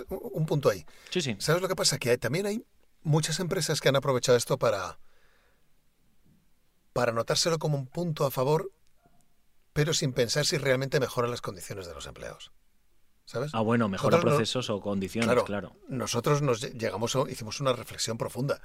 un 0.09 0.45
punto 0.45 0.69
ahí. 0.69 0.85
Sí, 1.09 1.21
sí. 1.21 1.35
¿Sabes 1.39 1.61
lo 1.61 1.67
que 1.67 1.75
pasa? 1.75 1.97
Que 1.97 2.17
también 2.17 2.45
hay 2.45 2.63
muchas 3.03 3.39
empresas 3.39 3.81
que 3.81 3.89
han 3.89 3.95
aprovechado 3.95 4.37
esto 4.37 4.57
para 4.57 4.99
para 6.93 7.11
notárselo 7.11 7.59
como 7.59 7.77
un 7.77 7.87
punto 7.87 8.25
a 8.25 8.31
favor, 8.31 8.71
pero 9.73 9.93
sin 9.93 10.13
pensar 10.13 10.45
si 10.45 10.57
realmente 10.57 10.99
mejora 10.99 11.27
las 11.27 11.41
condiciones 11.41 11.87
de 11.87 11.93
los 11.93 12.05
empleados. 12.07 12.51
¿Sabes? 13.25 13.51
Ah, 13.53 13.61
bueno, 13.61 13.87
mejora 13.87 14.19
procesos 14.19 14.69
o 14.69 14.81
condiciones, 14.81 15.43
claro, 15.43 15.75
Nosotros 15.87 16.41
nos 16.41 16.61
llegamos, 16.73 17.17
hicimos 17.29 17.61
una 17.61 17.71
reflexión 17.71 18.17
profunda. 18.17 18.61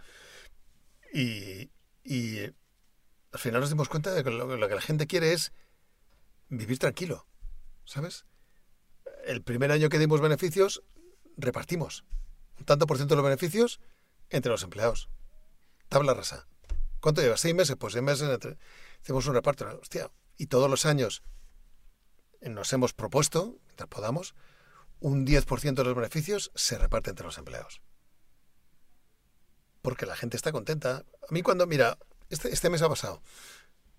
Y, 1.12 1.70
al 3.33 3.39
final 3.39 3.61
nos 3.61 3.70
dimos 3.70 3.89
cuenta 3.89 4.12
de 4.12 4.24
que 4.24 4.31
lo, 4.31 4.49
que 4.49 4.74
la 4.74 4.81
gente 4.81 5.07
quiere 5.07 5.33
es 5.33 5.53
vivir 6.49 6.79
tranquilo. 6.79 7.27
¿Sabes? 7.85 8.27
El 9.24 9.43
primer 9.43 9.70
año 9.70 9.89
que 9.89 9.99
dimos 9.99 10.20
beneficios, 10.20 10.83
repartimos 11.37 12.05
un 12.59 12.64
tanto 12.64 12.87
por 12.87 12.97
ciento 12.97 13.14
de 13.14 13.22
los 13.22 13.24
beneficios 13.24 13.81
entre 14.31 14.51
los 14.51 14.62
empleados. 14.62 15.09
Tabla 15.89 16.14
rasa. 16.14 16.49
¿Cuánto 17.07 17.23
lleva? 17.23 17.37
¿Seis 17.37 17.55
meses? 17.55 17.77
Pues 17.77 17.93
seis 17.93 18.03
meses 18.03 18.29
hacemos 19.01 19.27
un 19.29 19.35
reparto. 19.35 19.65
Hostia, 19.81 20.11
y 20.37 20.49
todos 20.49 20.69
los 20.69 20.87
años 20.87 21.23
nos 22.41 22.73
hemos 22.73 22.95
propuesto, 22.95 23.61
mientras 23.67 23.89
podamos, 23.89 24.35
un 24.99 25.25
10% 25.25 25.75
de 25.75 25.85
los 25.85 25.95
beneficios 25.95 26.51
se 26.57 26.77
reparte 26.79 27.11
entre 27.11 27.25
los 27.25 27.39
empleados. 27.39 27.81
Porque 29.83 30.05
la 30.05 30.17
gente 30.17 30.37
está 30.37 30.51
contenta. 30.51 31.05
A 31.31 31.33
mí 31.33 31.43
cuando, 31.43 31.69
mira, 31.69 31.97
este, 32.29 32.53
este 32.53 32.71
mes 32.71 32.83
ha 32.83 32.89
pasado, 32.89 33.23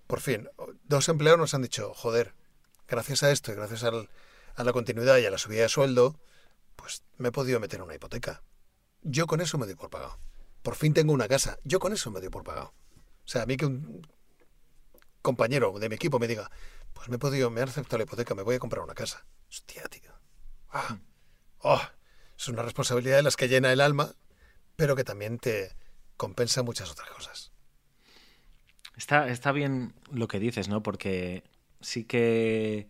por 0.05 0.19
fin, 0.19 0.49
dos 0.83 1.07
empleados 1.07 1.39
nos 1.39 1.53
han 1.53 1.61
dicho, 1.61 1.93
joder, 1.93 2.35
gracias 2.89 3.23
a 3.23 3.31
esto 3.31 3.53
y 3.53 3.55
gracias 3.55 3.85
a 3.85 4.63
la 4.65 4.73
continuidad 4.73 5.17
y 5.19 5.25
a 5.25 5.31
la 5.31 5.37
subida 5.37 5.61
de 5.61 5.69
sueldo, 5.69 6.19
pues 6.75 7.03
me 7.15 7.29
he 7.29 7.31
podido 7.31 7.61
meter 7.61 7.81
una 7.81 7.95
hipoteca. 7.95 8.43
Yo 9.01 9.27
con 9.27 9.39
eso 9.39 9.57
me 9.57 9.65
doy 9.65 9.75
por 9.75 9.89
pagado. 9.89 10.19
Por 10.61 10.75
fin 10.75 10.93
tengo 10.93 11.13
una 11.13 11.29
casa. 11.29 11.57
Yo 11.63 11.79
con 11.79 11.93
eso 11.93 12.11
me 12.11 12.19
doy 12.19 12.27
por 12.27 12.43
pagado. 12.43 12.73
O 13.27 13.29
sea, 13.29 13.43
a 13.43 13.45
mí 13.45 13.57
que 13.57 13.65
un 13.65 14.07
compañero 15.21 15.77
de 15.79 15.89
mi 15.89 15.95
equipo 15.95 16.17
me 16.17 16.27
diga, 16.27 16.49
pues 16.93 17.09
me 17.09 17.17
he 17.17 17.19
podido, 17.19 17.49
me 17.49 17.61
han 17.61 17.67
aceptado 17.67 17.97
la 17.97 18.05
hipoteca, 18.05 18.33
me 18.33 18.41
voy 18.41 18.55
a 18.55 18.59
comprar 18.59 18.81
una 18.81 18.93
casa. 18.93 19.25
Hostia, 19.49 19.83
tío. 19.83 20.13
Ah, 20.69 20.93
mm. 20.93 21.01
oh, 21.59 21.81
es 22.37 22.47
una 22.47 22.63
responsabilidad 22.63 23.17
de 23.17 23.23
las 23.23 23.35
que 23.35 23.49
llena 23.49 23.73
el 23.73 23.81
alma, 23.81 24.15
pero 24.77 24.95
que 24.95 25.03
también 25.03 25.39
te 25.39 25.75
compensa 26.15 26.63
muchas 26.63 26.89
otras 26.89 27.09
cosas. 27.09 27.51
Está, 28.95 29.27
está 29.27 29.51
bien 29.51 29.93
lo 30.09 30.29
que 30.29 30.39
dices, 30.39 30.69
¿no? 30.69 30.81
Porque 30.81 31.43
sí 31.81 32.05
que, 32.05 32.87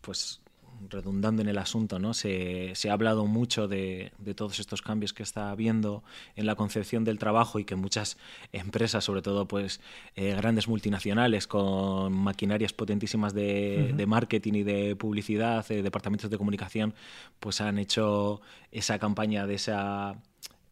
pues, 0.00 0.42
redundando 0.90 1.42
en 1.42 1.48
el 1.48 1.58
asunto, 1.58 1.98
¿no? 1.98 2.14
Se, 2.14 2.72
ha 2.88 2.92
hablado 2.92 3.26
mucho 3.26 3.68
de, 3.68 4.12
todos 4.34 4.58
estos 4.58 4.82
cambios 4.82 5.12
que 5.12 5.22
está 5.22 5.50
habiendo 5.50 6.02
en 6.34 6.46
la 6.46 6.54
concepción 6.54 7.04
del 7.04 7.18
trabajo 7.18 7.58
y 7.58 7.64
que 7.64 7.76
muchas 7.76 8.16
empresas, 8.52 9.04
sobre 9.04 9.22
todo 9.22 9.46
pues 9.46 9.80
eh, 10.14 10.34
grandes 10.36 10.68
multinacionales 10.68 11.46
con 11.46 12.12
maquinarias 12.12 12.72
potentísimas 12.72 13.34
de, 13.34 14.04
marketing 14.06 14.54
y 14.54 14.62
de 14.62 14.96
publicidad, 14.96 15.64
eh, 15.70 15.82
departamentos 15.82 16.30
de 16.30 16.38
comunicación, 16.38 16.94
pues 17.40 17.60
han 17.60 17.78
hecho 17.78 18.40
esa 18.70 18.98
campaña 18.98 19.46
de 19.46 19.54
esa 19.54 20.16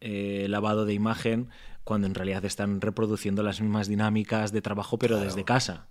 eh, 0.01 0.47
lavado 0.49 0.85
de 0.85 0.93
imagen 0.93 1.49
cuando 1.83 2.07
en 2.07 2.15
realidad 2.15 2.43
están 2.45 2.81
reproduciendo 2.81 3.43
las 3.43 3.61
mismas 3.61 3.87
dinámicas 3.87 4.51
de 4.51 4.61
trabajo 4.61 4.97
pero 4.97 5.19
desde 5.19 5.43
casa. 5.45 5.87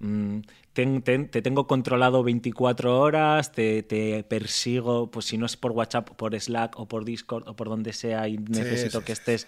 Mm, 0.00 0.40
te, 0.72 1.42
tengo 1.42 1.66
controlado 1.66 2.22
24 2.22 2.98
horas, 2.98 3.52
te, 3.52 4.24
persigo, 4.28 5.10
pues 5.10 5.26
si 5.26 5.38
no 5.38 5.46
es 5.46 5.56
por 5.56 5.72
WhatsApp, 5.72 6.10
por 6.10 6.38
Slack 6.38 6.78
o 6.78 6.88
por 6.88 7.04
Discord 7.04 7.46
o 7.46 7.54
por 7.54 7.68
donde 7.68 7.92
sea, 7.92 8.26
y 8.28 8.38
necesito 8.38 9.04
que 9.04 9.12
estés 9.12 9.46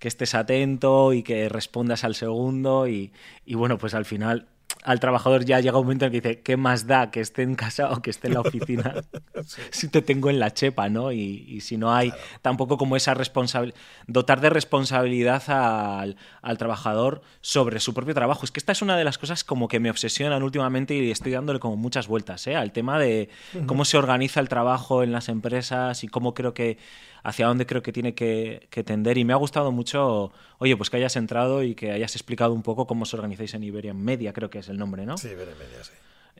que 0.00 0.08
estés 0.08 0.34
atento 0.34 1.12
y 1.12 1.22
que 1.22 1.48
respondas 1.48 2.02
al 2.02 2.16
segundo 2.16 2.88
y, 2.88 3.12
y 3.46 3.54
bueno, 3.54 3.78
pues 3.78 3.94
al 3.94 4.04
final 4.04 4.48
al 4.84 5.00
trabajador 5.00 5.46
ya 5.46 5.60
llega 5.60 5.78
un 5.78 5.86
momento 5.86 6.04
en 6.04 6.12
que 6.12 6.20
dice, 6.20 6.40
¿qué 6.42 6.58
más 6.58 6.86
da 6.86 7.10
que 7.10 7.20
esté 7.20 7.42
en 7.42 7.54
casa 7.54 7.90
o 7.90 8.02
que 8.02 8.10
esté 8.10 8.28
en 8.28 8.34
la 8.34 8.40
oficina 8.40 8.94
si 9.70 9.88
te 9.88 10.02
tengo 10.02 10.28
en 10.28 10.38
la 10.38 10.52
chepa, 10.52 10.90
¿no? 10.90 11.10
Y, 11.10 11.60
si 11.62 11.78
no 11.78 11.94
hay 11.94 12.12
tampoco 12.42 12.76
como 12.76 12.94
esa 12.94 13.14
responsabilidad, 13.14 13.78
dotar 14.06 14.42
de 14.42 14.50
responsabilidad 14.50 15.42
al, 15.48 16.58
trabajador 16.58 17.22
sobre 17.40 17.80
su 17.80 17.94
propio 17.94 18.12
trabajo. 18.14 18.44
Es 18.44 18.50
que 18.50 18.60
esta 18.60 18.72
es 18.72 18.82
una 18.82 18.98
de 18.98 19.04
las 19.04 19.16
cosas 19.16 19.42
como 19.42 19.68
que 19.68 19.80
me 19.80 19.90
obsesionan 19.90 20.42
últimamente 20.42 20.94
y 20.94 21.10
estoy 21.10 21.32
dándole 21.32 21.60
como 21.60 21.76
muchas 21.76 22.06
vueltas, 22.06 22.46
¿eh? 22.46 22.54
Al 22.54 22.72
tema 22.72 22.98
de 22.98 23.30
cómo 23.66 23.86
se 23.86 23.96
organiza 23.96 24.40
el 24.40 24.50
trabajo 24.50 25.02
en 25.02 25.12
las 25.12 25.30
empresas 25.30 26.04
y 26.04 26.08
cómo 26.08 26.34
creo 26.34 26.52
que 26.52 26.76
hacia 27.24 27.46
dónde 27.46 27.66
creo 27.66 27.82
que 27.82 27.92
tiene 27.92 28.14
que, 28.14 28.68
tender. 28.84 29.18
Y 29.18 29.24
me 29.24 29.32
ha 29.32 29.36
gustado 29.36 29.72
mucho, 29.72 30.30
oye, 30.58 30.76
pues 30.76 30.90
que 30.90 30.98
hayas 30.98 31.16
entrado 31.16 31.62
y 31.62 31.74
que 31.74 31.90
hayas 31.90 32.14
explicado 32.14 32.52
un 32.52 32.62
poco 32.62 32.86
cómo 32.86 33.02
os 33.02 33.14
organizáis 33.14 33.54
en 33.54 33.64
Iberia 33.64 33.94
Media, 33.94 34.32
creo 34.32 34.50
que 34.50 34.58
es 34.58 34.68
el 34.68 34.78
nombre, 34.78 35.06
¿no? 35.06 35.18
Sí, 35.18 35.28
Iberia 35.28 35.54
Media, 35.54 35.82
sí. 35.82 35.92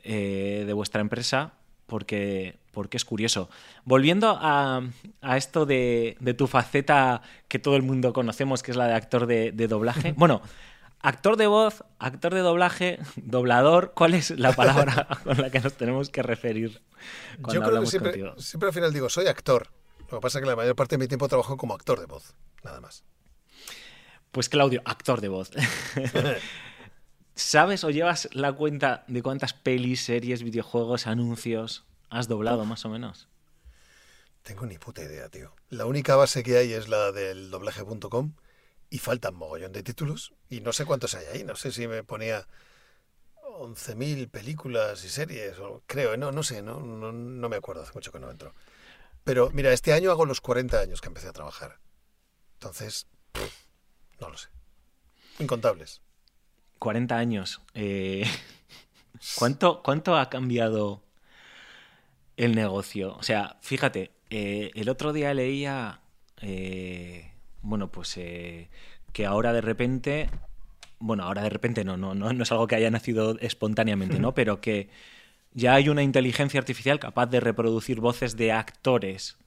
Eh, 0.03 0.63
de 0.67 0.73
vuestra 0.73 1.01
empresa, 1.01 1.53
porque, 1.87 2.57
porque 2.71 2.97
es 2.97 3.03
curioso. 3.03 3.49
Volviendo 3.83 4.37
a, 4.39 4.83
esto 5.35 5.65
de, 5.65 6.17
tu 6.37 6.45
faceta 6.45 7.23
que 7.47 7.57
todo 7.57 7.75
el 7.75 7.81
mundo 7.81 8.13
conocemos, 8.13 8.61
que 8.61 8.71
es 8.71 8.77
la 8.77 8.87
de 8.87 8.93
actor 8.93 9.25
de, 9.25 9.51
doblaje. 9.67 10.13
bueno, 10.17 10.43
actor 11.01 11.35
de 11.35 11.47
voz, 11.47 11.83
actor 11.97 12.35
de 12.35 12.41
doblaje, 12.41 12.99
doblador, 13.15 13.93
¿cuál 13.95 14.13
es 14.13 14.29
la 14.37 14.53
palabra 14.53 15.07
con 15.23 15.41
la 15.41 15.49
que 15.49 15.61
nos 15.61 15.73
tenemos 15.73 16.11
que 16.11 16.21
referir 16.21 16.79
cuando 17.41 17.53
Yo 17.53 17.67
creo 17.67 17.81
que 17.81 17.87
siempre, 17.87 18.33
siempre 18.37 18.67
al 18.67 18.73
final 18.73 18.93
digo, 18.93 19.09
soy 19.09 19.25
actor. 19.25 19.67
Lo 20.11 20.17
que 20.17 20.21
pasa 20.21 20.39
es 20.39 20.43
que 20.43 20.49
la 20.49 20.55
mayor 20.55 20.75
parte 20.75 20.95
de 20.95 20.99
mi 20.99 21.07
tiempo 21.07 21.27
trabajo 21.27 21.57
como 21.57 21.73
actor 21.73 21.99
de 21.99 22.05
voz, 22.05 22.35
nada 22.63 22.79
más. 22.79 23.03
Pues 24.31 24.49
Claudio, 24.49 24.81
actor 24.85 25.21
de 25.21 25.29
voz. 25.29 25.51
¿Sabes 27.35 27.83
o 27.83 27.89
llevas 27.89 28.29
la 28.33 28.53
cuenta 28.53 29.03
de 29.07 29.21
cuántas 29.21 29.53
pelis, 29.53 30.05
series, 30.05 30.43
videojuegos, 30.43 31.07
anuncios 31.07 31.85
has 32.09 32.27
doblado 32.27 32.65
más 32.65 32.85
o 32.85 32.89
menos? 32.89 33.27
Tengo 34.43 34.65
ni 34.65 34.77
puta 34.77 35.03
idea, 35.03 35.27
tío. 35.29 35.53
La 35.69 35.85
única 35.85 36.15
base 36.15 36.43
que 36.43 36.57
hay 36.57 36.71
es 36.71 36.87
la 36.87 37.11
del 37.11 37.49
doblaje.com 37.49 38.33
y 38.89 38.99
faltan 38.99 39.35
mogollón 39.35 39.71
de 39.71 39.83
títulos 39.83 40.33
y 40.49 40.61
no 40.61 40.71
sé 40.71 40.85
cuántos 40.85 41.15
hay 41.15 41.25
ahí. 41.33 41.43
No 41.43 41.55
sé 41.55 41.71
si 41.71 41.87
me 41.87 42.03
ponía 42.03 42.47
11.000 43.59 44.29
películas 44.29 45.03
y 45.03 45.09
series, 45.09 45.57
o 45.59 45.81
creo, 45.87 46.13
¿eh? 46.13 46.17
no, 46.17 46.31
no 46.31 46.43
sé, 46.43 46.61
no, 46.61 46.79
no, 46.79 47.11
no 47.11 47.49
me 47.49 47.55
acuerdo, 47.55 47.83
hace 47.83 47.93
mucho 47.93 48.11
que 48.11 48.19
no 48.19 48.29
entro. 48.29 48.53
Pero 49.25 49.49
mira, 49.51 49.73
este 49.73 49.91
año 49.91 50.11
hago 50.11 50.25
los 50.25 50.39
40 50.39 50.79
años 50.79 51.01
que 51.01 51.07
empecé 51.07 51.27
a 51.27 51.33
trabajar. 51.33 51.79
Entonces, 52.53 53.07
no 54.21 54.29
lo 54.29 54.37
sé. 54.37 54.49
Incontables. 55.39 56.01
40 56.77 57.17
años. 57.17 57.61
Eh, 57.73 58.23
¿cuánto, 59.35 59.81
¿Cuánto 59.81 60.15
ha 60.15 60.29
cambiado 60.29 61.03
el 62.37 62.53
negocio? 62.53 63.15
O 63.15 63.23
sea, 63.23 63.57
fíjate, 63.61 64.11
eh, 64.29 64.69
el 64.75 64.89
otro 64.89 65.11
día 65.11 65.33
leía, 65.33 66.01
eh, 66.41 67.31
bueno, 67.63 67.91
pues 67.91 68.13
que 68.13 69.25
ahora 69.25 69.53
de 69.53 69.61
repente, 69.61 70.29
bueno, 70.99 71.23
ahora 71.23 71.41
de 71.41 71.49
repente 71.49 71.83
no, 71.83 71.97
no, 71.97 72.13
no, 72.13 72.31
no 72.31 72.43
es 72.43 72.51
algo 72.51 72.67
que 72.67 72.75
haya 72.75 72.91
nacido 72.91 73.39
espontáneamente, 73.39 74.19
¿no? 74.19 74.35
Pero 74.35 74.61
que 74.61 74.89
ya 75.55 75.73
hay 75.73 75.89
una 75.89 76.03
inteligencia 76.03 76.59
artificial 76.59 76.99
capaz 76.99 77.25
de 77.27 77.39
reproducir 77.39 77.99
voces 77.99 78.35
de 78.35 78.51
actores 78.51 79.37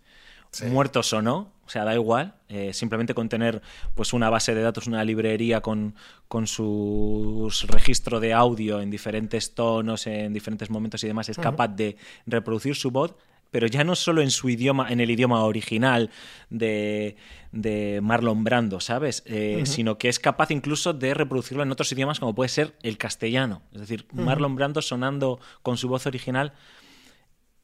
muertos 0.71 1.13
o 1.13 1.21
no, 1.21 1.53
o 1.67 1.69
sea, 1.69 1.85
da 1.85 1.95
igual, 1.95 2.35
eh, 2.49 2.73
simplemente 2.73 3.13
con 3.13 3.29
tener 3.29 3.61
pues, 3.95 4.15
una 4.15 4.31
base 4.31 4.55
de 4.55 4.63
datos, 4.63 4.87
una 4.87 5.05
librería 5.05 5.61
con, 5.61 5.95
con 6.27 6.47
sus 6.47 7.67
registro 7.67 8.19
de 8.19 8.33
audio 8.33 8.81
en 8.81 8.91
diferentes 8.91 9.55
tonos, 9.55 10.07
en 10.07 10.33
diferentes 10.33 10.71
momentos 10.71 11.05
y 11.05 11.07
demás, 11.07 11.29
es 11.29 11.37
capaz 11.37 11.69
de 11.69 11.97
reproducir 12.27 12.75
su 12.75 12.91
voz 12.91 13.15
pero 13.51 13.66
ya 13.66 13.84
no 13.84 13.94
solo 13.94 14.22
en 14.22 14.30
su 14.30 14.49
idioma, 14.49 14.90
en 14.90 15.01
el 15.01 15.11
idioma 15.11 15.42
original 15.44 16.11
de, 16.51 17.16
de 17.53 18.01
Marlon 18.03 18.44
Brando, 18.44 18.80
¿sabes? 18.80 19.22
Eh, 19.26 19.62
sino 19.64 19.99
que 19.99 20.09
es 20.09 20.18
capaz 20.18 20.51
incluso 20.51 20.92
de 20.92 21.14
reproducirlo 21.14 21.62
en 21.62 21.72
otros 21.72 21.90
idiomas 21.92 22.20
como 22.20 22.34
puede 22.34 22.49
ser 22.49 22.74
el 22.82 22.99
castellano. 22.99 23.62
Es 23.72 23.80
decir, 23.80 24.07
Marlon 24.12 24.57
Brando 24.57 24.82
sonando 24.82 25.40
con 25.62 25.76
su 25.76 25.88
voz 25.88 26.07
original 26.07 26.53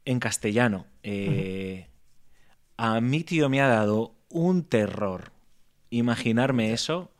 en 0.04 0.20
castellano. 0.20 0.86
Eh, 1.02 1.88
a 2.76 3.00
mí, 3.00 3.24
tío, 3.24 3.48
me 3.48 3.60
ha 3.60 3.68
dado 3.68 4.14
un 4.28 4.64
terror 4.64 5.32
imaginarme 5.90 6.72
eso 6.72 7.12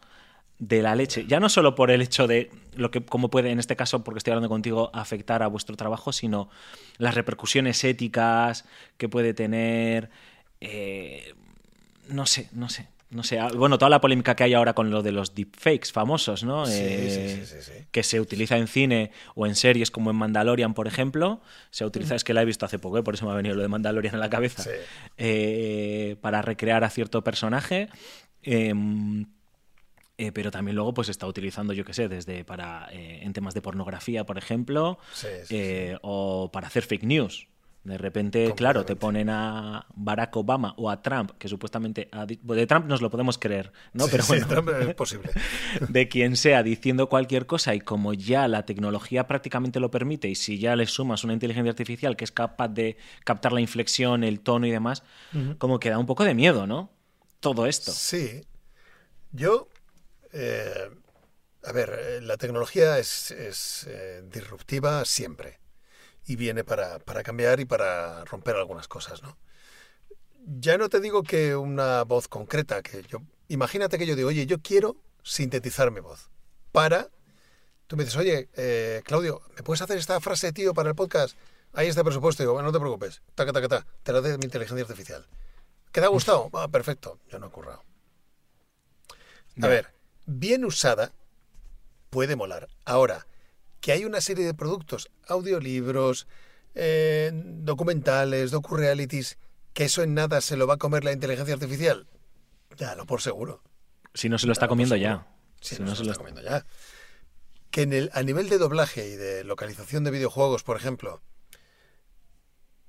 de 0.68 0.82
la 0.82 0.94
leche. 0.94 1.26
Ya 1.26 1.40
no 1.40 1.48
solo 1.48 1.74
por 1.74 1.90
el 1.90 2.00
hecho 2.00 2.26
de 2.26 2.50
lo 2.74 2.90
que, 2.90 3.04
como 3.04 3.28
puede, 3.28 3.50
en 3.50 3.58
este 3.58 3.76
caso, 3.76 4.02
porque 4.02 4.18
estoy 4.18 4.32
hablando 4.32 4.48
contigo, 4.48 4.90
afectar 4.94 5.42
a 5.42 5.46
vuestro 5.46 5.76
trabajo, 5.76 6.12
sino 6.12 6.48
las 6.98 7.14
repercusiones 7.14 7.84
éticas 7.84 8.64
que 8.96 9.08
puede 9.08 9.34
tener. 9.34 10.10
Eh, 10.60 11.34
no 12.08 12.26
sé, 12.26 12.48
no 12.52 12.68
sé. 12.68 12.88
No 13.10 13.22
sé, 13.22 13.38
ah, 13.38 13.48
bueno, 13.54 13.78
toda 13.78 13.90
la 13.90 14.00
polémica 14.00 14.34
que 14.34 14.42
hay 14.42 14.54
ahora 14.54 14.72
con 14.72 14.90
lo 14.90 15.00
de 15.00 15.12
los 15.12 15.36
deepfakes 15.36 15.92
famosos, 15.92 16.42
¿no? 16.42 16.64
Eh, 16.68 17.44
que 17.92 18.02
se 18.02 18.20
utiliza 18.20 18.56
en 18.56 18.66
cine 18.66 19.12
o 19.36 19.46
en 19.46 19.54
series 19.54 19.92
como 19.92 20.10
en 20.10 20.16
Mandalorian, 20.16 20.74
por 20.74 20.88
ejemplo. 20.88 21.40
Se 21.70 21.84
utiliza, 21.84 22.16
es 22.16 22.24
que 22.24 22.34
la 22.34 22.42
he 22.42 22.44
visto 22.44 22.66
hace 22.66 22.80
poco, 22.80 22.98
¿eh? 22.98 23.04
por 23.04 23.14
eso 23.14 23.26
me 23.26 23.30
ha 23.30 23.36
venido 23.36 23.54
lo 23.54 23.62
de 23.62 23.68
Mandalorian 23.68 24.14
en 24.14 24.20
la 24.20 24.30
cabeza. 24.30 24.64
para 26.20 26.42
recrear 26.42 26.82
a 26.82 26.90
cierto 26.90 27.22
personaje. 27.22 27.88
Em, 28.42 29.26
eh, 30.16 30.30
pero 30.30 30.52
también 30.52 30.76
luego 30.76 30.94
pues 30.94 31.08
está 31.08 31.26
utilizando, 31.26 31.72
yo 31.72 31.84
qué 31.84 31.92
sé, 31.92 32.08
desde 32.08 32.44
para 32.44 32.88
eh, 32.92 33.20
en 33.22 33.32
temas 33.32 33.52
de 33.52 33.60
pornografía, 33.60 34.24
por 34.24 34.38
ejemplo, 34.38 34.98
eh, 35.50 35.98
o 36.02 36.50
para 36.52 36.68
hacer 36.68 36.84
fake 36.84 37.02
news. 37.02 37.48
De 37.82 37.98
repente, 37.98 38.54
claro, 38.56 38.86
te 38.86 38.96
ponen 38.96 39.28
a 39.28 39.86
Barack 39.94 40.34
Obama 40.36 40.72
o 40.78 40.88
a 40.88 41.02
Trump, 41.02 41.32
que 41.36 41.48
supuestamente 41.48 42.08
de 42.42 42.66
Trump 42.66 42.86
nos 42.86 43.02
lo 43.02 43.10
podemos 43.10 43.36
creer, 43.36 43.72
¿no? 43.92 44.06
pero 44.08 44.24
bueno, 44.26 44.46
Trump 44.46 44.70
es 44.70 44.94
posible. 44.94 45.30
de 45.90 46.08
quien 46.08 46.36
sea 46.36 46.62
diciendo 46.62 47.10
cualquier 47.10 47.44
cosa 47.44 47.74
y 47.74 47.80
como 47.80 48.14
ya 48.14 48.48
la 48.48 48.64
tecnología 48.64 49.26
prácticamente 49.26 49.80
lo 49.80 49.90
permite 49.90 50.28
y 50.28 50.34
si 50.34 50.58
ya 50.58 50.76
le 50.76 50.86
sumas 50.86 51.24
una 51.24 51.34
inteligencia 51.34 51.72
artificial 51.72 52.16
que 52.16 52.24
es 52.24 52.32
capaz 52.32 52.68
de 52.68 52.96
captar 53.22 53.52
la 53.52 53.60
inflexión, 53.60 54.24
el 54.24 54.40
tono 54.40 54.66
y 54.66 54.70
demás, 54.70 55.02
como 55.58 55.78
que 55.78 55.90
da 55.90 55.98
un 55.98 56.06
poco 56.06 56.24
de 56.24 56.34
miedo, 56.34 56.66
¿no? 56.66 56.90
Todo 57.40 57.66
esto. 57.66 57.92
Sí. 57.92 58.46
Yo 59.32 59.68
eh, 60.37 60.91
a 61.62 61.72
ver, 61.72 61.97
eh, 61.97 62.20
la 62.20 62.37
tecnología 62.37 62.99
es, 62.99 63.30
eh, 63.87 64.22
disruptiva 64.24 65.05
siempre 65.05 65.61
y 66.26 66.35
viene 66.35 66.64
para, 66.64 66.99
cambiar 67.22 67.61
y 67.61 67.64
para 67.64 68.24
romper 68.24 68.57
algunas 68.57 68.89
cosas, 68.89 69.22
¿no? 69.22 69.39
Ya 70.47 70.76
no 70.76 70.89
te 70.89 71.01
digo 71.01 71.22
que 71.22 71.55
una 71.55 72.03
voz 72.03 72.26
concreta, 72.28 72.82
que 72.82 73.03
yo, 73.05 73.20
imagínate 73.49 73.97
que 73.97 74.07
yo 74.07 74.16
digo, 74.16 74.28
oye, 74.28 74.45
yo 74.47 74.61
quiero 74.61 74.97
sintetizar 75.22 75.91
mi 75.91 76.01
voz 76.01 76.30
para, 76.72 77.09
tú 77.87 77.97
me 77.97 78.05
dices, 78.05 78.18
oye, 78.18 78.49
Claudio, 79.05 79.41
¿me 79.57 79.62
puedes 79.62 79.80
hacer 79.80 79.97
esta 79.97 80.20
frase, 80.20 80.53
tío, 80.53 80.74
para 80.74 80.91
el 80.91 80.95
podcast? 80.95 81.37
Ahí 81.72 81.89
está 81.89 82.01
el 82.01 82.07
presupuesto, 82.07 82.43
digo, 82.43 82.55
bueno, 82.55 82.68
no 82.68 82.72
te 82.72 82.80
preocupes, 82.80 83.22
taca, 83.35 83.53
taca, 83.53 83.68
taca, 83.68 83.87
te 84.03 84.12
lo 84.12 84.20
de 84.20 84.37
mi 84.37 84.45
inteligencia 84.45 84.82
artificial. 84.82 85.26
¿Qué 85.93 86.01
te 86.01 86.07
ha 86.07 86.11
gustado? 86.11 86.51
Ah, 86.53 86.68
perfecto, 86.68 87.20
yo 87.28 87.39
no 87.39 87.47
he 87.47 87.51
currado. 87.51 87.82
A 89.62 89.68
ver, 89.68 89.95
bien 90.27 90.64
usada, 90.64 91.12
puede 92.11 92.37
molar. 92.37 92.68
Ahora, 92.85 93.27
que 93.81 93.93
hay 93.93 94.05
una 94.05 94.20
serie 94.20 94.47
de 94.47 94.55
productos, 94.55 95.11
audiolibros, 95.27 96.27
eh, 96.75 97.31
documentales, 97.35 98.51
docu-realities, 98.51 99.39
que 99.72 99.85
eso 99.85 100.03
en 100.03 100.14
nada 100.14 100.41
se 100.41 100.57
lo 100.57 100.66
va 100.66 100.75
a 100.75 100.79
comer 100.79 101.05
la 101.05 101.12
inteligencia 101.12 101.55
artificial, 101.55 102.07
ya 102.77 102.95
lo 102.95 103.07
por 103.07 103.20
seguro. 103.20 103.62
Si 104.14 104.29
no 104.29 104.39
se 104.39 104.47
lo 104.47 104.53
está 104.53 104.68
comiendo 104.68 104.97
ya. 104.97 105.27
Si, 105.61 105.79
no, 105.83 105.95
se, 105.95 106.05
lo 106.05 106.12
está 106.12 106.18
comiendo 106.18 106.43
ya. 106.43 106.64
Que 107.70 107.83
en 107.83 107.93
el, 107.93 108.11
a 108.14 108.22
nivel 108.22 108.49
de 108.49 108.59
doblaje 108.59 109.09
y 109.09 109.16
de 109.16 109.45
localización 109.45 110.05
de 110.05 110.11
videojuegos, 110.11 110.62
por 110.62 110.77
ejemplo, 110.77 111.20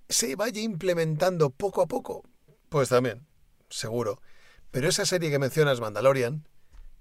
se 0.08 0.36
vaya 0.36 0.62
implementando 0.62 1.50
poco 1.50 1.82
a 1.82 1.88
poco, 1.88 2.24
pues 2.70 2.90
también, 2.90 3.26
seguro. 3.70 4.22
Pero 4.72 4.88
esa 4.88 5.06
serie 5.06 5.32
que 5.32 5.40
mencionas, 5.40 5.80
Mandalorian, 5.80 6.48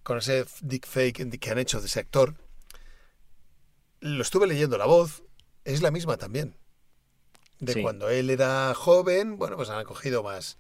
con 0.04 0.18
ese 0.18 0.44
fake 0.44 1.40
que 1.40 1.50
han 1.50 1.58
hecho 1.58 1.80
de 1.80 1.86
ese 1.86 1.98
actor, 1.98 2.36
lo 4.00 4.22
estuve 4.22 4.46
leyendo, 4.46 4.78
la 4.78 4.84
voz 4.84 5.24
es 5.64 5.82
la 5.82 5.90
misma 5.90 6.18
también. 6.18 6.56
De 7.58 7.80
cuando 7.80 8.10
él 8.10 8.28
era 8.28 8.74
joven, 8.74 9.38
bueno, 9.38 9.56
pues 9.56 9.70
han 9.70 9.84
cogido 9.84 10.22
más 10.22 10.58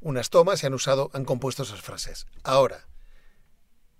unas 0.00 0.30
tomas 0.30 0.62
y 0.62 0.66
han 0.66 0.74
usado, 0.74 1.10
han 1.12 1.24
compuesto 1.24 1.64
esas 1.64 1.80
frases. 1.80 2.26
Ahora, 2.44 2.86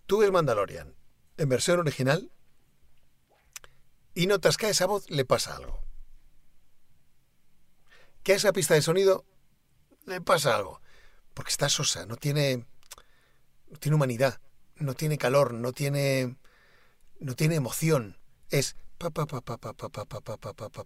tú 0.06 0.18
ves 0.18 0.30
Mandalorian 0.30 0.94
en 1.38 1.48
versión 1.48 1.80
original 1.80 2.30
y 4.14 4.26
notas 4.26 4.56
que 4.56 4.66
a 4.66 4.70
esa 4.70 4.86
voz 4.86 5.10
le 5.10 5.24
pasa 5.24 5.56
algo. 5.56 5.82
Que 8.22 8.34
a 8.34 8.36
esa 8.36 8.52
pista 8.52 8.74
de 8.74 8.82
sonido 8.82 9.24
le 10.06 10.20
pasa 10.20 10.54
algo. 10.54 10.80
Porque 11.32 11.50
está 11.50 11.68
sosa, 11.68 12.06
no 12.06 12.16
tiene, 12.16 12.64
no 13.68 13.78
tiene 13.78 13.96
humanidad 13.96 14.40
no 14.76 14.94
tiene 14.94 15.18
calor, 15.18 15.54
no 15.54 15.72
tiene, 15.72 16.36
no 17.20 17.34
tiene 17.34 17.56
emoción. 17.56 18.16
Es 18.50 18.76
pa 18.98 19.10
pa 19.10 19.26
pa 19.26 19.40
pa 19.40 19.58
pa 19.58 19.72
pa 19.72 19.88
pa 19.88 20.04
pa 20.04 20.20
pa 20.20 20.40
pa 20.42 20.68
pa 20.68 20.78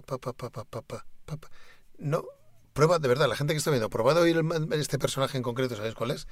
pa 0.00 0.32
pa 0.32 0.50
pa 0.50 0.82
pa 0.82 1.36
pa 1.36 1.50
No, 1.98 2.24
prueba 2.72 2.98
de 2.98 3.08
verdad, 3.08 3.28
la 3.28 3.36
gente 3.36 3.54
que 3.54 3.58
está 3.58 3.70
viendo, 3.70 3.90
probad 3.90 4.16
oír 4.18 4.42
este 4.72 4.98
personaje 4.98 5.36
en 5.36 5.42
concreto, 5.42 5.76
¿sabéis 5.76 5.94
cuál 5.94 6.10
es? 6.10 6.26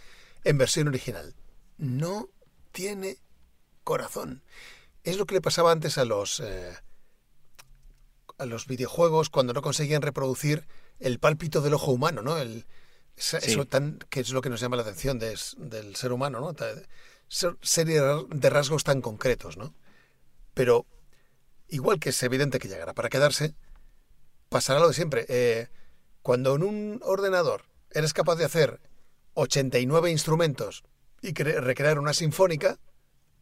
En 0.45 0.59
versión 0.59 0.89
original. 0.89 1.35
No 1.79 2.29
tiene 2.73 3.19
corazón. 3.83 4.43
Es 5.03 5.19
lo 5.19 5.27
que 5.27 5.35
le 5.35 5.41
pasaba 5.41 5.73
antes 5.73 5.99
a 5.99 6.05
los 6.05 6.43
a 8.37 8.47
los 8.47 8.67
videojuegos 8.67 9.31
cuando 9.31 9.53
no 9.53 9.63
conseguían 9.63 10.03
reproducir 10.03 10.67
el 10.99 11.19
pálpito 11.19 11.61
del 11.61 11.75
ojo 11.75 11.93
humano, 11.93 12.23
¿no? 12.23 12.39
El, 12.39 12.67
eso 13.17 13.65
tan, 13.67 13.99
que 14.11 14.21
es 14.21 14.31
lo 14.31 14.43
que 14.43 14.51
nos 14.51 14.61
llama 14.61 14.77
la 14.77 14.83
atención 14.83 15.19
del 15.19 15.97
ser 15.97 16.12
humano, 16.12 16.41
¿no? 16.41 16.55
Serie 17.62 18.01
de 18.01 18.51
rasgos 18.51 18.85
tan 18.85 19.01
concretos, 19.01 19.57
¿no? 19.57 19.75
Pero 20.53 20.87
igual 21.69 21.99
que 21.99 22.11
es 22.11 22.23
evidente 22.23 22.59
que 22.59 22.69
llegará 22.69 22.95
para 22.95 23.09
quedarse, 23.09 23.55
pasará 24.49 24.81
lo 24.81 24.89
de 24.89 24.95
siempre. 24.95 25.27
Eh, 25.29 25.69
cuando 26.23 26.55
en 26.55 26.62
un 26.62 27.01
ordenador 27.03 27.65
eres 27.91 28.12
capaz 28.12 28.37
de 28.37 28.45
hacer 28.45 28.81
89 29.35 30.11
instrumentos 30.11 30.85
y 31.21 31.33
recrear 31.33 31.99
una 31.99 32.15
sinfónica, 32.15 32.79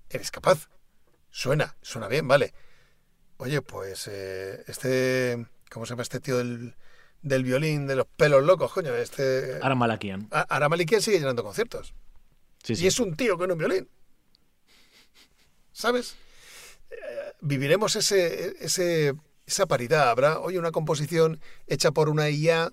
eres 0.08 0.30
capaz. 0.30 0.68
Suena, 1.30 1.76
suena 1.82 2.08
bien, 2.08 2.28
vale. 2.28 2.54
Oye, 3.38 3.62
pues 3.62 4.08
eh, 4.08 4.62
este, 4.66 5.46
¿cómo 5.70 5.86
se 5.86 5.90
llama 5.90 6.02
este 6.02 6.20
tío 6.20 6.38
del, 6.38 6.76
del 7.22 7.44
violín, 7.44 7.86
de 7.86 7.96
los 7.96 8.06
pelos 8.06 8.44
locos, 8.44 8.72
coño. 8.72 8.94
Este... 8.94 9.58
Aramalakian. 9.62 10.28
Aramalakian 10.30 11.00
sigue 11.00 11.18
llenando 11.18 11.42
conciertos. 11.42 11.94
Sí, 12.62 12.76
sí. 12.76 12.84
Y 12.84 12.86
es 12.86 13.00
un 13.00 13.16
tío 13.16 13.38
con 13.38 13.50
un 13.50 13.58
violín. 13.58 13.88
¿Sabes? 15.72 16.16
Eh, 16.90 16.96
viviremos 17.40 17.96
ese, 17.96 18.56
ese, 18.60 19.14
esa 19.46 19.66
paridad. 19.66 20.10
Habrá 20.10 20.38
hoy 20.38 20.58
una 20.58 20.70
composición 20.70 21.40
hecha 21.66 21.92
por 21.92 22.08
una 22.08 22.28
IA 22.28 22.72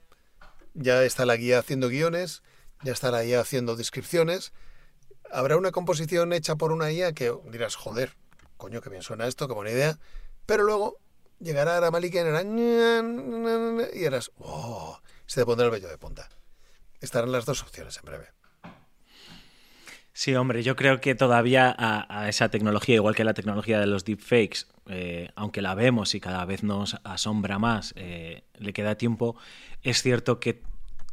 ya 0.74 1.04
está 1.04 1.26
la 1.26 1.36
guía 1.36 1.60
haciendo 1.60 1.90
guiones, 1.90 2.42
ya 2.84 2.92
está 2.92 3.12
la 3.12 3.24
guía 3.24 3.42
haciendo 3.42 3.76
descripciones. 3.76 4.54
Habrá 5.32 5.58
una 5.58 5.72
composición 5.72 6.34
hecha 6.34 6.56
por 6.56 6.72
una 6.72 6.92
IA 6.92 7.14
que 7.14 7.34
dirás, 7.52 7.76
joder, 7.76 8.16
coño, 8.58 8.82
que 8.82 8.90
bien 8.90 9.04
suena 9.04 9.28
esto, 9.28 9.48
qué 9.48 9.54
buena 9.54 9.72
idea. 9.72 10.00
Pero 10.46 10.64
luego 10.64 10.98
llegará 11.40 11.86
a 11.86 11.92
Malik 11.92 12.16
y 12.16 12.18
hará... 12.20 12.44
Y 12.44 14.04
eras, 14.04 14.32
oh, 14.40 15.00
se 15.26 15.42
te 15.42 15.46
pondrá 15.46 15.66
el 15.66 15.72
vello 15.72 15.88
de 15.88 15.98
punta. 15.98 16.30
Estarán 17.02 17.32
las 17.32 17.46
dos 17.46 17.62
opciones 17.62 17.98
en 17.98 18.06
breve. 18.06 18.28
Sí, 20.20 20.36
hombre, 20.36 20.64
yo 20.64 20.76
creo 20.76 21.00
que 21.00 21.16
todavía 21.16 21.74
a, 21.80 22.28
esa 22.28 22.50
tecnología, 22.50 22.96
igual 22.96 23.16
que 23.16 23.24
la 23.24 23.34
tecnología 23.34 23.80
de 23.80 23.88
los 23.88 24.04
deepfakes, 24.04 24.66
eh, 24.88 25.30
aunque 25.36 25.62
la 25.62 25.76
vemos 25.76 26.14
y 26.14 26.20
cada 26.20 26.44
vez 26.44 26.62
nos 26.62 26.98
asombra 27.06 27.58
más, 27.58 27.94
eh, 27.96 28.44
le 28.58 28.74
queda 28.74 28.96
tiempo. 28.96 29.38
Es 29.82 30.02
cierto 30.02 30.42
que 30.42 30.62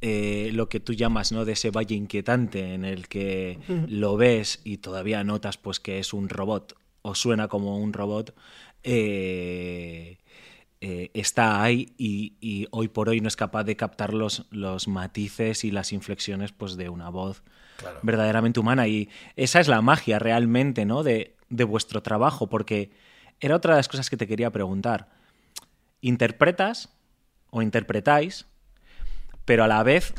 eh, 0.01 0.51
lo 0.53 0.68
que 0.68 0.81
tú 0.81 0.93
llamas 0.93 1.31
¿no? 1.31 1.45
de 1.45 1.53
ese 1.53 1.70
valle 1.70 1.95
inquietante 1.95 2.74
en 2.74 2.85
el 2.85 3.07
que 3.07 3.61
lo 3.89 4.16
ves 4.16 4.61
y 4.64 4.79
todavía 4.79 5.22
notas 5.22 5.57
pues 5.57 5.79
que 5.79 6.01
es 6.01 6.12
un 6.12 6.29
robot 6.29 6.77
o 7.03 7.14
suena 7.14 7.47
como 7.47 7.79
un 7.79 7.93
robot, 7.93 8.35
está 10.80 11.62
ahí 11.62 11.95
y, 11.99 12.66
hoy 12.70 12.89
por 12.89 13.09
hoy 13.09 13.20
no 13.20 13.28
es 13.28 13.37
capaz 13.37 13.64
de 13.64 13.76
captar 13.76 14.14
los, 14.14 14.47
los 14.51 14.89
matices 14.89 15.64
y 15.64 15.70
las 15.70 15.93
inflexiones 15.93 16.53
pues, 16.53 16.76
de 16.76 16.89
una 16.89 17.09
voz 17.09 17.43
verdaderamente 18.03 18.61
humana. 18.61 18.87
Y 18.87 19.09
esa 19.37 19.61
es 19.61 19.68
la 19.68 19.82
magia 19.82 20.18
realmente, 20.18 20.84
¿no? 20.84 21.03
De, 21.03 21.37
de 21.49 21.64
vuestro 21.64 22.03
trabajo, 22.03 22.49
porque 22.49 22.91
era 23.41 23.57
otra 23.57 23.74
de 23.74 23.78
las 23.78 23.89
cosas 23.89 24.11
que 24.11 24.16
te 24.16 24.26
quería 24.26 24.51
preguntar. 24.51 25.09
¿Interpretas 26.01 26.91
o 27.51 27.62
interpretáis, 27.62 28.47
pero 29.45 29.64
a 29.64 29.68
la 29.68 29.82
vez 29.82 30.14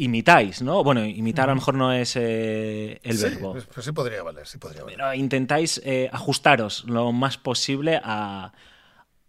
imitáis, 0.00 0.62
¿no? 0.62 0.82
Bueno, 0.82 1.04
imitar 1.04 1.50
a 1.50 1.52
lo 1.52 1.56
mejor 1.56 1.74
no 1.74 1.92
es 1.92 2.16
eh, 2.16 3.00
el 3.02 3.18
verbo. 3.18 3.52
Pues, 3.52 3.66
pues, 3.66 3.84
sí 3.84 3.92
podría 3.92 4.22
valer, 4.22 4.46
sí 4.46 4.56
podría 4.56 4.82
valer. 4.82 4.96
Pero 4.96 5.14
intentáis 5.14 5.80
eh, 5.84 6.08
ajustaros 6.10 6.84
lo 6.84 7.12
más 7.12 7.36
posible 7.36 8.00
a, 8.02 8.52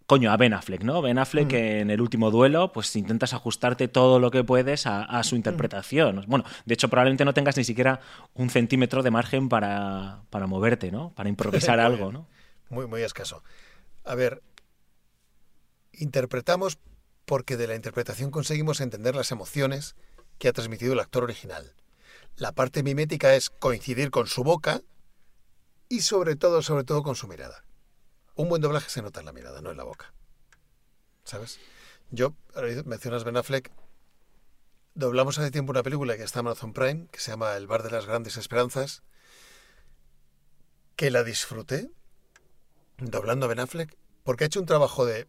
coño, 0.05 0.31
a 0.31 0.37
Ben 0.37 0.53
Affleck, 0.53 0.83
¿no? 0.83 1.01
Ben 1.01 1.17
Affleck 1.17 1.49
que 1.49 1.81
en 1.81 1.91
el 1.91 1.99
último 1.99 2.31
duelo, 2.31 2.71
pues 2.71 2.95
intentas 2.95 3.33
ajustarte 3.33 3.89
todo 3.89 4.19
lo 4.19 4.31
que 4.31 4.45
puedes 4.45 4.87
a, 4.87 5.21
su 5.23 5.35
interpretación. 5.35 6.23
Bueno, 6.27 6.45
de 6.65 6.73
hecho, 6.73 6.87
probablemente 6.87 7.25
no 7.25 7.33
tengas 7.33 7.57
ni 7.57 7.65
siquiera 7.65 7.99
un 8.33 8.49
centímetro 8.49 9.03
de 9.03 9.11
margen 9.11 9.49
para, 9.49 10.21
para 10.29 10.47
moverte, 10.47 10.89
¿no? 10.89 11.11
Para 11.15 11.27
improvisar 11.27 11.79
algo, 11.81 12.13
¿no? 12.13 12.27
Muy, 12.69 12.87
muy 12.87 13.01
escaso. 13.01 13.43
A 14.05 14.15
ver, 14.15 14.41
interpretamos 15.91 16.79
porque 17.25 17.57
de 17.57 17.67
la 17.67 17.75
interpretación 17.75 18.31
conseguimos 18.31 18.79
entender 18.79 19.15
las 19.15 19.31
emociones 19.31 19.95
que 20.41 20.47
ha 20.47 20.53
transmitido 20.53 20.93
el 20.93 20.99
actor 20.99 21.23
original. 21.23 21.75
La 22.35 22.51
parte 22.51 22.81
mimética 22.81 23.35
es 23.35 23.51
coincidir 23.51 24.09
con 24.09 24.25
su 24.25 24.43
boca 24.43 24.81
y 25.87 26.01
sobre 26.01 26.35
todo, 26.35 26.63
sobre 26.63 26.83
todo 26.83 27.03
con 27.03 27.15
su 27.15 27.27
mirada. 27.27 27.63
Un 28.33 28.49
buen 28.49 28.59
doblaje 28.59 28.89
se 28.89 29.03
nota 29.03 29.19
en 29.19 29.27
la 29.27 29.33
mirada, 29.33 29.61
no 29.61 29.69
en 29.69 29.77
la 29.77 29.83
boca. 29.83 30.15
¿Sabes? 31.25 31.59
Yo, 32.09 32.33
mencionas 32.85 33.23
Ben 33.23 33.37
Affleck, 33.37 33.71
doblamos 34.95 35.37
hace 35.37 35.51
tiempo 35.51 35.73
una 35.73 35.83
película 35.83 36.17
que 36.17 36.23
está 36.23 36.39
en 36.39 36.47
Amazon 36.47 36.73
Prime, 36.73 37.07
que 37.11 37.19
se 37.19 37.29
llama 37.29 37.55
El 37.55 37.67
bar 37.67 37.83
de 37.83 37.91
las 37.91 38.07
grandes 38.07 38.35
esperanzas, 38.35 39.03
que 40.95 41.11
la 41.11 41.23
disfruté 41.23 41.91
doblando 42.97 43.45
a 43.45 43.49
Ben 43.49 43.59
Affleck, 43.59 43.95
porque 44.23 44.45
ha 44.45 44.47
hecho 44.47 44.59
un 44.59 44.65
trabajo 44.65 45.05
de 45.05 45.27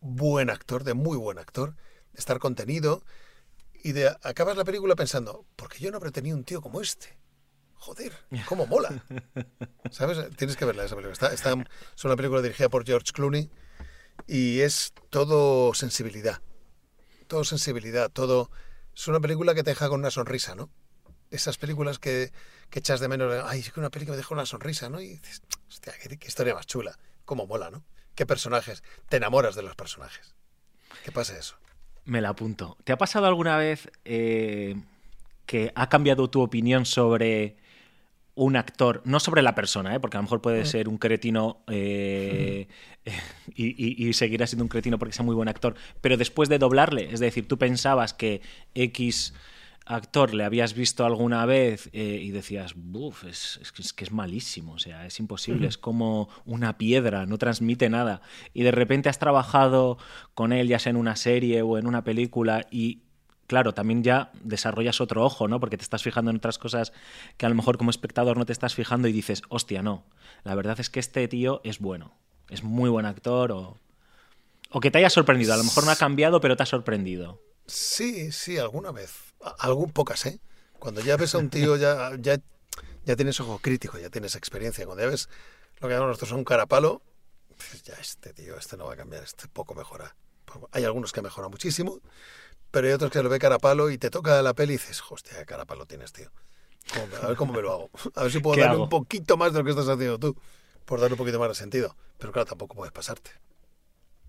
buen 0.00 0.50
actor, 0.50 0.82
de 0.82 0.94
muy 0.94 1.16
buen 1.16 1.38
actor, 1.38 1.76
de 2.12 2.18
estar 2.18 2.40
contenido, 2.40 3.04
y 3.82 3.92
de 3.92 4.08
acabas 4.22 4.56
la 4.56 4.64
película 4.64 4.94
pensando, 4.94 5.44
¿por 5.56 5.68
qué 5.68 5.78
yo 5.78 5.90
no 5.90 5.96
habré 5.96 6.10
tenido 6.10 6.36
un 6.36 6.44
tío 6.44 6.60
como 6.60 6.80
este? 6.80 7.22
joder, 7.82 8.12
cómo 8.46 8.66
mola. 8.66 9.04
¿Sabes? 9.90 10.18
Tienes 10.36 10.56
que 10.56 10.64
verla 10.64 10.84
esa 10.84 10.94
película. 10.94 11.12
Está, 11.12 11.32
está, 11.32 11.52
es 11.96 12.04
una 12.04 12.14
película 12.14 12.40
dirigida 12.40 12.68
por 12.68 12.86
George 12.86 13.10
Clooney 13.12 13.50
y 14.28 14.60
es 14.60 14.92
todo 15.10 15.74
sensibilidad. 15.74 16.40
Todo 17.26 17.44
sensibilidad, 17.44 18.08
todo... 18.10 18.50
Es 18.94 19.08
una 19.08 19.18
película 19.18 19.54
que 19.54 19.64
te 19.64 19.70
deja 19.70 19.88
con 19.88 20.00
una 20.00 20.10
sonrisa, 20.10 20.54
¿no? 20.54 20.70
Esas 21.30 21.58
películas 21.58 21.98
que, 21.98 22.30
que 22.70 22.78
echas 22.78 23.00
de 23.00 23.08
menos, 23.08 23.42
ay, 23.46 23.60
es 23.60 23.72
que 23.72 23.80
una 23.80 23.90
película 23.90 24.12
me 24.12 24.18
deja 24.18 24.34
una 24.34 24.46
sonrisa, 24.46 24.88
¿no? 24.88 25.00
Y 25.00 25.16
dices, 25.16 25.42
hostia, 25.68 25.94
qué, 25.98 26.18
historia 26.24 26.54
más 26.54 26.66
chula. 26.66 26.96
Cómo 27.24 27.46
mola, 27.46 27.70
¿no? 27.70 27.84
Qué 28.14 28.26
personajes. 28.26 28.84
Te 29.08 29.16
enamoras 29.16 29.56
de 29.56 29.62
los 29.62 29.74
personajes. 29.74 30.36
¿Qué 31.04 31.10
pasa 31.10 31.36
eso? 31.36 31.56
Me 32.04 32.20
la 32.20 32.30
apunto. 32.30 32.76
¿Te 32.84 32.92
ha 32.92 32.98
pasado 32.98 33.26
alguna 33.26 33.56
vez 33.56 33.90
eh, 34.04 34.76
que 35.46 35.72
ha 35.74 35.88
cambiado 35.88 36.28
tu 36.30 36.42
opinión 36.42 36.84
sobre 36.84 37.56
un 38.34 38.56
actor, 38.56 39.02
no 39.04 39.20
sobre 39.20 39.42
la 39.42 39.54
persona, 39.54 39.94
¿eh? 39.94 40.00
porque 40.00 40.16
a 40.16 40.20
lo 40.20 40.24
mejor 40.24 40.40
puede 40.40 40.62
mm. 40.62 40.66
ser 40.66 40.88
un 40.88 40.96
cretino 40.98 41.58
eh, 41.68 42.66
y, 43.54 44.08
y, 44.08 44.12
seguirá 44.14 44.46
siendo 44.46 44.64
un 44.64 44.68
cretino 44.68 44.98
porque 44.98 45.12
sea 45.12 45.24
muy 45.24 45.34
buen 45.34 45.48
actor, 45.48 45.74
pero 46.00 46.16
después 46.16 46.48
de 46.48 46.58
doblarle, 46.58 47.12
es 47.12 47.20
decir, 47.20 47.46
tú 47.46 47.58
pensabas 47.58 48.14
que 48.14 48.40
X 48.74 49.34
actor 49.84 50.34
le 50.34 50.44
habías 50.44 50.74
visto 50.74 51.04
alguna 51.04 51.44
vez 51.46 51.88
eh, 51.92 52.20
y 52.22 52.30
decías, 52.30 52.74
buf, 52.76 53.24
es, 53.24 53.60
que 53.94 54.04
es 54.04 54.12
malísimo, 54.12 54.74
o 54.74 54.78
sea, 54.78 55.06
es 55.06 55.18
imposible, 55.18 55.66
es 55.66 55.78
como 55.78 56.28
una 56.44 56.78
piedra, 56.78 57.26
no 57.26 57.38
transmite 57.38 57.88
nada. 57.90 58.22
Y 58.54 58.62
de 58.62 58.70
repente 58.70 59.08
has 59.08 59.18
trabajado 59.18 59.98
con 60.34 60.52
él, 60.52 60.68
ya 60.68 60.78
sea 60.78 60.90
en 60.90 60.96
una 60.96 61.16
serie 61.16 61.62
o 61.62 61.78
en 61.78 61.86
una 61.86 62.04
película, 62.04 62.66
y 62.70 63.02
claro, 63.46 63.74
también 63.74 64.02
ya 64.02 64.30
desarrollas 64.42 65.00
otro 65.00 65.24
ojo, 65.24 65.48
¿no? 65.48 65.60
Porque 65.60 65.76
te 65.76 65.82
estás 65.82 66.02
fijando 66.02 66.30
en 66.30 66.38
otras 66.38 66.58
cosas 66.58 66.92
que 67.36 67.46
a 67.46 67.48
lo 67.48 67.54
mejor 67.54 67.76
como 67.76 67.90
espectador 67.90 68.38
no 68.38 68.46
te 68.46 68.52
estás 68.52 68.74
fijando 68.74 69.08
y 69.08 69.12
dices, 69.12 69.42
hostia, 69.48 69.82
no. 69.82 70.04
La 70.44 70.54
verdad 70.54 70.80
es 70.80 70.90
que 70.90 71.00
este 71.00 71.26
tío 71.28 71.60
es 71.64 71.78
bueno. 71.78 72.14
Es 72.48 72.62
muy 72.62 72.90
buen 72.90 73.06
actor 73.06 73.52
o. 73.52 73.78
O 74.70 74.80
que 74.80 74.90
te 74.90 74.98
haya 74.98 75.10
sorprendido. 75.10 75.52
A 75.52 75.58
lo 75.58 75.64
mejor 75.64 75.84
no 75.84 75.90
ha 75.90 75.96
cambiado, 75.96 76.40
pero 76.40 76.56
te 76.56 76.62
ha 76.62 76.66
sorprendido. 76.66 77.42
Sí, 77.66 78.32
sí, 78.32 78.56
alguna 78.56 78.90
vez. 78.90 79.31
Algún 79.58 79.90
pocas, 79.90 80.26
¿eh? 80.26 80.40
Cuando 80.78 81.00
ya 81.00 81.16
ves 81.16 81.34
a 81.34 81.38
un 81.38 81.50
tío, 81.50 81.76
ya, 81.76 82.12
ya, 82.18 82.40
ya 83.04 83.16
tienes 83.16 83.38
ojo 83.40 83.58
crítico, 83.58 83.98
ya 83.98 84.10
tienes 84.10 84.34
experiencia. 84.34 84.84
Cuando 84.84 85.02
ya 85.02 85.10
ves 85.10 85.28
lo 85.80 85.88
que 85.88 85.94
llamamos 85.94 86.16
nosotros 86.16 86.32
un 86.32 86.44
carapalo, 86.44 87.02
pues 87.56 87.82
ya 87.82 87.94
este 87.94 88.32
tío, 88.32 88.56
este 88.56 88.76
no 88.76 88.86
va 88.86 88.94
a 88.94 88.96
cambiar, 88.96 89.22
este 89.22 89.48
poco 89.48 89.74
mejora. 89.74 90.16
Hay 90.72 90.84
algunos 90.84 91.12
que 91.12 91.22
mejoran 91.22 91.50
muchísimo, 91.50 92.00
pero 92.70 92.86
hay 92.86 92.92
otros 92.92 93.10
que 93.10 93.22
lo 93.22 93.28
ve 93.28 93.38
cara 93.38 93.58
palo 93.58 93.90
y 93.90 93.98
te 93.98 94.10
toca 94.10 94.42
la 94.42 94.54
peli 94.54 94.74
y 94.74 94.76
dices, 94.76 95.02
hostia, 95.08 95.38
qué 95.38 95.46
cara 95.46 95.64
palo 95.64 95.86
tienes, 95.86 96.12
tío. 96.12 96.30
A 97.22 97.28
ver 97.28 97.36
cómo 97.36 97.52
me 97.52 97.62
lo 97.62 97.72
hago. 97.72 97.90
A 98.14 98.24
ver 98.24 98.32
si 98.32 98.40
puedo 98.40 98.60
darle 98.60 98.76
un 98.76 98.88
poquito 98.88 99.36
más 99.36 99.52
de 99.52 99.60
lo 99.60 99.64
que 99.64 99.70
estás 99.70 99.88
haciendo 99.88 100.18
tú. 100.18 100.36
Por 100.84 101.00
darle 101.00 101.14
un 101.14 101.18
poquito 101.18 101.38
más 101.38 101.48
de 101.48 101.54
sentido. 101.54 101.96
Pero 102.18 102.32
claro, 102.32 102.46
tampoco 102.46 102.74
puedes 102.74 102.92
pasarte. 102.92 103.30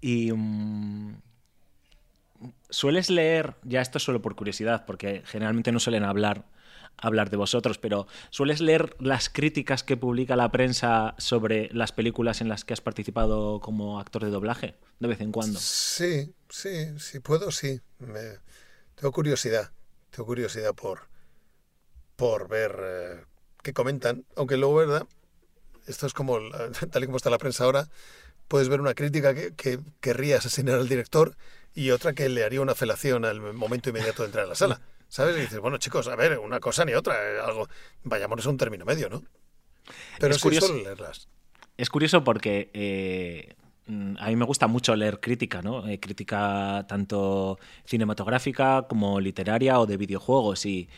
Y. 0.01 0.31
Mm, 0.31 1.21
¿Sueles 2.69 3.09
leer, 3.09 3.55
ya 3.63 3.81
esto 3.81 3.97
es 3.97 4.03
solo 4.03 4.21
por 4.21 4.35
curiosidad, 4.35 4.85
porque 4.85 5.23
generalmente 5.25 5.71
no 5.71 5.79
suelen 5.79 6.03
hablar 6.03 6.45
hablar 6.97 7.29
de 7.29 7.37
vosotros, 7.37 7.77
pero 7.77 8.07
¿sueles 8.29 8.61
leer 8.61 8.95
las 8.99 9.29
críticas 9.29 9.83
que 9.83 9.97
publica 9.97 10.35
la 10.35 10.51
prensa 10.51 11.15
sobre 11.17 11.69
las 11.73 11.91
películas 11.91 12.41
en 12.41 12.49
las 12.49 12.65
que 12.65 12.73
has 12.73 12.81
participado 12.81 13.59
como 13.59 13.99
actor 13.99 14.23
de 14.23 14.31
doblaje 14.31 14.75
de 14.99 15.07
vez 15.07 15.21
en 15.21 15.31
cuando? 15.31 15.59
Sí, 15.59 16.33
sí, 16.49 16.97
si 16.99 17.19
puedo, 17.19 17.51
sí. 17.51 17.81
Me... 17.99 18.39
Tengo 18.95 19.11
curiosidad, 19.11 19.71
tengo 20.11 20.25
curiosidad 20.25 20.73
por, 20.73 21.07
por 22.15 22.47
ver 22.47 22.75
eh, 22.79 23.25
qué 23.63 23.73
comentan, 23.73 24.25
aunque 24.35 24.57
luego, 24.57 24.75
¿verdad? 24.75 25.07
Esto 25.87 26.07
es 26.07 26.13
como, 26.13 26.37
tal 26.91 27.03
y 27.03 27.05
como 27.05 27.17
está 27.17 27.29
la 27.29 27.37
prensa 27.37 27.63
ahora, 27.65 27.89
puedes 28.47 28.69
ver 28.69 28.79
una 28.79 28.93
crítica 28.93 29.33
que, 29.33 29.53
que 29.55 29.79
querría 29.99 30.37
asesinar 30.37 30.75
al 30.75 30.87
director 30.87 31.35
y 31.75 31.91
otra 31.91 32.13
que 32.13 32.29
le 32.29 32.43
haría 32.43 32.61
una 32.61 32.75
felación 32.75 33.25
al 33.25 33.41
momento 33.53 33.89
inmediato 33.89 34.23
de 34.23 34.27
entrar 34.27 34.45
a 34.45 34.49
la 34.49 34.55
sala. 34.55 34.81
¿Sabes? 35.07 35.37
Y 35.37 35.41
dices, 35.41 35.59
bueno, 35.59 35.77
chicos, 35.77 36.07
a 36.07 36.15
ver, 36.15 36.39
una 36.39 36.59
cosa 36.59 36.85
ni 36.85 36.93
otra, 36.93 37.15
eh, 37.15 37.39
algo, 37.39 37.67
vayámonos 38.03 38.47
a 38.47 38.49
un 38.49 38.57
término 38.57 38.83
medio, 38.83 39.09
¿no? 39.09 39.23
Pero 40.19 40.33
es 40.33 40.41
curioso, 40.41 40.73
leerlas. 40.73 41.27
Es 41.77 41.89
curioso 41.89 42.23
porque 42.23 42.71
eh, 42.73 43.55
a 44.17 44.27
mí 44.27 44.35
me 44.35 44.45
gusta 44.45 44.65
mucho 44.65 44.95
leer 44.95 45.19
crítica, 45.19 45.61
¿no? 45.61 45.87
Eh, 45.87 45.99
crítica 45.99 46.85
tanto 46.87 47.59
cinematográfica 47.85 48.87
como 48.87 49.19
literaria 49.19 49.79
o 49.79 49.85
de 49.85 49.97
videojuegos. 49.97 50.65
Y 50.65 50.89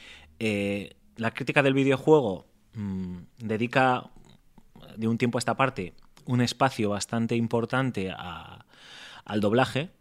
la 1.17 1.31
crítica 1.31 1.61
del 1.61 1.73
videojuego 1.73 2.47
mm, 2.73 3.17
dedica 3.39 4.11
de 4.95 5.07
un 5.09 5.17
tiempo 5.17 5.37
a 5.37 5.39
esta 5.39 5.57
parte 5.57 5.93
un 6.25 6.41
espacio 6.41 6.89
bastante 6.89 7.35
importante 7.35 8.11
al 8.11 9.41
doblaje. 9.41 9.91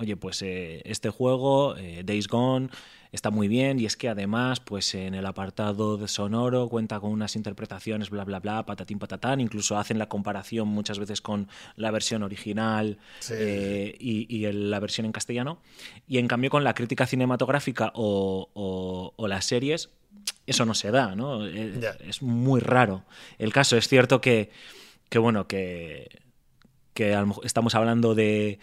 Oye, 0.00 0.16
pues 0.16 0.42
eh, 0.42 0.80
este 0.84 1.10
juego, 1.10 1.76
eh, 1.76 2.02
Days 2.04 2.26
Gone, 2.26 2.70
está 3.12 3.30
muy 3.30 3.48
bien 3.48 3.78
y 3.78 3.84
es 3.84 3.96
que 3.96 4.08
además, 4.08 4.60
pues 4.60 4.94
en 4.94 5.14
el 5.14 5.26
apartado 5.26 5.98
de 5.98 6.08
sonoro 6.08 6.68
cuenta 6.68 6.98
con 7.00 7.10
unas 7.10 7.36
interpretaciones, 7.36 8.08
bla, 8.08 8.24
bla, 8.24 8.40
bla, 8.40 8.64
patatín, 8.64 8.98
patatán, 8.98 9.40
incluso 9.40 9.76
hacen 9.78 9.98
la 9.98 10.08
comparación 10.08 10.68
muchas 10.68 10.98
veces 10.98 11.20
con 11.20 11.48
la 11.76 11.90
versión 11.90 12.22
original 12.22 12.98
eh, 13.30 13.94
y, 13.98 14.50
la 14.50 14.80
versión 14.80 15.04
en 15.04 15.12
castellano. 15.12 15.58
Y 16.08 16.18
en 16.18 16.28
cambio 16.28 16.50
con 16.50 16.64
la 16.64 16.74
crítica 16.74 17.06
cinematográfica 17.06 17.92
o, 17.94 19.12
las 19.28 19.44
series, 19.44 19.90
eso 20.46 20.64
no 20.64 20.74
se 20.74 20.90
da, 20.90 21.14
¿no? 21.14 21.46
Es 21.46 22.22
muy 22.22 22.60
raro. 22.60 23.04
El 23.38 23.52
caso 23.52 23.76
es 23.76 23.86
cierto 23.86 24.20
que, 24.20 24.50
que 25.08 25.18
bueno, 25.18 25.46
que 25.46 26.19
que 27.00 27.16
estamos 27.44 27.74
hablando 27.74 28.14
de, 28.14 28.58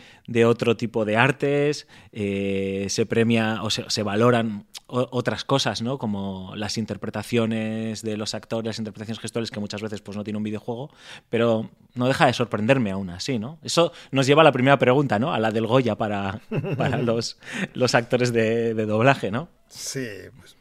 otro 0.45 0.77
tipo 0.77 1.05
de 1.05 1.17
artes, 1.17 1.87
eh, 2.11 2.85
se 2.87 3.07
premia 3.07 3.63
o 3.63 3.71
se, 3.71 4.03
valoran 4.03 4.67
otras 4.85 5.43
cosas, 5.43 5.81
¿no? 5.81 5.97
Como 5.97 6.55
las 6.55 6.77
interpretaciones 6.77 8.03
de 8.03 8.15
los 8.15 8.35
actores, 8.35 8.67
las 8.67 8.77
interpretaciones 8.77 9.19
gestuales, 9.19 9.49
que 9.49 9.59
muchas 9.59 9.81
veces 9.81 10.01
pues, 10.01 10.15
no 10.15 10.23
tiene 10.23 10.37
un 10.37 10.43
videojuego, 10.43 10.91
pero 11.31 11.71
no 11.95 12.07
deja 12.07 12.27
de 12.27 12.33
sorprenderme 12.33 12.91
aún 12.91 13.09
así, 13.09 13.39
¿no? 13.39 13.57
Eso 13.63 13.91
nos 14.11 14.27
lleva 14.27 14.41
a 14.41 14.45
la 14.45 14.51
primera 14.51 14.77
pregunta, 14.77 15.17
¿no? 15.17 15.33
A 15.33 15.39
la 15.39 15.49
del 15.49 15.65
Goya 15.65 15.95
para, 15.95 16.39
para 16.77 16.97
los, 17.01 17.39
los 17.73 17.95
actores 17.95 18.31
de, 18.31 18.75
doblaje, 18.85 19.31
¿no? 19.31 19.49
Sí, 19.67 20.07
pues, 20.37 20.55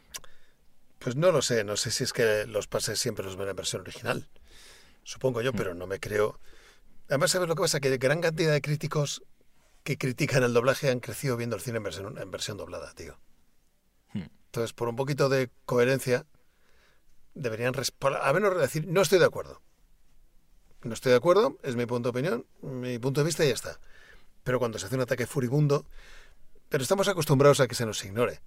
pues, 0.97 1.15
no 1.15 1.31
lo 1.31 1.43
sé, 1.43 1.63
no 1.63 1.77
sé 1.77 1.91
si 1.91 2.05
es 2.05 2.11
que 2.11 2.47
los 2.47 2.65
pases 2.65 2.97
siempre 2.97 3.23
los 3.23 3.37
ven 3.37 3.49
en 3.49 3.55
versión 3.55 3.83
original, 3.83 4.27
supongo 5.03 5.43
yo, 5.43 5.53
mm. 5.53 5.55
pero 5.55 5.75
no 5.75 5.85
me 5.85 5.99
creo 5.99 6.39
Además, 7.09 7.31
¿sabes 7.31 7.47
lo 7.47 7.55
que 7.55 7.61
pasa? 7.61 7.79
Que 7.79 7.97
gran 7.97 8.21
cantidad 8.21 8.51
de 8.51 8.61
críticos 8.61 9.23
que 9.83 9.97
critican 9.97 10.43
el 10.43 10.53
doblaje 10.53 10.89
han 10.89 10.99
crecido 10.99 11.37
viendo 11.37 11.55
el 11.55 11.61
cine 11.61 11.77
en 11.77 11.83
versión, 11.83 12.17
en 12.17 12.31
versión 12.31 12.57
doblada, 12.57 12.93
tío. 12.93 13.17
Hmm. 14.13 14.27
Entonces, 14.47 14.73
por 14.73 14.89
un 14.89 14.95
poquito 14.95 15.29
de 15.29 15.49
coherencia, 15.65 16.25
deberían 17.33 17.73
a 17.75 18.33
menos 18.33 18.57
decir, 18.57 18.85
no 18.87 19.01
estoy 19.01 19.19
de 19.19 19.25
acuerdo. 19.25 19.61
No 20.83 20.93
estoy 20.93 21.11
de 21.11 21.17
acuerdo, 21.17 21.57
es 21.63 21.75
mi 21.75 21.85
punto 21.85 22.11
de 22.11 22.19
opinión, 22.19 22.45
mi 22.61 22.99
punto 22.99 23.21
de 23.21 23.25
vista 23.25 23.45
y 23.45 23.49
ya 23.49 23.53
está. 23.53 23.79
Pero 24.43 24.59
cuando 24.59 24.77
se 24.77 24.85
hace 24.85 24.95
un 24.95 25.01
ataque 25.01 25.25
furibundo, 25.25 25.85
pero 26.69 26.81
estamos 26.81 27.07
acostumbrados 27.07 27.59
a 27.59 27.67
que 27.67 27.75
se 27.75 27.85
nos 27.85 28.03
ignore. 28.03 28.41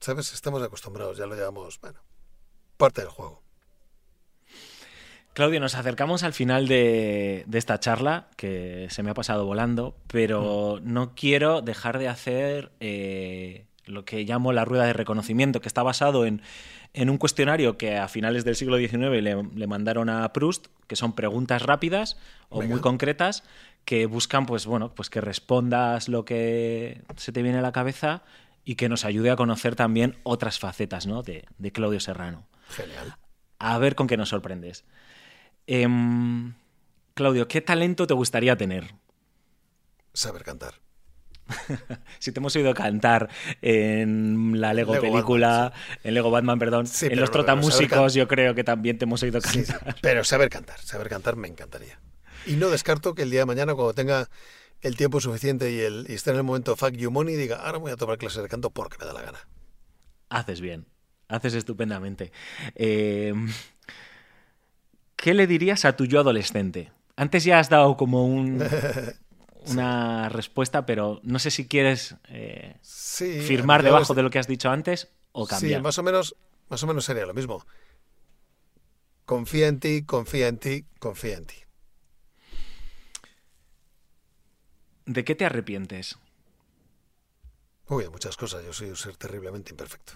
¿Sabes? 0.00 0.32
Estamos 0.32 0.62
acostumbrados, 0.62 1.16
ya 1.16 1.26
lo 1.26 1.34
llevamos, 1.34 1.80
bueno, 1.80 2.00
parte 2.76 3.00
del 3.02 3.10
juego. 3.10 3.42
Claudio, 5.36 5.60
nos 5.60 5.74
acercamos 5.74 6.22
al 6.22 6.32
final 6.32 6.66
de, 6.66 7.44
esta 7.52 7.78
charla, 7.78 8.28
que 8.36 8.86
se 8.88 9.02
me 9.02 9.10
ha 9.10 9.14
pasado 9.14 9.44
volando, 9.44 9.94
pero 10.06 10.80
mm. 10.80 10.90
no 10.90 11.14
quiero 11.14 11.60
dejar 11.60 11.98
de 11.98 12.08
hacer 12.08 12.72
eh, 12.80 13.66
lo 13.84 14.06
que 14.06 14.24
llamo 14.24 14.54
la 14.54 14.64
rueda 14.64 14.86
de 14.86 14.94
reconocimiento, 14.94 15.60
que 15.60 15.68
está 15.68 15.82
basado 15.82 16.24
en, 16.24 16.40
un 16.94 17.18
cuestionario 17.18 17.76
que 17.76 17.98
a 17.98 18.08
finales 18.08 18.46
del 18.46 18.56
siglo 18.56 18.78
XIX 18.78 19.22
le, 19.22 19.66
mandaron 19.66 20.08
a 20.08 20.32
Proust, 20.32 20.68
que 20.86 20.96
son 20.96 21.12
preguntas 21.12 21.60
rápidas 21.60 22.16
o 22.48 22.62
muy 22.62 22.80
concretas, 22.80 23.42
que 23.84 24.06
buscan, 24.06 24.46
pues 24.46 24.64
bueno, 24.64 24.94
pues 24.94 25.10
que 25.10 25.20
respondas 25.20 26.08
lo 26.08 26.24
que 26.24 27.02
se 27.16 27.32
te 27.32 27.42
viene 27.42 27.58
a 27.58 27.62
la 27.62 27.72
cabeza 27.72 28.22
y 28.64 28.76
que 28.76 28.88
nos 28.88 29.04
ayude 29.04 29.30
a 29.30 29.36
conocer 29.36 29.76
también 29.76 30.16
otras 30.22 30.58
facetas 30.58 31.06
de, 31.26 31.44
de 31.58 31.72
Claudio 31.72 32.00
Serrano. 32.00 32.46
Genial. 32.70 33.16
A 33.58 33.76
ver 33.76 33.96
con 33.96 34.06
qué 34.06 34.16
nos 34.16 34.30
sorprendes. 34.30 34.86
Em, 35.66 36.54
Claudio, 37.14 37.48
¿qué 37.48 37.60
talento 37.60 38.06
te 38.06 38.14
gustaría 38.14 38.56
tener? 38.56 38.94
Saber 40.12 40.42
cantar. 40.44 40.74
si 42.18 42.32
te 42.32 42.40
hemos 42.40 42.54
oído 42.56 42.74
cantar 42.74 43.28
en 43.62 44.60
la 44.60 44.74
Lego, 44.74 45.00
película, 45.00 45.72
en 46.02 46.14
Lego 46.14 46.30
Batman, 46.30 46.58
perdón, 46.58 46.86
en 47.02 47.20
los 47.20 47.30
trotamúsicos, 47.30 48.14
yo 48.14 48.26
creo 48.26 48.54
que 48.54 48.64
también 48.64 48.98
te 48.98 49.04
hemos 49.04 49.22
oído 49.22 49.40
cantar. 49.40 49.96
pero 50.02 50.24
saber 50.24 50.48
cantar, 50.48 50.80
saber 50.80 51.08
cantar 51.08 51.36
me 51.36 51.48
encantaría. 51.48 52.00
Y 52.46 52.54
no 52.54 52.70
descarto 52.70 53.14
que 53.14 53.22
el 53.22 53.30
día 53.30 53.40
de 53.40 53.46
mañana, 53.46 53.74
cuando 53.74 53.94
tenga 53.94 54.28
el 54.80 54.96
tiempo 54.96 55.20
suficiente 55.20 55.72
y, 55.72 55.80
el, 55.80 56.06
y 56.08 56.14
esté 56.14 56.30
en 56.30 56.36
el 56.36 56.42
momento 56.42 56.76
fuck 56.76 56.92
you 56.92 57.10
money, 57.10 57.34
diga, 57.34 57.56
ahora 57.56 57.78
voy 57.78 57.92
a 57.92 57.96
tomar 57.96 58.18
clases 58.18 58.42
de 58.42 58.48
canto 58.48 58.70
porque 58.70 58.96
me 58.98 59.06
da 59.06 59.12
la 59.12 59.22
gana. 59.22 59.48
Haces 60.28 60.60
bien, 60.60 60.86
haces 61.28 61.54
estupendamente. 61.54 62.32
Eh, 62.74 63.32
¿qué 65.26 65.34
le 65.34 65.48
dirías 65.48 65.84
a 65.84 65.96
tu 65.96 66.06
yo 66.06 66.20
adolescente? 66.20 66.92
Antes 67.16 67.42
ya 67.42 67.58
has 67.58 67.68
dado 67.68 67.96
como 67.96 68.24
un, 68.24 68.62
una 69.66 70.28
respuesta, 70.28 70.86
pero 70.86 71.18
no 71.24 71.40
sé 71.40 71.50
si 71.50 71.66
quieres 71.66 72.14
eh, 72.28 72.76
firmar 72.80 73.82
debajo 73.82 74.14
de 74.14 74.22
lo 74.22 74.30
que 74.30 74.38
has 74.38 74.46
dicho 74.46 74.70
antes 74.70 75.08
o 75.32 75.48
cambiar. 75.48 75.80
Sí, 75.80 75.82
más 75.82 75.98
o 75.98 76.04
menos, 76.04 76.36
más 76.68 76.80
o 76.84 76.86
menos 76.86 77.04
sería 77.04 77.26
lo 77.26 77.34
mismo. 77.34 77.66
Confía 79.24 79.66
en 79.66 79.80
ti, 79.80 80.04
confía 80.04 80.46
en 80.46 80.58
ti, 80.58 80.86
confía 81.00 81.38
en 81.38 81.46
ti. 81.46 81.56
¿De 85.06 85.24
qué 85.24 85.34
te 85.34 85.44
arrepientes? 85.44 86.20
Uy, 87.88 88.04
de 88.04 88.10
muchas 88.10 88.36
cosas. 88.36 88.64
Yo 88.64 88.72
soy 88.72 88.90
un 88.90 88.96
ser 88.96 89.16
terriblemente 89.16 89.72
imperfecto. 89.72 90.12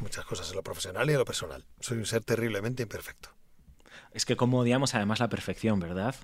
muchas 0.00 0.26
cosas 0.26 0.50
en 0.50 0.56
lo 0.56 0.62
profesional 0.62 1.08
y 1.08 1.12
en 1.14 1.18
lo 1.18 1.24
personal. 1.24 1.64
Soy 1.80 1.96
un 1.96 2.04
ser 2.04 2.22
terriblemente 2.22 2.82
imperfecto. 2.82 3.39
Es 4.12 4.24
que 4.24 4.36
como 4.36 4.60
odiamos 4.60 4.94
además 4.94 5.20
la 5.20 5.28
perfección, 5.28 5.80
¿verdad? 5.80 6.14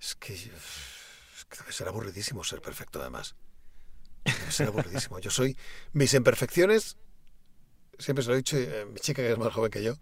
Es 0.00 0.14
que, 0.14 0.34
debe 0.34 1.72
ser 1.72 1.88
aburridísimo 1.88 2.44
ser 2.44 2.62
perfecto 2.62 3.00
además. 3.00 3.34
Debe 4.24 4.52
ser 4.52 4.68
aburridísimo. 4.68 5.18
Yo 5.18 5.30
soy... 5.30 5.56
Mis 5.92 6.14
imperfecciones, 6.14 6.96
siempre 7.98 8.22
se 8.22 8.28
lo 8.28 8.34
he 8.34 8.38
dicho, 8.38 8.56
eh, 8.56 8.86
mi 8.86 9.00
chica 9.00 9.22
que 9.22 9.32
es 9.32 9.38
más 9.38 9.52
joven 9.52 9.70
que 9.70 9.82
yo, 9.82 9.96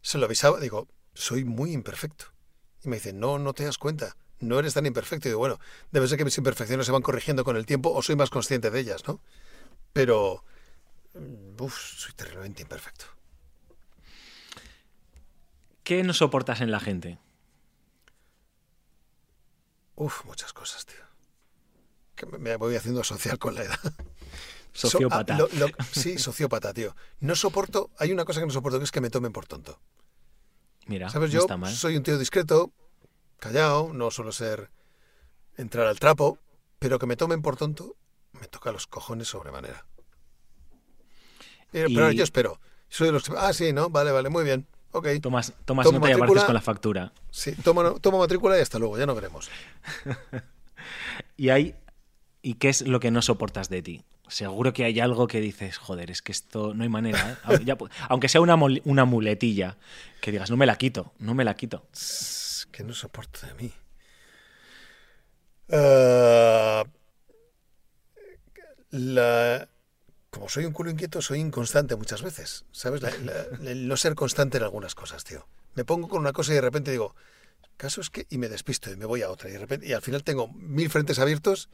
se 0.00 0.18
lo 0.18 0.26
avisaba, 0.26 0.60
digo, 0.60 0.88
soy 1.14 1.44
muy 1.44 1.72
imperfecto. 1.72 2.26
Y 2.82 2.88
me 2.88 2.96
dice, 2.96 3.12
no, 3.12 3.38
no 3.38 3.54
te 3.54 3.64
das 3.64 3.78
cuenta, 3.78 4.16
no 4.40 4.58
eres 4.58 4.74
tan 4.74 4.86
imperfecto. 4.86 5.28
Y 5.28 5.30
digo, 5.30 5.38
bueno, 5.38 5.58
debe 5.92 6.08
ser 6.08 6.18
que 6.18 6.24
mis 6.24 6.36
imperfecciones 6.36 6.86
se 6.86 6.92
van 6.92 7.02
corrigiendo 7.02 7.44
con 7.44 7.56
el 7.56 7.66
tiempo 7.66 7.92
o 7.92 8.02
soy 8.02 8.16
más 8.16 8.30
consciente 8.30 8.70
de 8.70 8.80
ellas, 8.80 9.06
¿no? 9.06 9.20
Pero, 9.92 10.44
mm, 11.14 11.62
uff, 11.62 11.78
soy 11.78 12.12
terriblemente 12.14 12.62
imperfecto. 12.62 13.06
¿Qué 15.84 16.02
no 16.02 16.14
soportas 16.14 16.60
en 16.60 16.70
la 16.70 16.80
gente? 16.80 17.18
Uf, 19.96 20.24
muchas 20.24 20.52
cosas, 20.52 20.86
tío. 20.86 20.96
Que 22.16 22.26
me 22.26 22.56
voy 22.56 22.74
haciendo 22.74 23.04
social 23.04 23.38
con 23.38 23.54
la 23.54 23.64
edad. 23.64 23.78
Sociópata. 24.72 25.38
Ah, 25.38 25.84
sí, 25.92 26.18
sociópata, 26.18 26.74
tío. 26.74 26.96
No 27.20 27.36
soporto, 27.36 27.90
hay 27.98 28.10
una 28.10 28.24
cosa 28.24 28.40
que 28.40 28.46
no 28.46 28.52
soporto, 28.52 28.78
que 28.78 28.84
es 28.84 28.90
que 28.90 29.00
me 29.00 29.10
tomen 29.10 29.32
por 29.32 29.46
tonto. 29.46 29.78
Mira, 30.86 31.08
¿sabes? 31.10 31.30
Yo 31.30 31.46
soy 31.68 31.96
un 31.96 32.02
tío 32.02 32.18
discreto, 32.18 32.72
callado, 33.38 33.92
no 33.92 34.10
suelo 34.10 34.32
ser 34.32 34.70
entrar 35.56 35.86
al 35.86 36.00
trapo, 36.00 36.38
pero 36.80 36.98
que 36.98 37.06
me 37.06 37.16
tomen 37.16 37.40
por 37.40 37.56
tonto 37.56 37.96
me 38.32 38.48
toca 38.48 38.72
los 38.72 38.86
cojones 38.86 39.28
sobremanera. 39.28 39.86
Pero, 41.70 41.88
pero 41.94 42.10
yo 42.10 42.24
espero. 42.24 42.60
Soy 42.88 43.06
de 43.06 43.12
los 43.12 43.28
Ah, 43.30 43.52
sí, 43.52 43.72
¿no? 43.72 43.90
Vale, 43.90 44.10
vale, 44.10 44.28
muy 44.28 44.44
bien. 44.44 44.66
Ok. 44.94 45.08
Tomas, 45.20 45.52
tomas 45.64 45.90
nota 45.90 46.08
y 46.08 46.12
apareces 46.12 46.44
con 46.44 46.54
la 46.54 46.60
factura. 46.60 47.12
Sí, 47.32 47.52
toma, 47.64 47.94
toma 48.00 48.18
matrícula 48.18 48.56
y 48.56 48.60
hasta 48.60 48.78
luego, 48.78 48.96
ya 48.96 49.06
no 49.06 49.14
veremos. 49.16 49.50
y 51.36 51.48
hay. 51.48 51.74
¿Y 52.42 52.54
qué 52.54 52.68
es 52.68 52.82
lo 52.82 53.00
que 53.00 53.10
no 53.10 53.20
soportas 53.20 53.68
de 53.68 53.82
ti? 53.82 54.04
Seguro 54.28 54.72
que 54.72 54.84
hay 54.84 55.00
algo 55.00 55.26
que 55.26 55.40
dices, 55.40 55.78
joder, 55.78 56.12
es 56.12 56.22
que 56.22 56.30
esto 56.30 56.74
no 56.74 56.84
hay 56.84 56.88
manera. 56.88 57.38
¿eh? 57.50 57.74
aunque 58.08 58.28
sea 58.28 58.40
una, 58.40 58.54
una 58.54 59.04
muletilla, 59.04 59.78
que 60.20 60.30
digas, 60.30 60.50
no 60.50 60.56
me 60.56 60.66
la 60.66 60.76
quito, 60.76 61.12
no 61.18 61.34
me 61.34 61.44
la 61.44 61.54
quito. 61.54 61.88
Que 62.70 62.84
no 62.84 62.92
soporto 62.92 63.40
de 63.46 63.54
mí. 63.54 63.72
Ah, 65.72 66.84
la, 68.90 69.68
como 70.34 70.48
soy 70.48 70.64
un 70.64 70.72
culo 70.72 70.90
inquieto, 70.90 71.22
soy 71.22 71.38
inconstante 71.38 71.94
muchas 71.94 72.20
veces. 72.20 72.64
¿Sabes? 72.72 73.02
el 73.62 73.86
no 73.86 73.96
ser 73.96 74.16
constante 74.16 74.58
en 74.58 74.64
algunas 74.64 74.94
cosas, 74.94 75.22
tío. 75.22 75.46
Me 75.74 75.84
pongo 75.84 76.08
con 76.08 76.20
una 76.20 76.32
cosa 76.32 76.52
y 76.52 76.56
de 76.56 76.60
repente 76.60 76.90
digo, 76.90 77.14
caso 77.76 78.00
es 78.00 78.10
que. 78.10 78.26
y 78.28 78.38
me 78.38 78.48
despisto 78.48 78.90
y 78.90 78.96
me 78.96 79.06
voy 79.06 79.22
a 79.22 79.30
otra. 79.30 79.48
Y, 79.48 79.52
de 79.52 79.58
repente, 79.60 79.86
y 79.86 79.92
al 79.92 80.02
final 80.02 80.24
tengo 80.24 80.48
mil 80.48 80.90
frentes 80.90 81.20
abiertos 81.20 81.70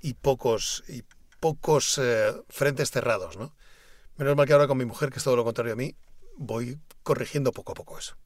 y 0.00 0.14
pocos, 0.14 0.82
y 0.88 1.04
pocos 1.40 1.98
eh, 1.98 2.32
frentes 2.48 2.90
cerrados, 2.90 3.36
¿no? 3.36 3.54
Menos 4.16 4.34
mal 4.34 4.46
que 4.46 4.54
ahora 4.54 4.66
con 4.66 4.78
mi 4.78 4.86
mujer, 4.86 5.10
que 5.10 5.18
es 5.18 5.24
todo 5.24 5.36
lo 5.36 5.44
contrario 5.44 5.74
a 5.74 5.76
mí, 5.76 5.94
voy 6.36 6.78
corrigiendo 7.02 7.52
poco 7.52 7.72
a 7.72 7.74
poco 7.74 7.98
eso. 7.98 8.16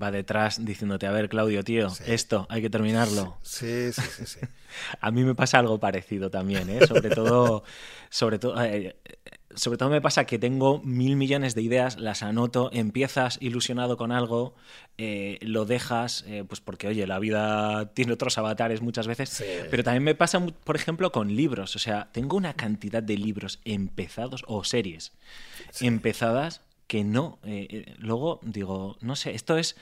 Va 0.00 0.10
detrás 0.10 0.64
diciéndote, 0.64 1.06
a 1.06 1.12
ver, 1.12 1.28
Claudio, 1.28 1.64
tío, 1.64 1.88
esto 2.06 2.46
hay 2.50 2.60
que 2.60 2.70
terminarlo. 2.70 3.38
Sí, 3.42 3.92
sí, 3.92 4.02
sí, 4.16 4.26
sí. 4.26 4.40
a 5.00 5.10
mí 5.10 5.24
me 5.24 5.34
pasa 5.34 5.58
algo 5.58 5.80
parecido 5.80 6.30
también, 6.30 6.68
¿eh? 6.68 6.86
Sobre 6.86 7.08
todo, 7.10 7.64
sobre 8.10 8.38
todo, 8.38 8.62
eh, 8.62 8.96
sobre 9.54 9.78
todo 9.78 9.88
me 9.88 10.00
pasa 10.00 10.24
que 10.24 10.38
tengo 10.38 10.80
mil 10.80 11.16
millones 11.16 11.54
de 11.54 11.62
ideas, 11.62 11.98
las 11.98 12.22
anoto, 12.22 12.70
empiezas 12.72 13.38
ilusionado 13.40 13.96
con 13.96 14.12
algo, 14.12 14.54
eh, 14.98 15.38
lo 15.40 15.64
dejas, 15.64 16.24
eh, 16.26 16.44
pues 16.46 16.60
porque, 16.60 16.88
oye, 16.88 17.06
la 17.06 17.18
vida 17.18 17.90
tiene 17.94 18.12
otros 18.12 18.38
avatares 18.38 18.82
muchas 18.82 19.06
veces, 19.06 19.42
pero 19.70 19.82
también 19.82 20.04
me 20.04 20.14
pasa, 20.14 20.44
por 20.64 20.76
ejemplo, 20.76 21.12
con 21.12 21.34
libros, 21.34 21.76
o 21.76 21.78
sea, 21.78 22.10
tengo 22.12 22.36
una 22.36 22.54
cantidad 22.54 23.02
de 23.02 23.16
libros 23.16 23.60
empezados 23.64 24.44
o 24.46 24.64
series 24.64 25.12
empezadas 25.80 26.62
que 26.88 27.04
no, 27.04 27.38
eh, 27.44 27.94
luego 27.98 28.40
digo, 28.42 28.96
no 29.00 29.14
sé, 29.14 29.34
esto 29.34 29.56
es... 29.56 29.76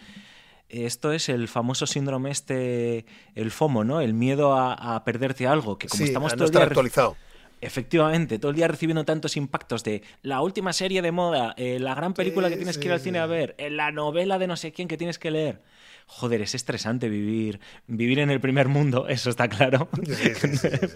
Esto 0.68 1.12
es 1.12 1.28
el 1.28 1.46
famoso 1.46 1.86
síndrome 1.86 2.32
este, 2.32 3.06
el 3.36 3.52
FOMO, 3.52 3.84
¿no? 3.84 4.00
El 4.00 4.14
miedo 4.14 4.56
a, 4.56 5.00
perderte 5.04 5.46
algo, 5.46 5.78
que 5.78 5.86
como 5.86 6.02
estamos 6.02 6.34
todo 6.34 6.46
el 6.46 6.50
día 6.50 6.64
actualizado 6.64 7.16
Efectivamente, 7.60 8.38
todo 8.38 8.50
el 8.50 8.56
día 8.56 8.68
recibiendo 8.68 9.04
tantos 9.04 9.36
impactos 9.36 9.82
de 9.82 10.02
la 10.22 10.42
última 10.42 10.74
serie 10.74 11.00
de 11.00 11.10
moda, 11.10 11.54
eh, 11.56 11.78
la 11.80 11.94
gran 11.94 12.12
película 12.12 12.50
que 12.50 12.56
tienes 12.56 12.76
que 12.76 12.86
ir 12.86 12.92
al 12.92 13.00
cine 13.00 13.18
a 13.18 13.26
ver, 13.26 13.54
eh, 13.56 13.70
la 13.70 13.90
novela 13.92 14.38
de 14.38 14.46
no 14.46 14.56
sé 14.56 14.72
quién 14.72 14.88
que 14.88 14.98
tienes 14.98 15.18
que 15.18 15.30
leer. 15.30 15.62
Joder, 16.06 16.40
es 16.40 16.54
estresante 16.54 17.08
vivir, 17.08 17.60
vivir 17.86 18.20
en 18.20 18.30
el 18.30 18.40
primer 18.40 18.68
mundo, 18.68 19.08
eso 19.08 19.30
está 19.30 19.48
claro. 19.48 19.88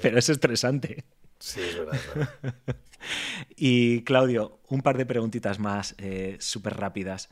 Pero 0.03 0.19
es 0.19 0.29
estresante. 0.29 1.05
Sí, 1.39 1.61
es 1.61 1.79
verdad. 1.79 2.01
y 3.57 4.03
Claudio, 4.03 4.61
un 4.69 4.83
par 4.83 4.97
de 4.99 5.07
preguntitas 5.07 5.59
más 5.59 5.95
eh, 5.99 6.37
súper 6.39 6.77
rápidas. 6.77 7.29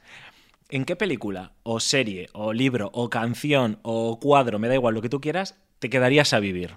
¿En 0.71 0.85
qué 0.85 0.97
película, 0.97 1.55
o 1.63 1.81
serie, 1.81 2.29
o 2.35 2.53
libro, 2.53 2.91
o 2.93 3.09
canción, 3.09 3.79
o 3.83 4.19
cuadro, 4.21 4.59
me 4.59 4.69
da 4.69 4.75
igual 4.75 4.95
lo 4.95 5.03
que 5.03 5.09
tú 5.09 5.21
quieras, 5.21 5.59
te 5.79 5.89
quedarías 5.89 6.35
a 6.35 6.41
vivir? 6.41 6.77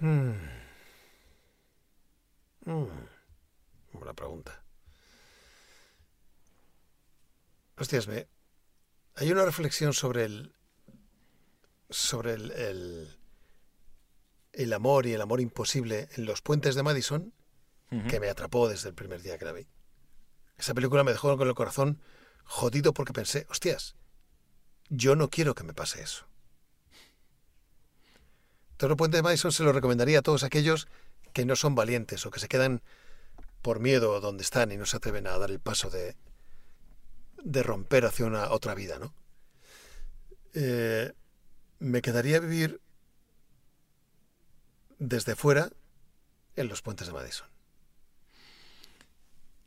Hmm. 0.00 0.32
Buena 3.92 4.12
pregunta. 4.14 4.62
Hostias, 7.78 8.08
me... 8.08 8.28
hay 9.14 9.30
una 9.30 9.44
reflexión 9.44 9.92
sobre 9.92 10.24
el. 10.24 10.54
sobre 11.90 12.32
el, 12.34 13.16
el, 14.52 14.72
amor 14.72 15.06
y 15.06 15.12
el 15.12 15.20
amor 15.20 15.40
imposible 15.40 16.08
en 16.16 16.24
los 16.24 16.42
puentes 16.42 16.74
de 16.74 16.82
Madison 16.82 17.32
que 18.10 18.20
me 18.20 18.28
atrapó 18.28 18.68
desde 18.68 18.90
el 18.90 18.94
primer 18.94 19.22
día 19.22 19.38
que 19.38 19.46
la 19.46 19.52
vi. 19.52 19.66
Esa 20.58 20.74
película 20.74 21.04
me 21.04 21.12
dejó 21.12 21.34
con 21.38 21.48
el 21.48 21.54
corazón 21.54 22.02
jodido 22.44 22.92
porque 22.92 23.14
pensé, 23.14 23.46
hostias, 23.48 23.94
yo 24.90 25.16
no 25.16 25.30
quiero 25.30 25.54
que 25.54 25.64
me 25.64 25.72
pase 25.72 26.02
eso. 26.02 26.26
Todo 28.76 28.90
el 28.90 28.96
puente 28.96 29.16
de 29.16 29.22
Madison 29.22 29.52
se 29.52 29.62
lo 29.62 29.72
recomendaría 29.72 30.18
a 30.18 30.22
todos 30.22 30.42
aquellos 30.42 30.86
que 31.32 31.46
no 31.46 31.56
son 31.56 31.74
valientes 31.74 32.26
o 32.26 32.30
que 32.30 32.40
se 32.40 32.48
quedan 32.48 32.82
por 33.62 33.80
miedo 33.80 34.20
donde 34.20 34.42
están 34.42 34.70
y 34.70 34.76
no 34.76 34.84
se 34.84 34.98
atreven 34.98 35.26
a 35.26 35.38
dar 35.38 35.50
el 35.50 35.60
paso 35.60 35.88
de, 35.88 36.14
de 37.42 37.62
romper 37.62 38.04
hacia 38.04 38.26
una 38.26 38.50
otra 38.50 38.74
vida, 38.74 38.98
¿no? 38.98 39.12
Eh, 40.54 41.12
me 41.78 42.02
quedaría 42.02 42.40
vivir 42.40 42.80
desde 44.98 45.36
fuera 45.36 45.70
en 46.56 46.68
los 46.68 46.82
puentes 46.82 47.06
de 47.06 47.12
Madison. 47.12 47.46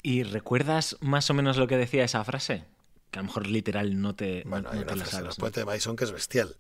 ¿Y 0.04 0.24
recuerdas 0.24 0.98
más 1.00 1.30
o 1.30 1.34
menos 1.34 1.58
lo 1.58 1.68
que 1.68 1.78
decía 1.78 2.04
esa 2.04 2.24
frase? 2.24 2.66
Que 3.12 3.20
a 3.20 3.22
lo 3.22 3.28
mejor 3.28 3.48
literal 3.48 4.02
no 4.02 4.16
te. 4.16 4.44
Bueno, 4.46 4.70
hay 4.72 4.80
una 4.80 4.96
frase 4.96 5.18
en 5.18 5.26
los 5.26 5.38
puentes 5.38 5.62
de 5.62 5.66
Madison 5.66 5.96
que 5.96 6.06
es 6.06 6.12
bestial 6.12 6.56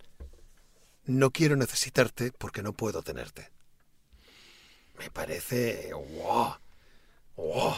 no 1.05 1.31
quiero 1.31 1.55
necesitarte 1.55 2.31
porque 2.31 2.63
no 2.63 2.73
puedo 2.73 3.01
tenerte. 3.01 3.49
Me 4.97 5.09
parece... 5.09 5.91
¡Wow! 5.93 6.55
¡Wow! 7.35 7.73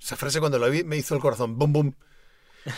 Esa 0.00 0.16
frase 0.16 0.40
cuando 0.40 0.58
la 0.58 0.68
vi 0.68 0.84
me 0.84 0.96
hizo 0.96 1.14
el 1.14 1.20
corazón 1.20 1.58
¡bum, 1.58 1.72
bum! 1.72 1.92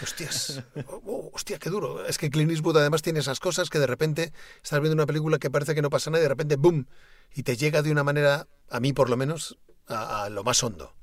Hostias, 0.02 0.62
oh, 0.88 1.30
hostia, 1.32 1.58
qué 1.58 1.70
duro. 1.70 2.04
Es 2.06 2.18
que 2.18 2.30
Clint 2.30 2.50
Eastwood 2.50 2.78
además 2.78 3.02
tiene 3.02 3.20
esas 3.20 3.40
cosas 3.40 3.70
que 3.70 3.78
de 3.78 3.86
repente 3.86 4.32
estás 4.62 4.80
viendo 4.80 4.94
una 4.94 5.06
película 5.06 5.38
que 5.38 5.50
parece 5.50 5.74
que 5.74 5.82
no 5.82 5.90
pasa 5.90 6.10
nada 6.10 6.20
y 6.20 6.24
de 6.24 6.28
repente 6.28 6.56
¡boom! 6.56 6.86
Y 7.34 7.42
te 7.42 7.56
llega 7.56 7.82
de 7.82 7.92
una 7.92 8.04
manera, 8.04 8.48
a 8.70 8.80
mí 8.80 8.92
por 8.92 9.10
lo 9.10 9.16
menos, 9.16 9.58
a 9.86 10.28
lo 10.30 10.42
más 10.42 10.62
hondo 10.62 10.96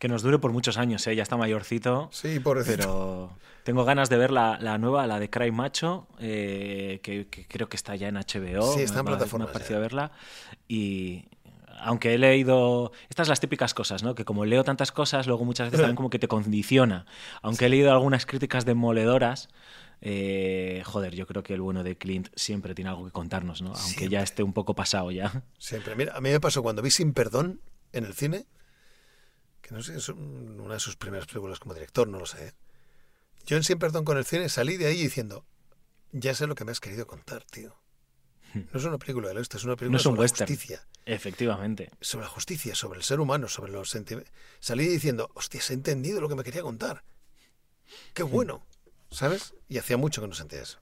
que 0.00 0.08
nos 0.08 0.22
dure 0.22 0.38
por 0.38 0.50
muchos 0.50 0.78
años, 0.78 1.06
¿eh? 1.06 1.14
ya 1.14 1.22
está 1.22 1.36
mayorcito. 1.36 2.08
Sí, 2.10 2.40
por 2.40 2.64
Pero 2.64 3.36
tengo 3.64 3.84
ganas 3.84 4.08
de 4.08 4.16
ver 4.16 4.30
la, 4.30 4.56
nueva, 4.78 5.06
la 5.06 5.20
de 5.20 5.28
Cry 5.28 5.52
Macho, 5.52 6.08
eh, 6.18 7.00
que, 7.02 7.28
creo 7.46 7.68
que 7.68 7.76
está 7.76 7.94
ya 7.96 8.08
en 8.08 8.14
HBO. 8.14 8.72
Sí, 8.72 8.80
está 8.80 9.00
en 9.00 9.04
plataforma. 9.04 9.44
Me 9.44 9.50
ha 9.50 9.52
parecido 9.52 9.78
verla. 9.78 10.10
Y 10.66 11.26
aunque 11.82 12.14
he 12.14 12.18
leído. 12.18 12.92
Estas 13.08 13.28
las 13.28 13.40
típicas 13.40 13.74
cosas, 13.74 14.02
¿no? 14.02 14.14
Que 14.14 14.24
como 14.24 14.44
leo 14.44 14.64
tantas 14.64 14.92
cosas, 14.92 15.26
luego 15.26 15.44
muchas 15.44 15.68
veces 15.68 15.80
también 15.80 15.96
como 16.00 16.10
que 16.10 16.18
te 16.18 16.28
condiciona. 16.28 17.06
Aunque 17.42 17.66
he 17.66 17.68
leído 17.68 17.92
algunas 17.92 18.26
críticas 18.26 18.64
demoledoras. 18.64 19.48
Eh, 20.02 20.82
joder, 20.86 21.14
yo 21.14 21.26
creo 21.26 21.42
que 21.42 21.52
el 21.52 21.60
bueno 21.60 21.82
de 21.82 21.98
Clint 21.98 22.28
siempre 22.34 22.74
tiene 22.74 22.88
algo 22.88 23.04
que 23.04 23.12
contarnos, 23.12 23.60
¿no? 23.60 23.74
Aunque 23.74 24.08
ya 24.08 24.22
esté 24.22 24.42
un 24.42 24.54
poco 24.54 24.74
pasado 24.74 25.10
ya. 25.10 25.44
Siempre. 25.58 25.94
Mira, 25.94 26.16
a 26.16 26.20
mí 26.22 26.30
me 26.30 26.40
pasó 26.40 26.62
cuando 26.62 26.80
vi 26.80 26.90
Sin 26.90 27.12
Perdón 27.12 27.60
en 27.92 28.04
el 28.04 28.14
cine 28.14 28.46
no 29.70 29.82
sé, 29.82 29.96
es 29.96 30.08
una 30.08 30.74
de 30.74 30.80
sus 30.80 30.96
primeras 30.96 31.26
películas 31.26 31.60
como 31.60 31.74
director, 31.74 32.08
no 32.08 32.18
lo 32.18 32.26
sé. 32.26 32.48
¿eh? 32.48 32.52
Yo 33.46 33.56
en 33.56 33.64
Sin 33.64 33.78
Perdón 33.78 34.04
con 34.04 34.18
el 34.18 34.24
cine 34.24 34.48
salí 34.48 34.76
de 34.76 34.86
ahí 34.86 35.00
diciendo, 35.00 35.44
ya 36.12 36.34
sé 36.34 36.46
lo 36.46 36.54
que 36.54 36.64
me 36.64 36.72
has 36.72 36.80
querido 36.80 37.06
contar, 37.06 37.44
tío. 37.44 37.76
No 38.54 38.78
es 38.78 38.84
una 38.84 38.98
película 38.98 39.28
de 39.28 39.36
oeste, 39.36 39.56
es 39.56 39.64
una 39.64 39.76
película 39.76 39.98
sobre 39.98 40.22
la 40.22 40.28
justicia. 40.28 40.82
Efectivamente. 41.06 41.90
Sobre 42.00 42.24
la 42.24 42.30
justicia, 42.30 42.74
sobre 42.74 42.98
el 42.98 43.04
ser 43.04 43.20
humano, 43.20 43.48
sobre 43.48 43.72
los 43.72 43.90
sentimientos. 43.90 44.32
Salí 44.58 44.86
diciendo, 44.86 45.30
hostia, 45.34 45.60
he 45.68 45.72
entendido 45.72 46.20
lo 46.20 46.28
que 46.28 46.34
me 46.34 46.42
quería 46.42 46.62
contar. 46.62 47.02
Qué 48.14 48.22
bueno, 48.22 48.62
¿sabes? 49.10 49.54
Y 49.68 49.78
hacía 49.78 49.96
mucho 49.96 50.20
que 50.20 50.28
no 50.28 50.34
sentía 50.34 50.62
eso. 50.62 50.78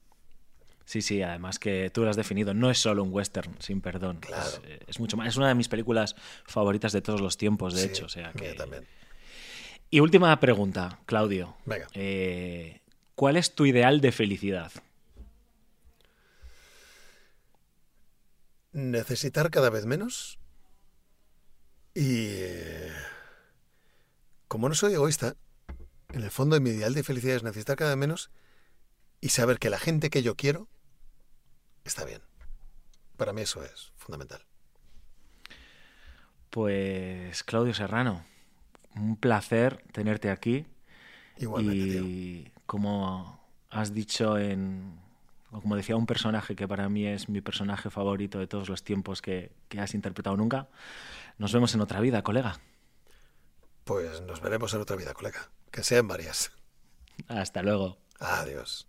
Sí, 0.85 1.03
sí, 1.03 1.21
además 1.21 1.59
que 1.59 1.91
tú 1.91 2.03
lo 2.03 2.11
has 2.11 2.17
definido, 2.17 2.55
no 2.55 2.71
es 2.71 2.79
solo 2.79 3.03
un 3.03 3.13
western, 3.13 3.55
sin 3.59 3.83
perdón. 3.83 4.21
Claro. 4.21 4.47
Es, 4.47 4.61
eh, 4.65 5.01
mucho 5.01 5.19
más. 5.19 5.29
Es 5.29 5.37
una 5.37 5.49
de 5.49 5.55
mis 5.55 5.69
películas 5.69 6.17
favoritas 6.47 6.93
de 6.93 7.03
todos 7.03 7.21
los 7.21 7.37
tiempos, 7.37 7.75
de 7.75 7.85
hecho. 7.85 8.07
O 8.07 8.09
sea 8.09 8.33
que... 8.33 8.55
también. 8.55 8.87
Y 9.91 10.01
última 10.01 10.39
pregunta, 10.41 10.99
Claudio. 11.05 11.57
Venga. 11.67 11.89
Eh, 11.93 12.81
¿Cuál 13.15 13.37
es 13.37 13.55
tu 13.55 13.67
ideal 13.67 14.01
de 14.01 14.13
felicidad? 14.13 14.73
Necesitar 18.79 19.51
cada 19.51 19.71
vez 19.71 19.87
menos. 19.87 20.39
Y. 21.95 22.27
Eh, 22.29 22.93
como 24.47 24.69
no 24.69 24.75
soy 24.77 24.95
egoísta, 24.95 25.35
en 26.13 26.23
el 26.23 26.31
fondo 26.31 26.61
mi 26.61 26.71
ideal 26.71 26.95
de 26.95 27.03
felicidad 27.03 27.35
es 27.35 27.43
necesitar 27.43 27.77
cada 27.77 27.91
vez 27.91 27.99
menos 27.99 28.31
y 29.21 29.31
saber 29.31 29.59
que 29.59 29.69
la 29.69 29.81
gente 29.81 30.11
que 30.11 30.23
yo 30.23 30.37
quiero 30.37 30.69
está 31.85 32.05
bien. 32.05 32.23
Para 33.17 33.33
mí 33.33 33.43
eso 33.43 33.65
es 33.65 33.93
fundamental. 33.97 34.47
Pues 36.51 37.43
Claudio 37.43 37.75
Serrano, 37.75 38.25
un 38.95 39.17
placer 39.17 39.83
tenerte 39.91 40.31
aquí. 40.31 40.67
Igualmente. 41.37 41.97
Y 41.97 42.53
como 42.65 43.45
has 43.71 43.93
dicho 43.93 44.39
en, 44.39 45.01
como 45.51 45.77
decía 45.77 45.97
un 45.97 46.07
personaje 46.07 46.57
que 46.57 46.69
para 46.69 46.89
mí 46.89 47.07
es 47.07 47.29
mi 47.29 47.41
personaje 47.41 47.91
favorito 47.91 48.39
de 48.39 48.47
todos 48.47 48.69
los 48.69 48.85
tiempos 48.85 49.23
que, 49.23 49.53
que 49.69 49.81
has 49.81 49.95
interpretado 49.95 50.37
nunca, 50.37 50.69
nos 51.39 51.53
vemos 51.53 51.75
en 51.75 51.81
otra 51.81 52.01
vida, 52.01 52.23
colega. 52.23 52.61
Pues 53.85 54.21
nos 54.23 54.41
veremos 54.41 54.75
en 54.75 54.81
otra 54.81 54.97
vida, 54.97 55.15
colega. 55.15 55.51
Que 55.71 55.83
sean 55.83 56.09
varias. 56.09 56.53
Hasta 57.29 57.63
luego. 57.63 57.99
Adiós. 58.19 58.88